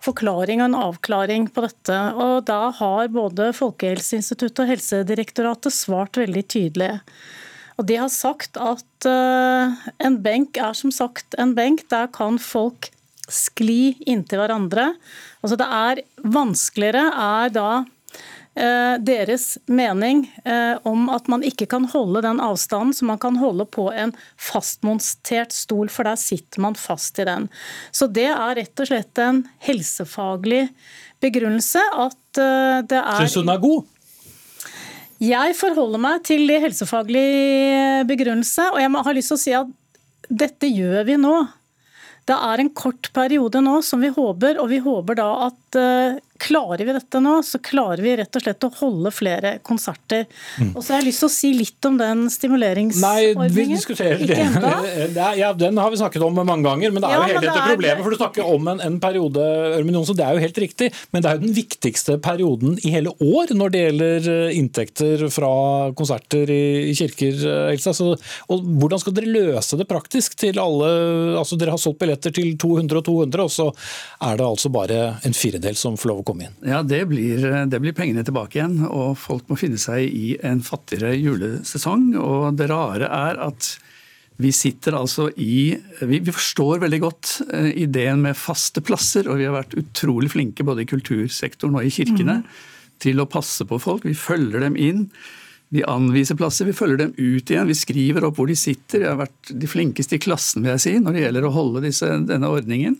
forklaring 0.03 0.61
og 0.61 0.69
en 0.69 0.79
avklaring 0.79 1.47
på 1.53 1.63
dette. 1.65 1.97
Og 2.15 2.45
Da 2.47 2.69
har 2.79 3.11
både 3.13 3.51
Folkehelseinstituttet 3.57 4.63
og 4.63 4.71
Helsedirektoratet 4.71 5.75
svart 5.75 6.19
veldig 6.19 6.45
tydelig. 6.47 6.93
Og 7.77 7.85
De 7.89 7.97
har 7.99 8.09
sagt 8.13 8.57
at 8.57 9.09
uh, 9.09 9.73
en 10.01 10.21
benk 10.21 10.57
er 10.57 10.77
som 10.77 10.93
sagt 10.93 11.37
en 11.37 11.53
benk. 11.57 11.85
Der 11.89 12.07
kan 12.13 12.39
folk 12.41 12.91
skli 13.27 13.97
inntil 14.07 14.41
hverandre. 14.41 14.93
Altså 15.43 15.59
Det 15.59 15.67
er 15.67 16.03
vanskeligere 16.23 17.09
er 17.11 17.53
da 17.53 17.69
Eh, 17.81 17.96
deres 18.57 19.57
mening 19.69 20.23
eh, 20.45 20.77
om 20.87 21.09
at 21.13 21.27
man 21.29 21.43
ikke 21.45 21.67
kan 21.69 21.85
holde 21.91 22.23
den 22.25 22.39
avstanden 22.43 22.95
som 22.95 23.11
man 23.11 23.19
kan 23.21 23.37
holde 23.37 23.67
på 23.69 23.89
en 23.93 24.13
fastmontert 24.41 25.53
stol, 25.53 25.91
for 25.93 26.07
der 26.07 26.17
sitter 26.19 26.63
man 26.65 26.77
fast 26.79 27.19
i 27.21 27.27
den. 27.27 27.49
Så 27.91 28.09
det 28.09 28.29
er 28.31 28.55
rett 28.57 28.81
og 28.81 28.89
slett 28.89 29.21
en 29.21 29.43
helsefaglig 29.67 30.67
begrunnelse 31.23 31.83
at 31.97 32.41
eh, 32.41 32.81
det 32.87 33.03
er 33.03 33.21
Syns 33.21 33.37
du 33.37 33.43
den 33.43 33.53
er 33.53 33.61
god? 33.63 33.93
Jeg 35.17 35.55
forholder 35.57 36.01
meg 36.01 36.25
til 36.29 36.43
det 36.45 36.59
helsefaglige 36.61 38.03
begrunnelse, 38.09 38.67
og 38.73 38.81
jeg 38.83 39.05
har 39.07 39.15
lyst 39.17 39.33
til 39.33 39.37
å 39.37 39.41
si 39.41 39.55
at 39.57 39.71
dette 40.29 40.69
gjør 40.69 41.07
vi 41.07 41.15
nå. 41.17 41.33
Det 42.27 42.35
er 42.35 42.61
en 42.61 42.69
kort 42.75 43.09
periode 43.15 43.61
nå 43.63 43.79
som 43.85 44.03
vi 44.03 44.11
håper, 44.13 44.59
og 44.61 44.69
vi 44.69 44.81
håper 44.83 45.17
da 45.17 45.27
at 45.47 45.79
Klarer 46.41 46.85
vi 46.85 46.95
dette 46.95 47.21
nå, 47.23 47.37
så 47.43 47.59
klarer 47.63 48.01
vi 48.03 48.15
rett 48.19 48.39
og 48.39 48.43
slett 48.43 48.67
å 48.67 48.71
holde 48.79 49.11
flere 49.15 49.53
konserter. 49.65 50.25
Mm. 50.61 50.71
Og 50.73 50.83
så 50.83 50.93
har 50.93 51.01
jeg 51.01 51.09
lyst 51.09 51.23
til 51.23 51.29
å 51.29 51.33
si 51.33 51.51
litt 51.57 51.89
om 51.89 51.97
den 51.99 52.25
stimuleringsordningen. 52.33 53.41
Nei, 53.41 53.49
vi 53.53 53.67
diskuterer 53.73 54.23
det. 54.23 54.37
Ja, 55.37 55.51
den 55.53 55.77
har 55.77 55.91
vi 55.91 55.99
snakket 55.99 56.23
om 56.23 56.35
mange 56.37 56.63
ganger, 56.65 56.91
men 56.93 57.03
det 57.03 57.09
er 57.09 57.17
jo 57.17 57.27
hele 57.27 57.43
dette 57.43 57.65
problemet. 57.67 58.03
For 58.03 58.13
du 58.13 58.19
snakker 58.19 58.47
om 58.55 58.69
en, 58.71 58.81
en 58.83 58.97
periode, 59.01 59.43
Ørmen 59.77 59.97
Johnsen, 59.97 60.17
det 60.17 60.25
er 60.25 60.37
jo 60.37 60.43
helt 60.43 60.61
riktig, 60.61 60.89
men 61.11 61.23
det 61.23 61.29
er 61.29 61.37
jo 61.37 61.43
den 61.45 61.55
viktigste 61.57 62.17
perioden 62.23 62.77
i 62.85 62.93
hele 62.93 63.13
år 63.23 63.53
når 63.57 63.73
det 63.73 63.83
gjelder 63.83 64.29
eh, 64.33 64.57
inntekter 64.57 65.25
fra 65.33 65.51
konserter 65.97 66.51
i, 66.53 66.63
i 66.91 66.95
kirker. 66.97 67.37
Eh, 67.37 67.73
Elsa. 67.75 67.93
Så, 67.97 68.13
og 68.51 68.67
hvordan 68.81 69.01
skal 69.01 69.15
dere 69.17 69.31
løse 69.33 69.79
det 69.79 69.87
praktisk 69.89 70.37
til 70.39 70.59
alle 70.61 70.89
altså 71.37 71.57
Dere 71.57 71.73
har 71.73 71.81
solgt 71.81 71.99
billetter 72.01 72.33
til 72.33 72.53
200 72.59 72.99
og 72.99 73.05
200, 73.07 73.45
og 73.47 73.51
så 73.51 73.67
er 74.27 74.37
det 74.37 74.45
altså 74.45 74.71
bare 74.73 74.99
en 75.25 75.35
firedel 75.35 75.77
som 75.79 75.97
får 75.97 76.11
lov 76.11 76.21
å 76.21 76.26
komme 76.27 76.47
inn? 76.47 76.55
Ja, 76.67 76.83
det 76.83 77.01
blir, 77.09 77.41
det 77.71 77.81
blir, 77.83 77.95
pengene 77.97 78.25
tilbake 78.27 78.59
igjen. 78.59 78.79
Og 78.87 79.17
folk 79.19 79.47
må 79.49 79.57
finne 79.59 79.79
seg 79.81 80.07
i 80.07 80.35
en 80.45 80.63
fattigere 80.65 81.15
julesesong. 81.15 82.11
Og 82.19 82.57
det 82.59 82.69
rare 82.71 83.09
er 83.09 83.41
at 83.47 83.75
vi 84.37 84.51
sitter 84.53 84.93
altså 84.93 85.31
i 85.41 85.73
Vi, 86.05 86.19
vi 86.21 86.33
forstår 86.33 86.83
veldig 86.83 86.99
godt 87.01 87.31
uh, 87.49 87.71
ideen 87.73 88.21
med 88.21 88.37
faste 88.37 88.83
plasser, 88.85 89.25
og 89.25 89.39
vi 89.39 89.47
har 89.47 89.55
vært 89.55 89.77
utrolig 89.79 90.29
flinke 90.35 90.65
både 90.67 90.85
i 90.85 90.89
kultursektoren 90.89 91.79
og 91.79 91.87
i 91.87 91.93
kirkene 91.93 92.41
mm. 92.43 92.61
til 93.01 93.23
å 93.23 93.29
passe 93.29 93.65
på 93.65 93.81
folk. 93.81 94.05
Vi 94.05 94.13
følger 94.17 94.61
dem 94.67 94.77
inn. 94.77 95.07
Vi 95.73 95.81
anviser 95.83 96.37
plasser, 96.39 96.69
vi 96.69 96.75
følger 96.75 97.01
dem 97.01 97.15
ut 97.17 97.49
igjen. 97.49 97.67
Vi 97.67 97.75
skriver 97.75 98.27
opp 98.27 98.37
hvor 98.39 98.47
de 98.47 98.55
sitter. 98.55 99.01
Vi 99.03 99.09
har 99.09 99.19
vært 99.19 99.51
de 99.51 99.67
flinkeste 99.67 100.15
i 100.15 100.21
klassen 100.23 100.63
vil 100.63 100.75
jeg 100.75 100.85
si, 100.85 100.93
når 101.01 101.17
det 101.17 101.25
gjelder 101.25 101.47
å 101.49 101.55
holde 101.57 101.83
disse, 101.83 102.13
denne 102.29 102.51
ordningen. 102.53 102.95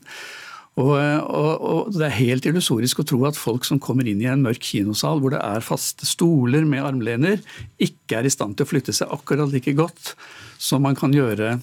Og, 0.78 0.94
og, 0.94 1.52
og, 1.58 1.90
Det 1.94 2.06
er 2.06 2.18
helt 2.20 2.46
illusorisk 2.46 3.02
å 3.02 3.06
tro 3.08 3.22
at 3.28 3.38
folk 3.38 3.66
som 3.66 3.80
kommer 3.82 4.06
inn 4.06 4.22
i 4.22 4.30
en 4.30 4.44
mørk 4.44 4.62
kinosal 4.70 5.22
hvor 5.22 5.34
det 5.34 5.42
er 5.42 5.64
faste 5.64 6.06
stoler 6.06 6.68
med 6.68 6.84
armlener, 6.86 7.42
ikke 7.82 8.20
er 8.20 8.28
i 8.28 8.32
stand 8.32 8.58
til 8.58 8.68
å 8.68 8.70
flytte 8.70 8.94
seg 8.94 9.10
akkurat 9.14 9.50
like 9.52 9.74
godt 9.78 10.14
som 10.58 10.86
man 10.86 10.98
kan 10.98 11.14
gjøre 11.14 11.58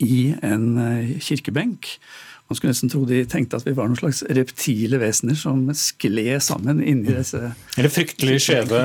i 0.00 0.32
en 0.46 0.66
eh, 0.80 1.16
kirkebenk. 1.20 1.94
Man 2.50 2.58
skulle 2.58 2.72
nesten 2.72 2.90
tro 2.90 3.04
de 3.06 3.20
tenkte 3.30 3.60
at 3.60 3.66
vi 3.68 3.76
var 3.76 3.86
noen 3.86 3.98
slags 4.00 4.24
reptile 4.34 4.98
vesener 4.98 5.36
som 5.38 5.60
skled 5.76 6.42
sammen 6.42 6.80
inni 6.82 7.12
disse 7.14 7.52
Eller 7.78 7.92
fryktelig 7.94 8.40
skjeve 8.42 8.80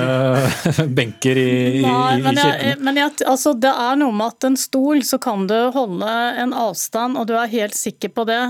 benker 0.99 1.39
i, 1.41 1.81
Nei, 1.81 2.19
i, 2.19 2.21
i 2.21 2.35
kirken. 2.37 2.85
Men 2.85 2.99
jeg, 3.01 3.15
altså, 3.25 3.55
det 3.57 3.71
er 3.71 3.97
noe 4.03 4.13
med 4.13 4.35
at 4.35 4.49
en 4.51 4.59
stol 4.59 5.01
så 5.07 5.17
kan 5.23 5.47
du 5.49 5.57
holde 5.73 6.13
en 6.43 6.53
avstand, 6.53 7.17
og 7.17 7.25
du 7.31 7.33
er 7.39 7.49
helt 7.55 7.73
sikker 7.79 8.13
på 8.13 8.27
det. 8.29 8.43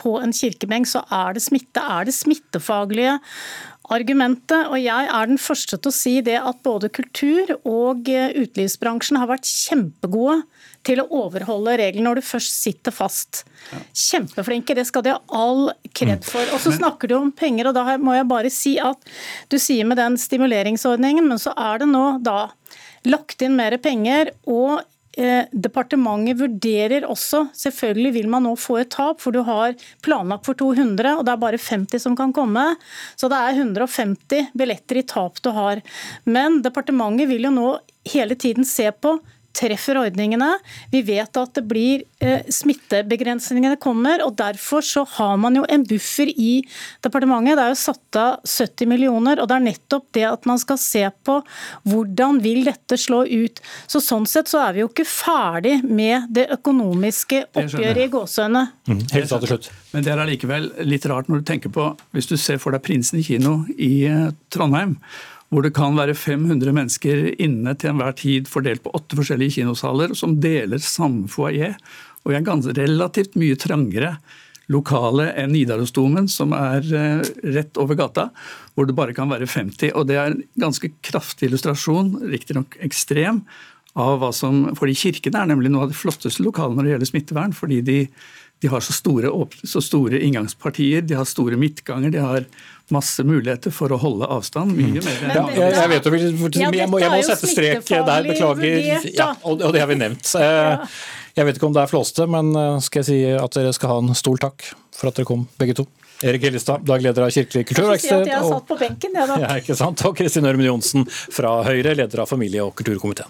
På 0.00 0.16
en 0.22 0.32
kirkebenk 0.32 0.88
så 0.88 1.02
er 1.12 1.34
det 1.36 1.42
smitte. 1.44 1.82
Er 1.84 2.06
det 2.08 2.14
smittefaglige 2.16 3.18
argumentet, 3.92 4.66
og 4.66 4.80
jeg 4.82 5.06
er 5.14 5.28
den 5.30 5.38
første 5.38 5.76
til 5.78 5.92
å 5.92 5.94
si 5.94 6.14
det 6.26 6.38
at 6.40 6.58
både 6.66 6.88
kultur- 6.90 7.52
og 7.68 8.08
eh, 8.10 8.32
utelivsbransjen 8.34 9.18
har 9.20 9.28
vært 9.30 9.46
kjempegode 9.46 10.40
til 10.86 11.02
å 11.02 11.06
overholde 11.22 11.76
reglene 11.78 12.08
når 12.08 12.18
du 12.18 12.26
først 12.26 12.56
sitter 12.64 12.94
fast. 12.94 13.44
Kjempeflinke, 13.94 14.74
det 14.74 14.86
skal 14.88 15.04
de 15.06 15.14
ha 15.14 15.20
all 15.34 15.70
kred 15.92 16.16
Mm. 16.22 16.26
for. 16.26 16.42
Og 16.54 16.60
så 16.62 16.72
snakker 16.74 17.08
du 17.10 17.16
om 17.18 17.30
penger, 17.32 17.68
og 17.70 17.74
da 17.74 17.96
må 17.98 18.14
jeg 18.16 18.28
bare 18.30 18.50
si 18.50 18.76
at 18.82 18.98
du 19.50 19.58
sier 19.58 19.86
med 19.86 19.98
den 19.98 20.16
stimuleringsordningen, 20.16 21.26
men 21.28 21.38
så 21.42 21.52
er 21.56 21.78
det 21.82 21.88
nå 21.90 22.22
da 22.22 22.50
lagt 23.06 23.42
inn 23.42 23.54
mer 23.56 23.76
penger. 23.78 24.32
og 24.46 24.82
Departementet 25.16 26.36
vurderer 26.42 27.06
også, 27.08 27.46
selvfølgelig 27.56 28.12
vil 28.18 28.28
man 28.32 28.44
nå 28.44 28.52
få 28.60 28.82
et 28.82 28.90
tap, 28.92 29.22
for 29.22 29.32
du 29.32 29.40
har 29.46 29.72
planlagt 30.04 30.44
for 30.48 30.58
200, 30.60 31.14
og 31.16 31.24
det 31.24 31.32
er 31.32 31.40
bare 31.40 31.60
50 31.62 32.04
som 32.04 32.16
kan 32.18 32.34
komme. 32.36 32.64
Så 33.16 33.30
det 33.32 33.38
er 33.40 33.62
150 33.62 34.52
billetter 34.56 35.00
i 35.00 35.06
tap 35.08 35.40
du 35.40 35.50
har. 35.56 35.80
Men 36.28 36.60
departementet 36.64 37.30
vil 37.32 37.48
jo 37.48 37.54
nå 37.54 37.70
hele 38.12 38.36
tiden 38.38 38.68
se 38.68 38.90
på 38.92 39.16
treffer 39.56 40.00
ordningene. 40.00 40.52
Vi 40.92 41.02
vet 41.06 41.40
at 41.40 41.54
det 41.56 41.64
blir 41.68 42.04
eh, 42.20 42.44
smittebegrensningene 42.52 43.78
kommer, 43.82 44.22
og 44.26 44.36
derfor 44.38 44.84
så 44.84 45.06
har 45.16 45.36
man 45.40 45.56
jo 45.58 45.64
en 45.72 45.84
buffer 45.88 46.30
i 46.30 46.60
departementet. 47.04 47.56
Det 47.56 47.64
er 47.64 47.72
jo 47.72 47.80
satt 47.80 48.20
av 48.20 48.44
70 48.44 48.90
millioner, 48.90 49.40
og 49.40 49.50
det 49.50 49.58
er 49.58 49.66
nettopp 49.68 50.08
det 50.16 50.26
at 50.28 50.48
man 50.48 50.60
skal 50.62 50.80
se 50.80 51.04
på 51.26 51.38
hvordan 51.88 52.40
vil 52.44 52.64
dette 52.68 53.00
slå 53.00 53.24
ut. 53.26 53.62
Så 53.86 54.02
Sånn 54.06 54.26
sett 54.30 54.46
så 54.46 54.60
er 54.62 54.76
vi 54.76 54.84
jo 54.84 54.90
ikke 54.90 55.06
ferdig 55.08 55.80
med 55.82 56.28
det 56.30 56.46
økonomiske 56.54 57.40
oppgjøret 57.48 58.04
i 58.04 58.10
gåsehudene. 58.12 58.62
Helt 58.86 59.32
til 59.32 59.48
slutt. 59.50 59.70
Men 59.90 60.06
det 60.06 60.12
er 60.12 60.22
allikevel 60.22 60.68
litt 60.86 61.06
rart 61.10 61.30
når 61.30 61.42
du 61.42 61.46
tenker 61.48 61.72
på 61.72 61.88
Hvis 62.14 62.28
du 62.30 62.36
ser 62.38 62.60
for 62.62 62.74
deg 62.74 62.84
Prinsen 62.84 63.22
kino 63.24 63.58
i 63.74 64.06
eh, 64.06 64.28
Trondheim, 64.52 64.98
hvor 65.50 65.62
det 65.62 65.74
kan 65.76 65.94
være 65.98 66.16
500 66.18 66.74
mennesker 66.74 67.28
inne 67.42 67.76
til 67.78 67.92
enhver 67.92 68.16
tid 68.18 68.50
fordelt 68.50 68.82
på 68.84 68.94
åtte 68.98 69.18
forskjellige 69.18 69.60
kinosaler, 69.60 70.14
som 70.18 70.38
deler 70.42 70.82
samme 70.82 71.30
foajé, 71.30 71.74
og 72.24 72.32
vi 72.32 72.40
er 72.40 72.80
relativt 72.80 73.38
mye 73.38 73.58
trangere 73.60 74.16
lokale 74.72 75.28
enn 75.38 75.52
Nidarosdomen, 75.54 76.26
som 76.30 76.50
er 76.56 76.82
eh, 76.90 77.22
rett 77.54 77.78
over 77.78 77.98
gata, 77.98 78.28
hvor 78.74 78.88
det 78.88 78.96
bare 78.98 79.14
kan 79.14 79.30
være 79.30 79.46
50. 79.46 79.92
Og 79.94 80.08
det 80.08 80.18
er 80.18 80.32
en 80.32 80.42
ganske 80.58 80.90
kraftig 81.06 81.50
illustrasjon, 81.50 82.16
riktignok 82.32 82.78
ekstrem, 82.82 83.44
av 83.96 84.18
hva 84.20 84.28
som 84.34 84.74
Fordi 84.76 84.92
kirkene 84.92 85.40
er 85.40 85.48
nemlig 85.48 85.70
noe 85.72 85.86
av 85.86 85.92
de 85.92 85.96
flotteste 85.96 86.44
lokalene 86.44 86.76
når 86.76 86.84
det 86.84 86.90
gjelder 86.90 87.08
smittevern. 87.08 87.54
fordi 87.56 87.78
de, 87.80 87.94
de 88.64 88.70
har 88.72 88.80
så 88.80 88.94
store, 88.96 89.28
så 89.68 89.82
store 89.84 90.20
inngangspartier, 90.24 91.02
de 91.06 91.14
har 91.18 91.28
store 91.28 91.58
midtganger, 91.60 92.10
de 92.14 92.22
har 92.24 92.46
masse 92.94 93.24
muligheter 93.26 93.72
for 93.74 93.92
å 93.92 93.98
holde 94.00 94.28
avstand. 94.30 94.72
Mye 94.78 95.02
mer 95.02 95.20
Ja, 95.26 95.42
jeg, 95.50 95.74
jeg 95.74 95.90
vet 95.90 96.08
jeg 96.08 96.32
må, 96.38 97.00
jeg 97.02 97.10
må 97.10 97.18
er 97.18 97.20
jo 97.20 97.26
sette 97.28 97.50
strek 97.50 97.84
der, 97.90 98.28
beklager. 98.30 99.06
Ja, 99.12 99.32
og, 99.42 99.60
det 99.74 99.82
har 99.82 99.90
vi 99.90 99.98
nevnt. 100.00 100.32
Eh, 100.40 100.86
Jeg 101.36 101.44
vet 101.44 101.58
ikke 101.58 101.66
om 101.68 101.74
det 101.76 101.82
er 101.82 101.90
flåste, 101.90 102.24
men 102.32 102.54
eh, 102.56 102.78
skal 102.80 103.02
jeg 103.02 103.08
si 103.10 103.18
at 103.36 103.58
dere 103.58 103.72
skal 103.76 103.90
ha 103.92 103.96
en 104.00 104.14
stor 104.16 104.38
takk 104.40 104.70
for 104.96 105.10
at 105.10 105.18
dere 105.18 105.28
kom, 105.28 105.44
begge 105.60 105.76
to. 105.82 105.84
Erik 106.24 106.46
Hillestad, 106.46 106.86
dagleder 106.88 107.26
av 107.26 107.34
Kirkelig 107.34 107.66
Jeg 107.68 107.76
får 107.76 107.98
si 108.00 108.08
jeg 108.08 108.38
og- 108.40 108.54
satt 108.54 108.68
på 108.70 108.78
benken, 108.80 109.12
jeg 109.18 109.28
da. 109.28 109.36
Ja, 109.44 109.50
ikke 109.60 109.76
sant? 109.76 110.00
Og 110.08 110.16
Kristin 110.16 110.48
Ørmen 110.48 110.64
Johnsen 110.64 111.04
fra 111.10 111.58
Høyre, 111.66 111.92
leder 111.98 112.22
av 112.24 112.30
familie- 112.30 112.64
og 112.64 112.72
kulturkomiteen. 112.78 113.28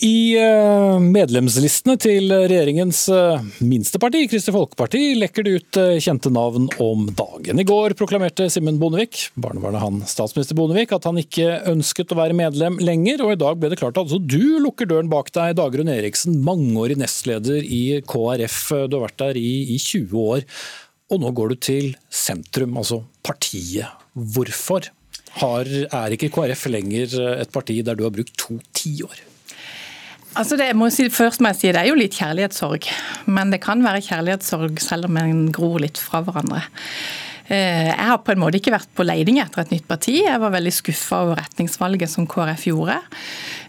I 0.00 0.32
eh, 0.40 0.98
medlemslistene 1.02 1.92
til 2.00 2.30
regjeringens 2.32 3.02
eh, 3.12 3.42
minste 3.60 3.98
parti, 4.00 4.22
Kristelig 4.30 4.54
Folkeparti, 4.54 5.00
lekker 5.20 5.44
det 5.44 5.52
ut 5.52 5.78
eh, 5.80 5.98
kjente 6.00 6.30
navn 6.32 6.70
om 6.80 7.02
dagen. 7.12 7.60
I 7.60 7.66
går 7.68 7.92
proklamerte 7.98 8.46
Simen 8.48 8.78
Bondevik, 8.80 9.26
barnebarnet 9.36 9.82
han 9.82 9.98
statsminister 10.08 10.56
Bondevik, 10.56 10.94
at 10.96 11.04
han 11.04 11.20
ikke 11.20 11.58
ønsket 11.68 12.14
å 12.14 12.20
være 12.22 12.38
medlem 12.38 12.80
lenger, 12.80 13.26
og 13.26 13.34
i 13.34 13.40
dag 13.42 13.60
ble 13.60 13.68
det 13.74 13.80
klart 13.82 14.00
at 14.00 14.06
altså 14.06 14.22
du 14.24 14.62
lukker 14.64 14.88
døren 14.88 15.12
bak 15.12 15.28
deg, 15.36 15.58
Dagrun 15.60 15.92
Eriksen, 15.92 16.38
mangeårig 16.48 16.96
nestleder 17.02 17.60
i 17.60 18.00
KrF. 18.08 18.60
Du 18.88 18.96
har 18.96 19.04
vært 19.04 19.20
der 19.20 19.40
i, 19.40 19.50
i 19.74 19.76
20 19.76 20.16
år, 20.22 20.46
og 21.12 21.20
nå 21.20 21.34
går 21.36 21.52
du 21.52 21.60
til 21.68 21.90
sentrum, 22.08 22.78
altså 22.80 23.02
partiet. 23.26 24.00
Hvorfor 24.16 24.88
har, 25.42 25.68
er 25.68 26.16
ikke 26.16 26.32
KrF 26.32 26.70
lenger 26.72 27.18
et 27.36 27.52
parti 27.52 27.82
der 27.84 28.00
du 28.00 28.06
har 28.08 28.16
brukt 28.16 28.32
to 28.40 28.56
tiår? 28.72 29.26
Altså 30.38 30.54
det, 30.60 30.68
må 30.78 30.86
si, 30.94 31.08
først 31.10 31.42
må 31.42 31.50
jeg 31.50 31.58
si 31.58 31.72
det 31.74 31.80
er 31.82 31.88
jo 31.90 31.98
litt 31.98 32.14
kjærlighetssorg, 32.14 32.86
men 33.34 33.50
det 33.50 33.58
kan 33.64 33.82
være 33.82 34.02
kjærlighetssorg 34.06 34.78
selv 34.82 35.08
om 35.08 35.18
en 35.18 35.48
gror 35.54 35.80
litt 35.82 35.98
fra 35.98 36.20
hverandre. 36.22 36.62
Eh, 37.50 37.88
Jeg 37.90 38.06
har 38.06 38.20
på 38.22 38.30
en 38.30 38.38
måte 38.38 38.60
ikke 38.60 38.76
vært 38.76 38.92
på 38.94 39.02
leiding 39.02 39.40
etter 39.42 39.64
et 39.64 39.72
nytt 39.74 39.88
parti. 39.90 40.20
Jeg 40.22 40.38
var 40.38 40.54
veldig 40.54 40.72
skuffa 40.76 41.24
over 41.24 41.40
retningsvalget 41.42 42.12
som 42.12 42.28
KrF 42.30 42.68
gjorde. 42.70 43.00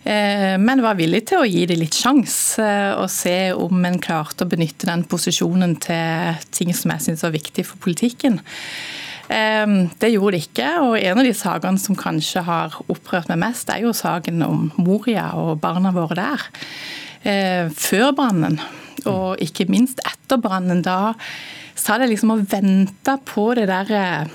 Eh, 0.05 0.57
Men 0.61 0.85
var 0.85 0.99
villig 1.01 1.23
til 1.31 1.41
å 1.41 1.49
gi 1.49 1.65
det 1.65 1.79
litt 1.81 1.97
sjanse 1.97 2.69
og 2.93 3.09
se 3.09 3.53
om 3.57 3.85
en 3.89 3.97
klarte 3.99 4.45
å 4.45 4.51
benytte 4.53 4.85
den 4.85 5.03
posisjonen 5.09 5.79
til 5.81 6.37
ting 6.53 6.75
som 6.77 6.93
jeg 6.93 7.07
syns 7.07 7.25
var 7.25 7.33
viktig 7.33 7.65
for 7.65 7.81
politikken. 7.81 8.37
Eh, 9.31 9.67
Det 10.01 10.11
gjorde 10.11 10.35
det 10.37 10.43
ikke, 10.49 10.69
og 10.83 10.97
en 10.99 11.21
av 11.21 11.27
de 11.27 11.33
sakene 11.37 11.79
som 11.79 11.95
kanskje 11.95 12.43
har 12.43 12.75
opprørt 12.91 13.29
meg 13.31 13.39
mest, 13.45 13.69
er 13.71 13.85
jo 13.85 13.95
saken 13.95 14.43
om 14.43 14.71
Moria 14.77 15.29
og 15.39 15.61
barna 15.63 15.93
våre 15.95 16.17
der. 16.19 16.45
Eh, 17.23 17.69
Før 17.69 18.11
brannen, 18.17 18.59
og 19.05 19.39
ikke 19.41 19.69
minst 19.71 20.01
etter 20.05 20.41
brannen. 20.41 20.83
Da 20.83 21.13
sa 21.75 21.97
jeg 21.97 22.11
liksom 22.11 22.35
og 22.35 22.45
venta 22.51 23.17
på 23.17 23.53
det 23.55 23.67
der 23.71 24.29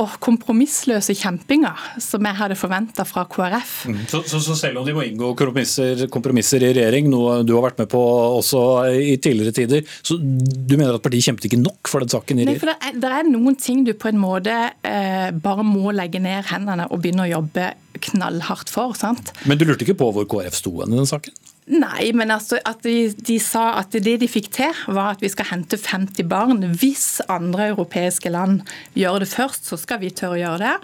åh, 0.00 0.14
kompromissløse 0.22 1.14
kjempinga 1.18 1.72
som 2.02 2.26
jeg 2.26 2.38
hadde 2.38 2.56
forventa 2.58 3.06
fra 3.08 3.24
KrF. 3.30 3.74
Så, 4.10 4.22
så, 4.30 4.40
så 4.42 4.56
selv 4.58 4.80
om 4.80 4.88
de 4.88 4.94
må 4.96 5.04
inngå 5.06 5.32
kompromisser, 5.38 6.06
kompromisser 6.12 6.64
i 6.66 6.72
regjering, 6.74 7.08
noe 7.12 7.40
du 7.46 7.54
har 7.56 7.66
vært 7.68 7.84
med 7.84 7.90
på 7.92 8.02
også 8.40 8.64
i 8.90 9.16
tidligere 9.22 9.54
tider, 9.56 9.94
så 10.02 10.18
du 10.18 10.76
mener 10.76 10.96
at 10.96 11.04
partiet 11.04 11.28
kjempet 11.28 11.48
ikke 11.50 11.62
nok 11.62 11.90
for 11.90 12.04
den 12.04 12.12
saken 12.12 12.42
i 12.42 12.48
Nei, 12.48 12.58
for 12.60 12.72
det 12.72 12.76
er, 12.80 12.98
det 13.00 13.14
er 13.20 13.30
noen 13.30 13.58
ting 13.60 13.84
du 13.86 13.94
på 13.98 14.10
en 14.10 14.20
måte 14.20 14.54
eh, 14.84 15.30
bare 15.44 15.66
må 15.66 15.94
legge 15.94 16.22
ned 16.22 16.50
hendene 16.50 16.88
og 16.90 17.02
begynne 17.04 17.28
å 17.28 17.32
jobbe 17.36 17.72
knallhardt 18.04 18.72
for. 18.72 18.94
sant? 18.98 19.32
Men 19.48 19.60
du 19.60 19.66
lurte 19.68 19.86
ikke 19.86 19.98
på 20.00 20.10
hvor 20.14 20.28
KrF 20.28 20.58
sto 20.58 20.76
i 20.82 20.90
den 20.90 21.08
saken? 21.08 21.34
Nei, 21.64 22.10
men 22.12 22.28
altså 22.28 22.58
at 22.68 22.82
de, 22.84 23.08
de 23.24 23.38
sa 23.40 23.78
at 23.80 23.94
det 24.04 24.18
de 24.20 24.26
fikk 24.28 24.50
til, 24.52 24.80
var 24.92 25.14
at 25.14 25.22
vi 25.24 25.30
skal 25.32 25.48
hente 25.48 25.78
50 25.80 26.26
barn. 26.28 26.60
Hvis 26.76 27.22
andre 27.32 27.70
europeiske 27.70 28.28
land 28.28 28.60
gjør 28.92 29.22
det 29.22 29.30
først, 29.32 29.70
så 29.70 29.78
skal 29.80 30.02
vi 30.02 30.12
tørre 30.12 30.36
å 30.36 30.42
gjøre 30.42 30.60
det. 30.60 30.74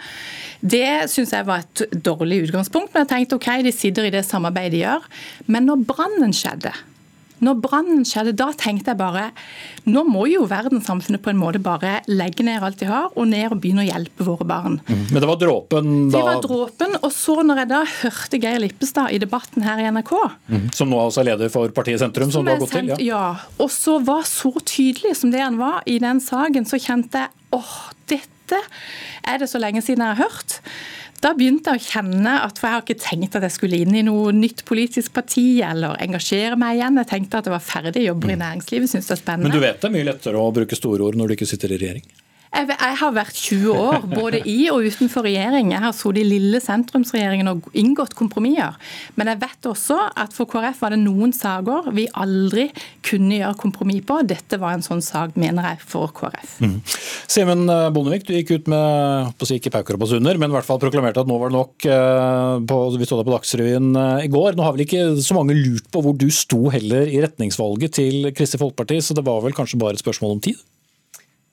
Det 0.72 0.92
syns 1.12 1.34
jeg 1.36 1.48
var 1.48 1.66
et 1.66 1.84
dårlig 1.92 2.46
utgangspunkt, 2.46 2.94
men 2.94 3.04
jeg 3.04 3.12
tenkte 3.12 3.36
ok, 3.36 3.50
de 3.66 3.74
sitter 3.76 4.08
i 4.08 4.14
det 4.14 4.24
samarbeidet 4.24 4.78
de 4.78 4.82
gjør. 4.86 5.04
Men 5.52 5.68
når 5.68 5.84
brannen 5.92 6.32
skjedde, 6.36 6.72
når 7.44 7.60
brannen 7.62 8.04
skjedde, 8.08 8.34
da 8.38 8.50
tenkte 8.56 8.92
jeg 8.92 9.00
bare 9.00 9.30
nå 9.88 10.02
må 10.08 10.26
jo 10.28 10.44
verdenssamfunnet 10.48 11.22
på 11.24 11.32
en 11.32 11.40
måte 11.40 11.60
bare 11.62 11.98
legge 12.10 12.44
ned 12.46 12.62
alt 12.64 12.80
de 12.82 12.88
har, 12.90 13.08
og 13.14 13.28
ned 13.30 13.54
og 13.54 13.60
begynne 13.62 13.84
å 13.84 13.88
hjelpe 13.88 14.26
våre 14.26 14.46
barn. 14.48 14.78
Men 14.86 15.18
det 15.18 15.28
var 15.28 15.40
dråpen 15.40 15.90
da? 16.10 16.18
Det 16.18 16.24
var 16.26 16.42
dråpen. 16.44 16.98
Og 17.00 17.14
så 17.14 17.38
når 17.46 17.62
jeg 17.62 17.70
da 17.72 17.80
hørte 17.94 18.40
Geir 18.42 18.60
Lippestad 18.62 19.14
i 19.16 19.20
debatten 19.22 19.64
her 19.66 19.80
i 19.80 19.88
NRK, 19.90 20.14
mm. 20.50 20.68
som 20.76 20.92
nå 20.92 21.00
også 21.00 21.24
er 21.24 21.30
leder 21.32 21.52
for 21.52 21.72
partiet 21.74 22.02
Sentrum, 22.02 22.32
som, 22.34 22.44
du 22.44 22.52
har 22.52 22.60
gått 22.60 22.74
sendt, 22.76 22.96
til? 22.96 23.08
Ja. 23.08 23.22
ja. 23.40 23.52
Og 23.62 23.72
så 23.72 23.98
var 24.04 24.26
så 24.28 24.52
tydelig 24.60 25.16
som 25.20 25.32
det 25.32 25.42
han 25.42 25.58
var 25.60 25.80
i 25.90 25.98
den 26.02 26.22
saken, 26.24 26.68
så 26.68 26.80
kjente 26.80 27.24
jeg 27.24 27.56
åh, 27.56 27.76
dette 28.10 28.60
er 29.26 29.40
det 29.40 29.48
så 29.50 29.60
lenge 29.62 29.82
siden 29.84 30.04
jeg 30.04 30.18
har 30.18 30.28
hørt. 30.28 30.60
Da 31.20 31.34
begynte 31.36 31.74
jeg 31.74 31.82
å 31.82 31.84
kjenne 31.84 32.32
at 32.46 32.56
for 32.56 32.66
jeg 32.66 32.76
har 32.78 32.84
ikke 32.86 33.02
tenkt 33.02 33.34
at 33.36 33.44
jeg 33.44 33.52
skulle 33.52 33.80
inn 33.84 33.92
i 33.92 34.04
noe 34.06 34.30
nytt 34.32 34.62
politisk 34.68 35.12
parti 35.12 35.60
eller 35.64 35.98
engasjere 36.00 36.56
meg 36.60 36.78
igjen. 36.78 36.96
Jeg 37.02 37.10
tenkte 37.10 37.42
at 37.42 37.50
jeg 37.50 37.52
var 37.52 37.64
ferdig 37.64 38.06
jobber 38.06 38.32
i 38.32 38.38
næringslivet, 38.40 38.88
syns 38.88 39.10
det 39.10 39.18
er 39.18 39.20
spennende. 39.20 39.50
Mm. 39.50 39.52
Men 39.52 39.58
du 39.58 39.66
vet 39.66 39.82
det 39.82 39.90
er 39.90 39.94
mye 39.98 40.08
lettere 40.08 40.40
å 40.40 40.54
bruke 40.56 40.78
store 40.78 41.10
ord 41.10 41.20
når 41.20 41.28
du 41.28 41.36
ikke 41.36 41.50
sitter 41.50 41.76
i 41.76 41.80
regjering? 41.82 42.06
Jeg, 42.50 42.66
jeg 42.66 42.96
har 42.98 43.12
vært 43.14 43.36
20 43.38 43.76
år, 43.78 44.06
både 44.10 44.40
i 44.50 44.56
og 44.72 44.82
utenfor 44.82 45.22
regjering. 45.22 45.70
Jeg 45.70 45.82
har 45.84 45.92
sittet 45.94 46.24
i 46.24 46.26
lille 46.26 46.58
sentrumsregjeringen 46.60 47.46
og 47.52 47.68
inngått 47.78 48.16
kompromisser. 48.18 48.74
Men 49.14 49.30
jeg 49.30 49.38
vet 49.44 49.68
også 49.70 49.98
at 50.18 50.34
for 50.34 50.50
KrF 50.50 50.80
var 50.82 50.94
det 50.94 50.98
noen 51.04 51.30
saker 51.36 51.92
vi 51.94 52.08
aldri 52.18 52.66
kunne 53.06 53.38
gjøre 53.38 53.58
kompromiss 53.60 54.02
på. 54.08 54.18
Dette 54.26 54.58
var 54.58 54.74
en 54.74 54.82
sånn 54.82 55.02
sak, 55.04 55.36
mener 55.38 55.68
jeg, 55.70 55.82
for 55.92 56.10
KrF. 56.16 56.56
Mm. 56.64 56.74
Simen 57.30 57.62
eh, 57.70 57.86
Bondevik, 57.94 58.26
du 58.26 58.34
gikk 58.34 58.50
ut 58.56 58.72
med 58.72 59.30
på 59.38 59.46
å 59.46 59.50
si 59.50 59.60
ikke 59.60 59.72
pauker 59.76 59.94
og 59.94 60.02
basuner, 60.02 60.40
men 60.40 60.50
i 60.50 60.58
hvert 60.58 60.66
fall 60.66 60.82
proklamerte 60.82 61.22
at 61.22 61.30
nå 61.30 61.38
var 61.38 61.54
det 61.54 61.58
nok. 61.60 61.86
eh, 61.86 62.56
På, 62.66 62.80
vi 62.98 63.06
så 63.08 63.20
deg 63.20 63.30
på 63.30 63.36
Dagsrevyen 63.36 63.94
eh, 63.94 64.26
i 64.26 64.32
går. 64.32 64.58
Nå 64.58 64.66
har 64.66 64.74
vel 64.74 64.88
ikke 64.88 65.06
så 65.22 65.38
mange 65.38 65.54
lurt 65.54 65.86
på 65.94 66.02
hvor 66.02 66.18
du 66.18 66.26
sto 66.34 66.64
heller 66.74 67.06
i 67.06 67.22
retningsvalget 67.22 67.94
til 68.00 68.32
Kristelig 68.34 68.64
Folkeparti, 68.66 68.98
så 69.06 69.14
det 69.14 69.26
var 69.30 69.46
vel 69.46 69.54
kanskje 69.56 69.78
bare 69.80 69.94
et 69.94 70.02
spørsmål 70.02 70.36
om 70.40 70.44
tid? 70.50 70.58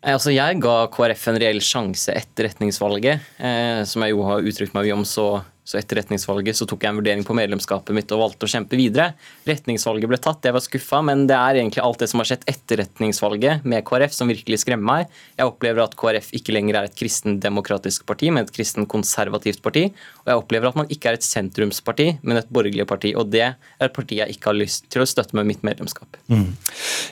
Altså, 0.07 0.31
jeg 0.31 0.61
ga 0.63 0.75
KrF 0.93 1.25
en 1.33 1.37
reell 1.41 1.59
sjanse 1.63 2.13
etter 2.15 2.47
retningsvalget, 2.47 3.25
eh, 3.43 3.81
som 3.83 4.05
jeg 4.05 4.13
jo 4.13 4.23
har 4.23 4.45
uttrykt 4.47 4.75
meg 4.77 4.87
om 4.95 5.03
så, 5.03 5.41
Så 5.67 5.75
etter 5.75 5.99
retningsvalget 5.99 6.55
så 6.55 6.63
tok 6.63 6.85
jeg 6.85 6.93
en 6.93 6.99
vurdering 7.01 7.25
på 7.27 7.35
medlemskapet 7.35 7.91
mitt 7.91 8.11
og 8.15 8.21
valgte 8.21 8.47
å 8.47 8.51
kjempe 8.53 8.77
videre. 8.79 9.09
Retningsvalget 9.43 10.07
ble 10.07 10.19
tatt, 10.23 10.45
jeg 10.47 10.55
var 10.55 10.63
skuffa, 10.63 11.01
men 11.03 11.25
det 11.27 11.35
er 11.35 11.59
egentlig 11.59 11.81
alt 11.83 11.99
det 11.99 12.07
som 12.07 12.21
har 12.21 12.29
skjedd 12.29 12.45
etter 12.47 12.79
retningsvalget 12.85 13.65
med 13.67 13.83
KrF 13.87 14.15
som 14.15 14.31
virkelig 14.31 14.61
skremmer 14.61 14.87
meg. 14.87 15.17
Jeg 15.35 15.51
opplever 15.51 15.83
at 15.83 15.97
KrF 15.99 16.29
ikke 16.39 16.55
lenger 16.55 16.79
er 16.79 16.87
et 16.87 16.95
kristendemokratisk 16.95 18.05
parti, 18.07 18.29
men 18.31 18.47
et 18.47 18.53
kristenkonservativt 18.55 19.59
parti. 19.65 19.89
Og 20.23 20.31
jeg 20.31 20.39
opplever 20.39 20.71
at 20.71 20.79
man 20.79 20.93
ikke 20.93 21.11
er 21.11 21.19
et 21.19 21.27
sentrumsparti, 21.27 22.07
men 22.23 22.39
et 22.39 22.47
borgerlig 22.47 22.87
parti. 22.87 23.11
Og 23.19 23.27
det 23.35 23.43
er 23.49 23.89
et 23.89 23.97
parti 23.99 24.21
jeg 24.21 24.37
ikke 24.37 24.53
har 24.53 24.59
lyst 24.61 24.87
til 24.93 25.03
å 25.03 25.09
støtte 25.09 25.35
med 25.35 25.51
mitt 25.51 25.67
medlemskap. 25.67 26.15
Mm. 26.31 26.55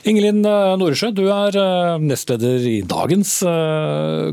Ingelin 0.08 0.40
Noresjø, 0.80 1.12
du 1.12 1.26
er 1.28 1.60
nestleder 2.00 2.64
i 2.72 2.78
dagens 2.88 3.36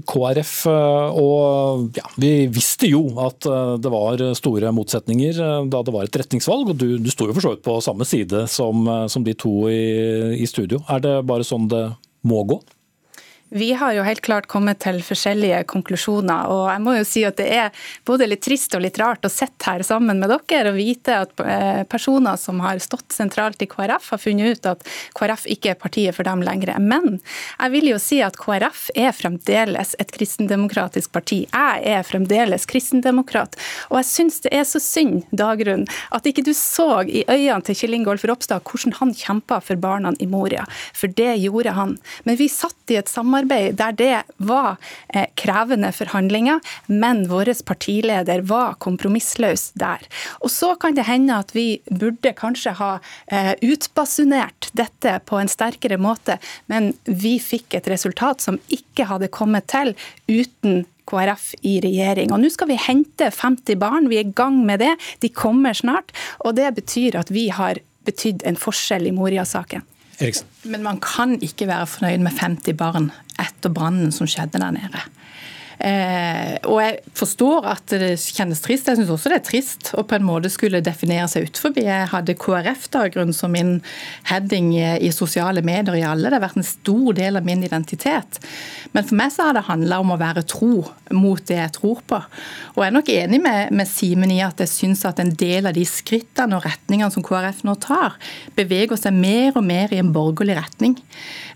KrF. 0.07 0.55
og 0.71 1.99
ja, 1.99 2.07
Vi 2.15 2.33
visste 2.47 2.87
jo 2.87 3.03
at 3.19 3.43
det 3.83 3.91
var 3.91 4.12
var 4.13 4.35
store 4.37 4.71
motsetninger 4.75 5.39
eh, 5.41 5.65
da 5.71 5.81
det 5.83 5.93
var 5.93 6.07
et 6.07 6.21
retningsvalg. 6.23 6.73
og 6.73 6.77
Du, 6.77 6.97
du 6.97 7.09
sto 7.11 7.27
jo 7.27 7.35
for 7.35 7.45
så 7.45 7.53
vidt 7.55 7.65
på 7.65 7.79
samme 7.83 8.07
side 8.07 8.45
som, 8.51 8.85
eh, 8.87 9.07
som 9.07 9.25
de 9.25 9.33
to 9.33 9.67
i, 9.71 10.39
i 10.39 10.47
studio. 10.49 10.83
Er 10.89 11.03
det 11.03 11.17
bare 11.29 11.47
sånn 11.47 11.69
det 11.71 11.85
må 12.23 12.43
gå? 12.47 12.61
Vi 13.55 13.73
har 13.73 13.93
jo 13.93 14.01
helt 14.01 14.21
klart 14.25 14.47
kommet 14.49 14.79
til 14.81 14.95
forskjellige 15.05 15.59
konklusjoner. 15.69 16.47
og 16.49 16.71
jeg 16.71 16.81
må 16.81 16.95
jo 16.97 17.03
si 17.05 17.21
at 17.23 17.37
Det 17.37 17.45
er 17.53 17.69
både 18.05 18.25
litt 18.25 18.41
trist 18.41 18.73
og 18.73 18.81
litt 18.81 18.97
rart 18.97 19.21
å 19.21 19.29
sitte 19.29 19.69
her 19.69 19.83
sammen 19.85 20.17
med 20.17 20.29
dere 20.29 20.71
og 20.71 20.77
vite 20.77 21.13
at 21.21 21.39
eh, 21.45 21.83
personer 21.83 22.35
som 22.35 22.59
har 22.65 22.79
stått 22.81 23.13
sentralt 23.13 23.61
i 23.61 23.67
KrF, 23.69 24.09
har 24.09 24.17
funnet 24.17 24.57
ut 24.57 24.65
at 24.65 24.81
KrF 25.13 25.45
ikke 25.45 25.69
er 25.69 25.77
partiet 25.77 26.15
for 26.15 26.25
dem 26.25 26.41
lenger. 26.41 26.73
Men 26.79 27.19
jeg 27.59 27.71
vil 27.75 27.91
jo 27.91 27.99
si 28.01 28.23
at 28.25 28.39
KrF 28.41 28.89
er 28.95 29.13
fremdeles 29.13 29.93
et 29.99 30.11
kristendemokratisk 30.11 31.11
parti. 31.11 31.43
Jeg 31.45 31.85
er 31.85 32.01
fremdeles 32.01 32.65
kristendemokrat. 32.65 33.53
Og 33.91 33.99
jeg 34.01 34.09
syns 34.09 34.41
det 34.41 34.53
er 34.53 34.65
så 34.65 34.81
synd, 34.81 35.27
Dagrun, 35.29 35.85
at 36.09 36.25
ikke 36.25 36.41
du 36.41 36.55
så 36.57 37.03
i 37.05 37.21
øynene 37.27 37.61
til 37.61 37.77
Kjell 37.77 37.99
Ingolf 37.99 38.25
Ropstad 38.25 38.65
hvordan 38.65 38.97
han 38.97 39.13
kjempa 39.13 39.61
for 39.61 39.77
barna 39.77 40.15
i 40.17 40.25
Moria. 40.25 40.65
For 40.97 41.13
det 41.13 41.37
gjorde 41.43 41.77
han. 41.77 41.97
Men 42.25 42.41
vi 42.41 42.49
satt 42.49 42.89
i 42.89 42.97
et 42.97 43.11
samarbeid 43.11 43.42
samarbeid 43.43 43.75
der 43.77 43.91
det 43.91 44.23
var 44.37 44.77
eh, 45.13 45.27
krevende 45.35 45.91
forhandlinger, 45.91 46.59
men 46.87 47.27
vår 47.29 47.53
partileder 47.65 48.41
var 48.41 48.75
kompromissløs 48.79 49.73
der. 49.75 49.99
Og 50.41 50.49
Så 50.49 50.75
kan 50.75 50.95
det 50.95 51.05
hende 51.05 51.35
at 51.35 51.53
vi 51.55 51.81
burde 51.89 52.33
kanskje 52.33 52.73
ha 52.73 52.99
eh, 53.27 53.53
utbasunert 53.61 54.71
dette 54.73 55.19
på 55.25 55.37
en 55.37 55.47
sterkere 55.47 55.97
måte, 55.97 56.39
men 56.67 56.93
vi 57.05 57.39
fikk 57.39 57.73
et 57.73 57.87
resultat 57.87 58.41
som 58.41 58.59
ikke 58.69 59.05
hadde 59.05 59.27
kommet 59.27 59.67
til 59.67 59.95
uten 60.27 60.85
KrF 61.05 61.53
i 61.63 61.79
regjering. 61.83 62.31
Og 62.31 62.39
Nå 62.39 62.49
skal 62.49 62.69
vi 62.69 62.79
hente 62.79 63.29
50 63.29 63.75
barn, 63.77 64.09
vi 64.09 64.17
er 64.21 64.27
i 64.27 64.35
gang 64.35 64.63
med 64.65 64.79
det. 64.79 64.95
De 65.19 65.29
kommer 65.29 65.73
snart. 65.73 66.11
og 66.39 66.55
Det 66.55 66.75
betyr 66.75 67.19
at 67.19 67.31
vi 67.31 67.49
har 67.49 67.79
betydd 68.05 68.43
en 68.45 68.55
forskjell 68.55 69.07
i 69.07 69.11
Moria-saken. 69.15 69.83
Eriksen. 70.23 70.47
Men 70.63 70.85
man 70.85 71.01
kan 71.03 71.37
ikke 71.43 71.67
være 71.67 71.87
fornøyd 71.89 72.23
med 72.23 72.39
50 72.39 72.77
barn 72.79 73.11
etter 73.41 73.73
brannen 73.73 74.11
som 74.15 74.29
skjedde 74.29 74.61
der 74.61 74.75
nede. 74.75 75.03
Eh, 75.83 76.53
og 76.69 76.77
jeg 76.79 77.13
forstår 77.19 77.65
at 77.73 77.91
det 77.91 78.13
kjennes 78.21 78.61
trist. 78.63 78.87
Jeg 78.87 78.99
syns 78.99 79.11
også 79.11 79.31
det 79.33 79.39
er 79.41 79.45
trist 79.49 79.91
å 79.99 80.05
på 80.07 80.15
en 80.15 80.27
måte 80.27 80.51
skulle 80.53 80.83
definere 80.83 81.27
seg 81.31 81.49
utenfor. 81.49 81.75
Jeg 81.75 82.09
hadde 82.13 82.37
KrF-dagrunn 82.39 83.33
som 83.35 83.51
min 83.51 83.75
heading 84.29 84.71
i 84.77 85.11
sosiale 85.11 85.63
medier 85.65 85.99
i 85.99 86.05
alle. 86.07 86.29
Det 86.29 86.39
har 86.39 86.45
vært 86.45 86.61
en 86.61 86.67
stor 86.67 87.17
del 87.17 87.39
av 87.39 87.47
min 87.47 87.65
identitet. 87.67 88.39
Men 88.95 89.07
for 89.09 89.19
meg 89.19 89.33
så 89.35 89.49
har 89.49 89.57
det 89.57 89.65
handla 89.67 89.99
om 89.99 90.13
å 90.15 90.19
være 90.21 90.45
tro 90.47 90.85
mot 91.13 91.43
det 91.49 91.59
jeg 91.59 91.75
tror 91.75 91.99
på. 92.07 92.19
Og 92.73 92.81
jeg 92.81 92.89
er 92.89 92.95
nok 92.95 93.11
enig 93.13 93.41
med, 93.43 93.75
med 93.75 93.89
Simen 93.89 94.31
i 94.33 94.39
at 94.45 94.63
jeg 94.63 94.71
syns 94.71 95.03
at 95.09 95.19
en 95.21 95.33
del 95.37 95.67
av 95.69 95.75
de 95.75 95.83
skrittene 95.87 96.57
og 96.57 96.65
retningene 96.65 97.11
som 97.13 97.25
KrF 97.25 97.63
nå 97.67 97.75
tar, 97.83 98.15
beveger 98.57 98.99
seg 98.99 99.15
mer 99.17 99.51
og 99.59 99.65
mer 99.67 99.93
i 99.93 99.99
en 100.01 100.13
borgerlig 100.15 100.57
retning. 100.61 100.95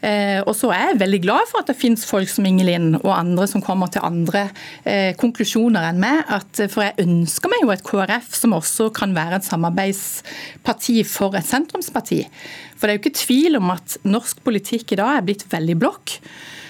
Eh, 0.02 0.44
og 0.44 0.54
så 0.58 0.74
er 0.76 0.92
jeg 0.92 1.02
veldig 1.02 1.22
glad 1.24 1.50
for 1.50 1.64
at 1.64 1.72
det 1.72 1.80
finnes 1.80 2.06
folk 2.08 2.30
som 2.32 2.46
Ingelin 2.48 2.94
og 3.00 3.12
andre 3.16 3.48
som 3.50 3.64
kommer 3.64 3.90
til 3.94 4.04
andre 4.06 4.16
eh, 4.26 5.13
konklusjoner 5.20 5.89
enn 5.89 6.01
meg. 6.01 6.24
At, 6.34 6.63
for 6.74 6.86
jeg 6.86 7.05
ønsker 7.05 7.51
meg 7.51 7.63
jo 7.63 7.74
et 7.74 7.86
KrF 7.86 8.34
som 8.38 8.55
også 8.57 8.89
kan 8.95 9.15
være 9.18 9.39
et 9.39 9.47
samarbeidsparti 9.47 11.01
for 11.07 11.38
et 11.38 11.47
sentrumsparti. 11.47 12.24
For 12.78 12.88
det 12.88 12.93
er 12.93 12.99
jo 12.99 13.03
ikke 13.05 13.20
tvil 13.24 13.59
om 13.61 13.74
at 13.74 13.97
norsk 14.07 14.41
politikk 14.45 14.93
i 14.93 15.01
dag 15.01 15.18
er 15.18 15.28
blitt 15.28 15.47
veldig 15.51 15.78
blokk. 15.82 16.18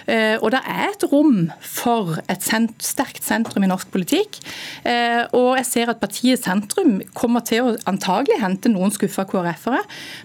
Eh, 0.07 0.37
og 0.39 0.51
det 0.53 0.61
er 0.63 0.93
et 0.93 1.05
rom 1.11 1.49
for 1.59 2.15
et 2.31 2.43
sent, 2.45 2.79
sterkt 2.83 3.25
sentrum 3.27 3.65
i 3.65 3.69
norsk 3.69 3.91
politikk. 3.91 4.39
Eh, 4.87 5.23
og 5.35 5.57
jeg 5.59 5.67
ser 5.67 5.91
at 5.91 6.01
partiet 6.01 6.43
Sentrum 6.47 7.01
kommer 7.17 7.43
til 7.45 7.65
å 7.65 7.75
antagelig 7.89 8.39
hente 8.39 8.71
noen 8.71 8.93
skuffa 8.93 9.25
KrF-ere. 9.27 9.81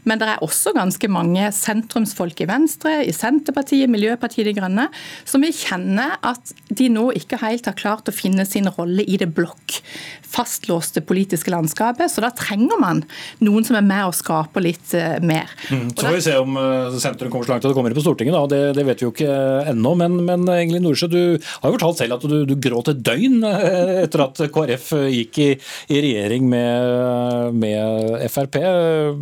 Men 0.07 0.21
det 0.21 0.29
er 0.31 0.45
også 0.45 0.75
ganske 0.77 1.11
mange 1.11 1.49
sentrumsfolk 1.57 2.45
i 2.45 2.49
Venstre, 2.51 3.01
i 3.03 3.15
Senterpartiet, 3.17 3.91
Miljøpartiet 3.91 4.47
De 4.47 4.55
Grønne, 4.57 4.89
som 5.29 5.43
vil 5.43 5.55
kjenne 5.57 6.13
at 6.23 6.55
de 6.71 6.89
nå 6.93 7.09
ikke 7.19 7.41
helt 7.43 7.67
har 7.67 7.79
klart 7.79 8.11
å 8.11 8.15
finne 8.15 8.47
sin 8.47 8.71
rolle 8.71 9.03
i 9.03 9.19
det 9.19 9.33
blokk 9.35 9.81
fastlåste 10.33 11.03
politiske 11.05 11.53
landskapet. 11.53 12.09
Så 12.09 12.23
da 12.25 12.31
trenger 12.37 12.79
man 12.81 13.03
noen 13.45 13.67
som 13.67 13.77
er 13.77 13.85
med 13.85 14.07
og 14.09 14.17
skaper 14.17 14.65
litt 14.65 14.95
uh, 14.97 15.19
mer. 15.25 15.51
Mm. 15.69 15.91
Så 15.93 16.07
får 16.07 16.17
vi 16.17 16.25
se 16.25 16.39
om 16.41 16.57
sentrum 17.03 17.33
kommer 17.33 17.49
så 17.49 17.55
langt 17.55 17.67
at 17.67 17.73
det 17.73 17.77
kommer 17.77 17.97
på 17.97 18.05
Stortinget. 18.05 18.37
Da. 18.37 18.47
Det, 18.49 18.63
det 18.79 18.87
vet 18.87 19.03
vi 19.03 19.09
jo 19.09 19.13
ikke 19.13 19.37
ennå. 19.73 19.95
Men, 19.99 20.19
men 20.29 20.47
Engelin 20.53 20.87
Nordsjø, 20.87 21.09
du 21.13 21.21
har 21.37 21.69
jo 21.69 21.77
fortalt 21.77 22.03
selv 22.03 22.19
at 22.19 22.27
du, 22.29 22.37
du 22.49 22.55
gråt 22.63 22.93
et 22.93 23.03
døgn 23.05 23.43
eh, 23.49 24.03
etter 24.05 24.25
at 24.27 24.43
KrF 24.55 24.93
gikk 25.13 25.41
i, 25.43 25.49
i 25.93 26.03
regjering 26.07 26.49
med, 26.53 27.59
med, 27.59 28.29
Frp. 28.33 28.61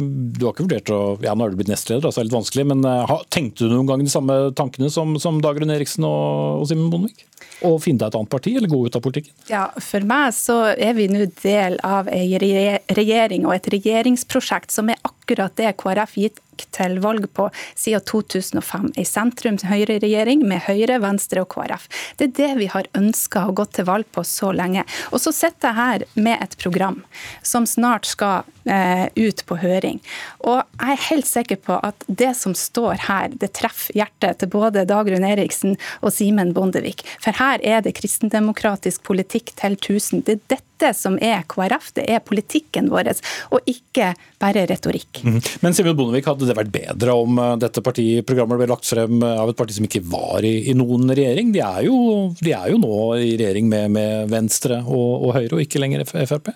Du 0.01 0.47
har 0.47 0.55
ikke 0.55 0.67
vurdert 0.67 0.95
å 0.95 1.01
Ja, 1.25 1.35
nå 1.35 1.47
er 1.47 1.55
du 1.55 1.61
blitt 1.61 1.73
nestleder, 1.73 2.07
altså 2.07 2.21
det 2.21 2.27
er 2.27 2.31
litt 2.31 2.39
vanskelig. 2.39 2.69
Men 2.71 2.87
tenkte 3.33 3.67
du 3.67 3.75
noen 3.75 3.89
gang 3.91 4.05
de 4.05 4.13
samme 4.13 4.39
tankene 4.59 4.93
som, 4.93 5.17
som 5.23 5.41
Dagrun 5.43 5.73
Eriksen 5.75 6.07
og, 6.09 6.63
og 6.63 6.71
Simen 6.71 6.93
Bondevik? 6.93 7.27
Å 7.61 7.75
finne 7.81 8.01
deg 8.01 8.09
et 8.09 8.17
annet 8.17 8.33
parti, 8.33 8.53
eller 8.57 8.71
gå 8.73 8.79
ut 8.87 8.97
av 8.97 9.03
politikken? 9.05 9.35
Ja, 9.51 9.67
For 9.85 10.05
meg 10.09 10.33
så 10.37 10.59
er 10.73 10.95
vi 10.97 11.11
nå 11.13 11.27
del 11.43 11.77
av 11.85 12.09
ei 12.13 12.39
regjering 12.41 13.45
og 13.49 13.57
et 13.57 13.69
regjeringsprosjekt 13.75 14.73
som 14.73 14.89
er 14.93 15.01
akkurat 15.07 15.55
det 15.61 15.75
KrF 15.81 16.17
gikk 16.61 16.71
til 16.77 16.99
valg 17.05 17.27
på 17.37 17.49
siden 17.75 18.05
2005. 18.07 18.93
En 18.95 19.09
sentrum-høyre-regjering 19.09 20.45
med 20.47 20.65
Høyre, 20.69 21.01
Venstre 21.03 21.45
og 21.45 21.51
KrF. 21.55 21.89
Det 22.21 22.31
er 22.31 22.37
det 22.37 22.51
vi 22.61 22.71
har 22.73 22.89
ønska 22.99 23.47
å 23.49 23.57
gå 23.57 23.67
til 23.73 23.89
valg 23.89 24.09
på 24.15 24.25
så 24.27 24.53
lenge. 24.53 24.85
Og 25.11 25.23
så 25.23 25.33
sitter 25.35 25.71
jeg 25.71 25.81
her 25.81 26.07
med 26.21 26.39
et 26.41 26.57
program 26.61 27.03
som 27.43 27.67
snart 27.69 28.09
skal 28.09 28.49
ut 28.65 29.43
på 29.49 29.57
høring. 29.61 30.01
Og 30.45 30.61
jeg 30.61 30.95
er 30.95 31.05
helt 31.09 31.29
sikker 31.29 31.61
på 31.65 31.79
at 31.87 32.05
det 32.07 32.33
som 32.39 32.55
står 32.57 33.07
her, 33.09 33.33
det 33.41 33.53
treffer 33.59 33.97
hjertet 33.97 34.41
til 34.41 34.51
både 34.53 34.87
Dagrun 34.89 35.25
Eriksen 35.27 35.77
og 36.01 36.13
Simen 36.15 36.53
Bondevik. 36.57 37.05
For 37.23 37.37
her 37.37 37.63
er 37.67 37.85
det 37.85 37.97
kristendemokratisk 37.99 39.05
politikk 39.07 39.55
til 39.59 39.77
1000. 39.79 40.25
Det 40.27 40.37
er 40.37 40.43
dette 40.81 40.93
som 40.97 41.19
er 41.21 41.45
KrF, 41.49 41.91
det 41.99 42.07
er 42.09 42.23
politikken 42.25 42.89
vår, 42.93 43.13
og 43.53 43.69
ikke 43.69 44.15
bare 44.41 44.65
retorikk. 44.71 45.23
Mm. 45.25 45.39
Men 45.65 45.77
Simen 45.77 45.97
Bondevik, 45.99 46.29
hadde 46.31 46.49
det 46.49 46.57
vært 46.57 46.73
bedre 46.73 47.17
om 47.21 47.41
eh, 47.41 47.57
dette 47.61 47.85
partiprogrammet 47.85 48.61
ble 48.61 48.71
lagt 48.71 48.89
frem 48.89 49.21
av 49.27 49.53
et 49.53 49.59
parti 49.59 49.77
som 49.77 49.89
ikke 49.89 50.05
var 50.09 50.47
i, 50.47 50.71
i 50.71 50.77
noen 50.77 51.11
regjering? 51.13 51.53
De 51.55 51.63
er, 51.65 51.85
jo, 51.89 52.31
de 52.41 52.55
er, 52.57 52.71
jo, 52.73 52.81
nå 52.81 53.01
i 53.21 53.35
regjering 53.35 53.71
med, 53.71 53.95
med 53.97 54.33
Venstre 54.33 54.83
og, 54.87 55.27
og 55.29 55.35
Høyre, 55.37 55.55
og 55.57 55.65
ikke 55.65 55.83
lenger 55.83 56.07
Frp? 56.09 56.53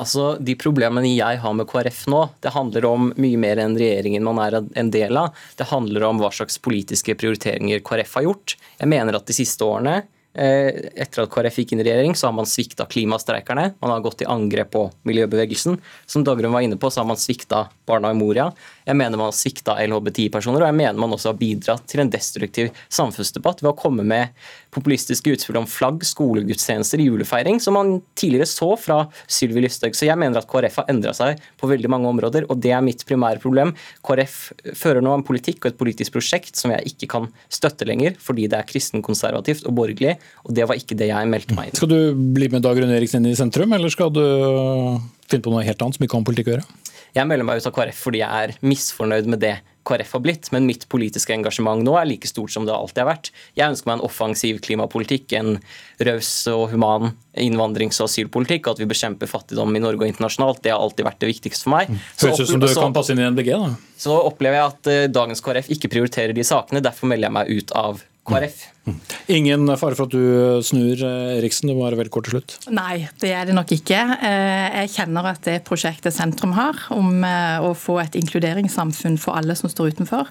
Altså, 0.00 0.36
De 0.40 0.56
problemene 0.56 1.10
jeg 1.12 1.40
har 1.42 1.56
med 1.56 1.68
KrF 1.68 2.06
nå, 2.12 2.22
det 2.40 2.54
handler 2.54 2.86
om 2.88 3.10
mye 3.20 3.40
mer 3.40 3.60
enn 3.60 3.76
regjeringen 3.78 4.24
man 4.24 4.40
er 4.42 4.60
en 4.60 4.92
del 4.94 5.18
av. 5.20 5.34
Det 5.58 5.68
handler 5.68 6.06
om 6.08 6.22
hva 6.22 6.32
slags 6.32 6.56
politiske 6.62 7.16
prioriteringer 7.20 7.84
KrF 7.84 8.16
har 8.18 8.30
gjort. 8.30 8.56
Jeg 8.80 8.90
mener 8.90 9.18
at 9.18 9.28
de 9.28 9.36
siste 9.36 9.66
årene 9.66 10.00
Eh, 10.30 10.68
etter 10.94 11.24
at 11.24 11.30
KrF 11.32 11.56
gikk 11.58 11.72
inn 11.74 11.80
i 11.82 11.84
regjering, 11.88 12.12
så 12.14 12.28
har 12.28 12.34
man 12.36 12.46
svikta 12.46 12.84
klimastreikerne. 12.86 13.72
Man 13.82 13.90
har 13.90 14.02
gått 14.04 14.20
til 14.20 14.30
angrep 14.30 14.70
på 14.76 14.84
miljøbevegelsen. 15.08 15.80
Som 16.06 16.24
Dagrun 16.26 16.54
var 16.54 16.62
inne 16.62 16.78
på, 16.78 16.90
så 16.90 17.02
har 17.02 17.08
man 17.08 17.18
svikta 17.18 17.64
barna 17.90 18.12
i 18.14 18.18
Moria. 18.18 18.46
Jeg 18.86 18.94
mener 18.94 19.18
man 19.18 19.32
har 19.32 19.36
svikta 19.36 19.74
LHBTI-personer, 19.82 20.62
og 20.62 20.70
jeg 20.70 20.78
mener 20.78 21.02
man 21.02 21.16
også 21.16 21.32
har 21.32 21.40
bidratt 21.40 21.86
til 21.90 22.04
en 22.04 22.12
destruktiv 22.14 22.70
samfunnsdebatt 22.86 23.64
ved 23.64 23.72
å 23.72 23.78
komme 23.78 24.06
med 24.06 24.30
populistiske 24.74 25.34
utspill 25.34 25.58
om 25.60 25.68
flagg, 25.68 26.04
skolegudstjenester, 26.06 27.02
julefeiring, 27.02 27.60
som 27.62 27.76
man 27.78 27.96
tidligere 28.18 28.48
så 28.48 28.70
fra 28.80 29.00
Sylvi 29.30 29.64
Lysthaug. 29.64 29.96
Så 29.96 30.06
jeg 30.08 30.18
mener 30.20 30.40
at 30.40 30.48
KrF 30.50 30.80
har 30.82 30.90
endra 30.92 31.14
seg 31.16 31.40
på 31.60 31.70
veldig 31.70 31.90
mange 31.92 32.10
områder, 32.10 32.46
og 32.50 32.60
det 32.62 32.74
er 32.76 32.84
mitt 32.84 33.04
primære 33.08 33.42
problem. 33.42 33.74
KrF 34.06 34.38
fører 34.78 35.04
nå 35.04 35.14
en 35.16 35.26
politikk 35.26 35.64
og 35.64 35.72
et 35.72 35.80
politisk 35.80 36.16
prosjekt 36.16 36.58
som 36.60 36.74
jeg 36.74 36.94
ikke 36.94 37.10
kan 37.16 37.30
støtte 37.52 37.88
lenger, 37.88 38.18
fordi 38.22 38.48
det 38.50 38.60
er 38.60 38.68
kristenkonservativt 38.68 39.66
og 39.68 39.76
borgerlig, 39.80 40.16
og 40.46 40.54
det 40.56 40.68
var 40.70 40.78
ikke 40.78 40.98
det 40.98 41.10
jeg 41.10 41.30
meldte 41.30 41.56
meg 41.56 41.70
inn 41.70 41.80
Skal 41.80 41.90
du 41.90 42.00
bli 42.36 42.50
med 42.52 42.64
Dagrun 42.66 42.94
Eriksen 42.94 43.24
inn 43.24 43.34
i 43.34 43.38
sentrum, 43.38 43.74
eller 43.76 43.92
skal 43.92 44.12
du 44.14 44.22
finne 45.30 45.44
på 45.44 45.52
noe 45.52 45.66
helt 45.66 45.82
annet 45.82 45.98
som 45.98 46.06
ikke 46.06 46.16
har 46.16 46.22
med 46.22 46.30
politikk 46.30 46.50
å 46.50 46.56
gjøre? 46.56 46.68
Jeg 47.16 47.26
melder 47.26 47.46
meg 47.46 47.58
ut 47.58 47.66
av 47.66 47.74
KrF 47.74 48.04
fordi 48.06 48.22
jeg 48.22 48.46
er 48.46 48.56
misfornøyd 48.62 49.30
med 49.30 49.42
det 49.42 49.56
KrF 49.90 50.14
har 50.16 50.24
blitt, 50.24 50.50
men 50.54 50.68
mitt 50.68 50.86
politiske 50.92 51.34
engasjement 51.34 51.82
nå 51.84 51.96
er 51.98 52.08
like 52.08 52.30
stort 52.30 52.54
som 52.54 52.66
det 52.68 52.74
alltid 52.76 53.02
har 53.02 53.10
vært. 53.10 53.32
Jeg 53.58 53.74
ønsker 53.74 53.90
meg 53.90 53.98
en 53.98 54.06
offensiv 54.06 54.60
klimapolitikk, 54.64 55.34
en 55.40 55.58
raus 56.06 56.30
og 56.52 56.68
human 56.72 57.12
innvandrings- 57.38 58.00
og 58.00 58.08
asylpolitikk, 58.08 58.66
og 58.66 58.76
at 58.76 58.84
vi 58.84 58.88
bekjemper 58.90 59.30
fattigdom 59.30 59.74
i 59.76 59.82
Norge 59.82 60.06
og 60.06 60.12
internasjonalt. 60.12 60.62
Det 60.64 60.72
har 60.74 60.82
alltid 60.82 61.06
vært 61.10 61.20
det 61.22 61.32
viktigste 61.34 61.66
for 61.66 61.76
meg. 61.76 61.90
Høres 62.22 62.42
ut 62.44 62.54
som 62.54 62.62
du 62.62 62.68
kan 62.70 62.96
passe 62.96 63.14
inn 63.14 63.22
i 63.22 63.28
NBG, 63.30 63.52
da. 63.52 63.74
Så 64.00 64.14
opplever 64.16 64.56
jeg 64.56 64.72
at 64.72 64.88
eh, 64.88 65.08
dagens 65.12 65.42
KrF 65.44 65.68
ikke 65.74 65.90
prioriterer 65.92 66.32
de 66.36 66.46
sakene, 66.46 66.80
derfor 66.84 67.10
melder 67.10 67.28
jeg 67.28 67.36
meg 67.36 67.50
ut 67.52 67.74
av 67.76 68.00
KrF. 68.30 68.66
Ingen 69.30 69.68
fare 69.78 69.94
for 69.94 70.08
at 70.08 70.14
du 70.14 70.62
snur, 70.66 70.98
eh, 71.04 71.36
Eriksen. 71.38 71.68
Du 71.70 71.76
må 71.76 71.84
være 71.86 71.98
veldig 72.00 72.12
kort 72.14 72.26
til 72.26 72.38
slutt. 72.38 72.56
Nei, 72.74 73.06
det 73.22 73.30
er 73.36 73.46
det 73.46 73.54
nok 73.54 73.70
ikke. 73.76 73.98
Eh, 74.24 74.80
Jeg 74.80 74.90
kjenner 74.96 75.28
at 75.30 75.42
det 75.46 75.60
prosjektet 75.66 76.14
Sentrum 76.16 76.54
har 76.56 76.74
om 76.96 77.22
eh, 77.24 77.60
å 77.60 77.74
få 77.76 78.00
et 78.02 78.16
inkluderingssamfunn 78.18 79.18
for 79.20 79.36
alle 79.38 79.54
som 79.58 79.70
står 79.70 79.92
utenfor, 79.94 80.26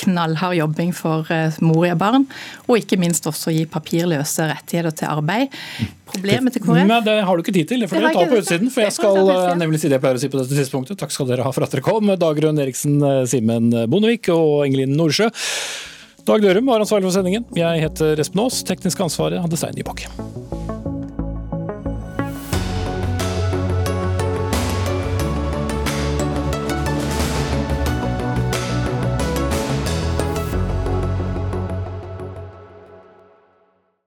knallhard 0.00 0.56
jobbing 0.58 0.90
for 0.96 1.28
Moria-barn, 1.62 2.24
og 2.66 2.80
ikke 2.80 2.98
minst 2.98 3.28
også 3.30 3.52
gi 3.54 3.62
papirløse 3.70 4.48
rettigheter 4.50 4.90
til 4.98 5.06
arbeid. 5.12 5.54
Problemet 6.10 6.56
til 6.56 6.64
KrF 6.64 6.88
Nei, 6.88 7.00
det 7.06 7.16
har 7.28 7.36
du 7.36 7.44
ikke 7.44 7.54
tid 7.54 7.68
til. 7.70 7.84
Det 7.84 7.90
får 7.92 8.00
Det 8.00 8.08
dere 8.08 8.18
ta 8.18 8.32
på 8.32 8.40
utsiden. 8.42 8.72
For 8.74 8.82
jeg 8.82 8.96
skal 8.96 9.58
nemlig 9.60 9.78
si 9.78 9.86
det 9.88 10.00
jeg 10.00 10.02
pleier 10.02 10.18
å 10.18 10.24
si 10.24 10.32
på 10.32 10.40
dette 10.42 10.58
tidspunktet. 10.58 10.98
Takk 10.98 11.14
skal 11.14 11.30
dere 11.30 11.46
ha 11.46 11.52
for 11.54 11.62
at 11.62 11.70
dere 11.70 11.86
kom. 11.86 12.10
Dagrun 12.18 12.58
Eriksen, 12.58 12.98
Simen 13.30 13.70
Bondevik 13.86 14.32
og 14.34 14.64
Ingelin 14.66 14.96
Nordsjø. 14.98 15.30
Dag 16.24 16.40
Dørum 16.40 16.66
var 16.66 16.80
ansvarlig 16.80 17.10
for 17.10 17.18
sendingen. 17.18 17.44
Jeg 17.52 17.82
heter 17.84 18.20
Espen 18.22 18.40
Aas. 18.46 18.62
Teknisk 18.64 19.02
ansvarlig 19.04 19.42
hadde 19.44 19.58
Stein 19.60 19.76
Nybakke. 19.76 20.08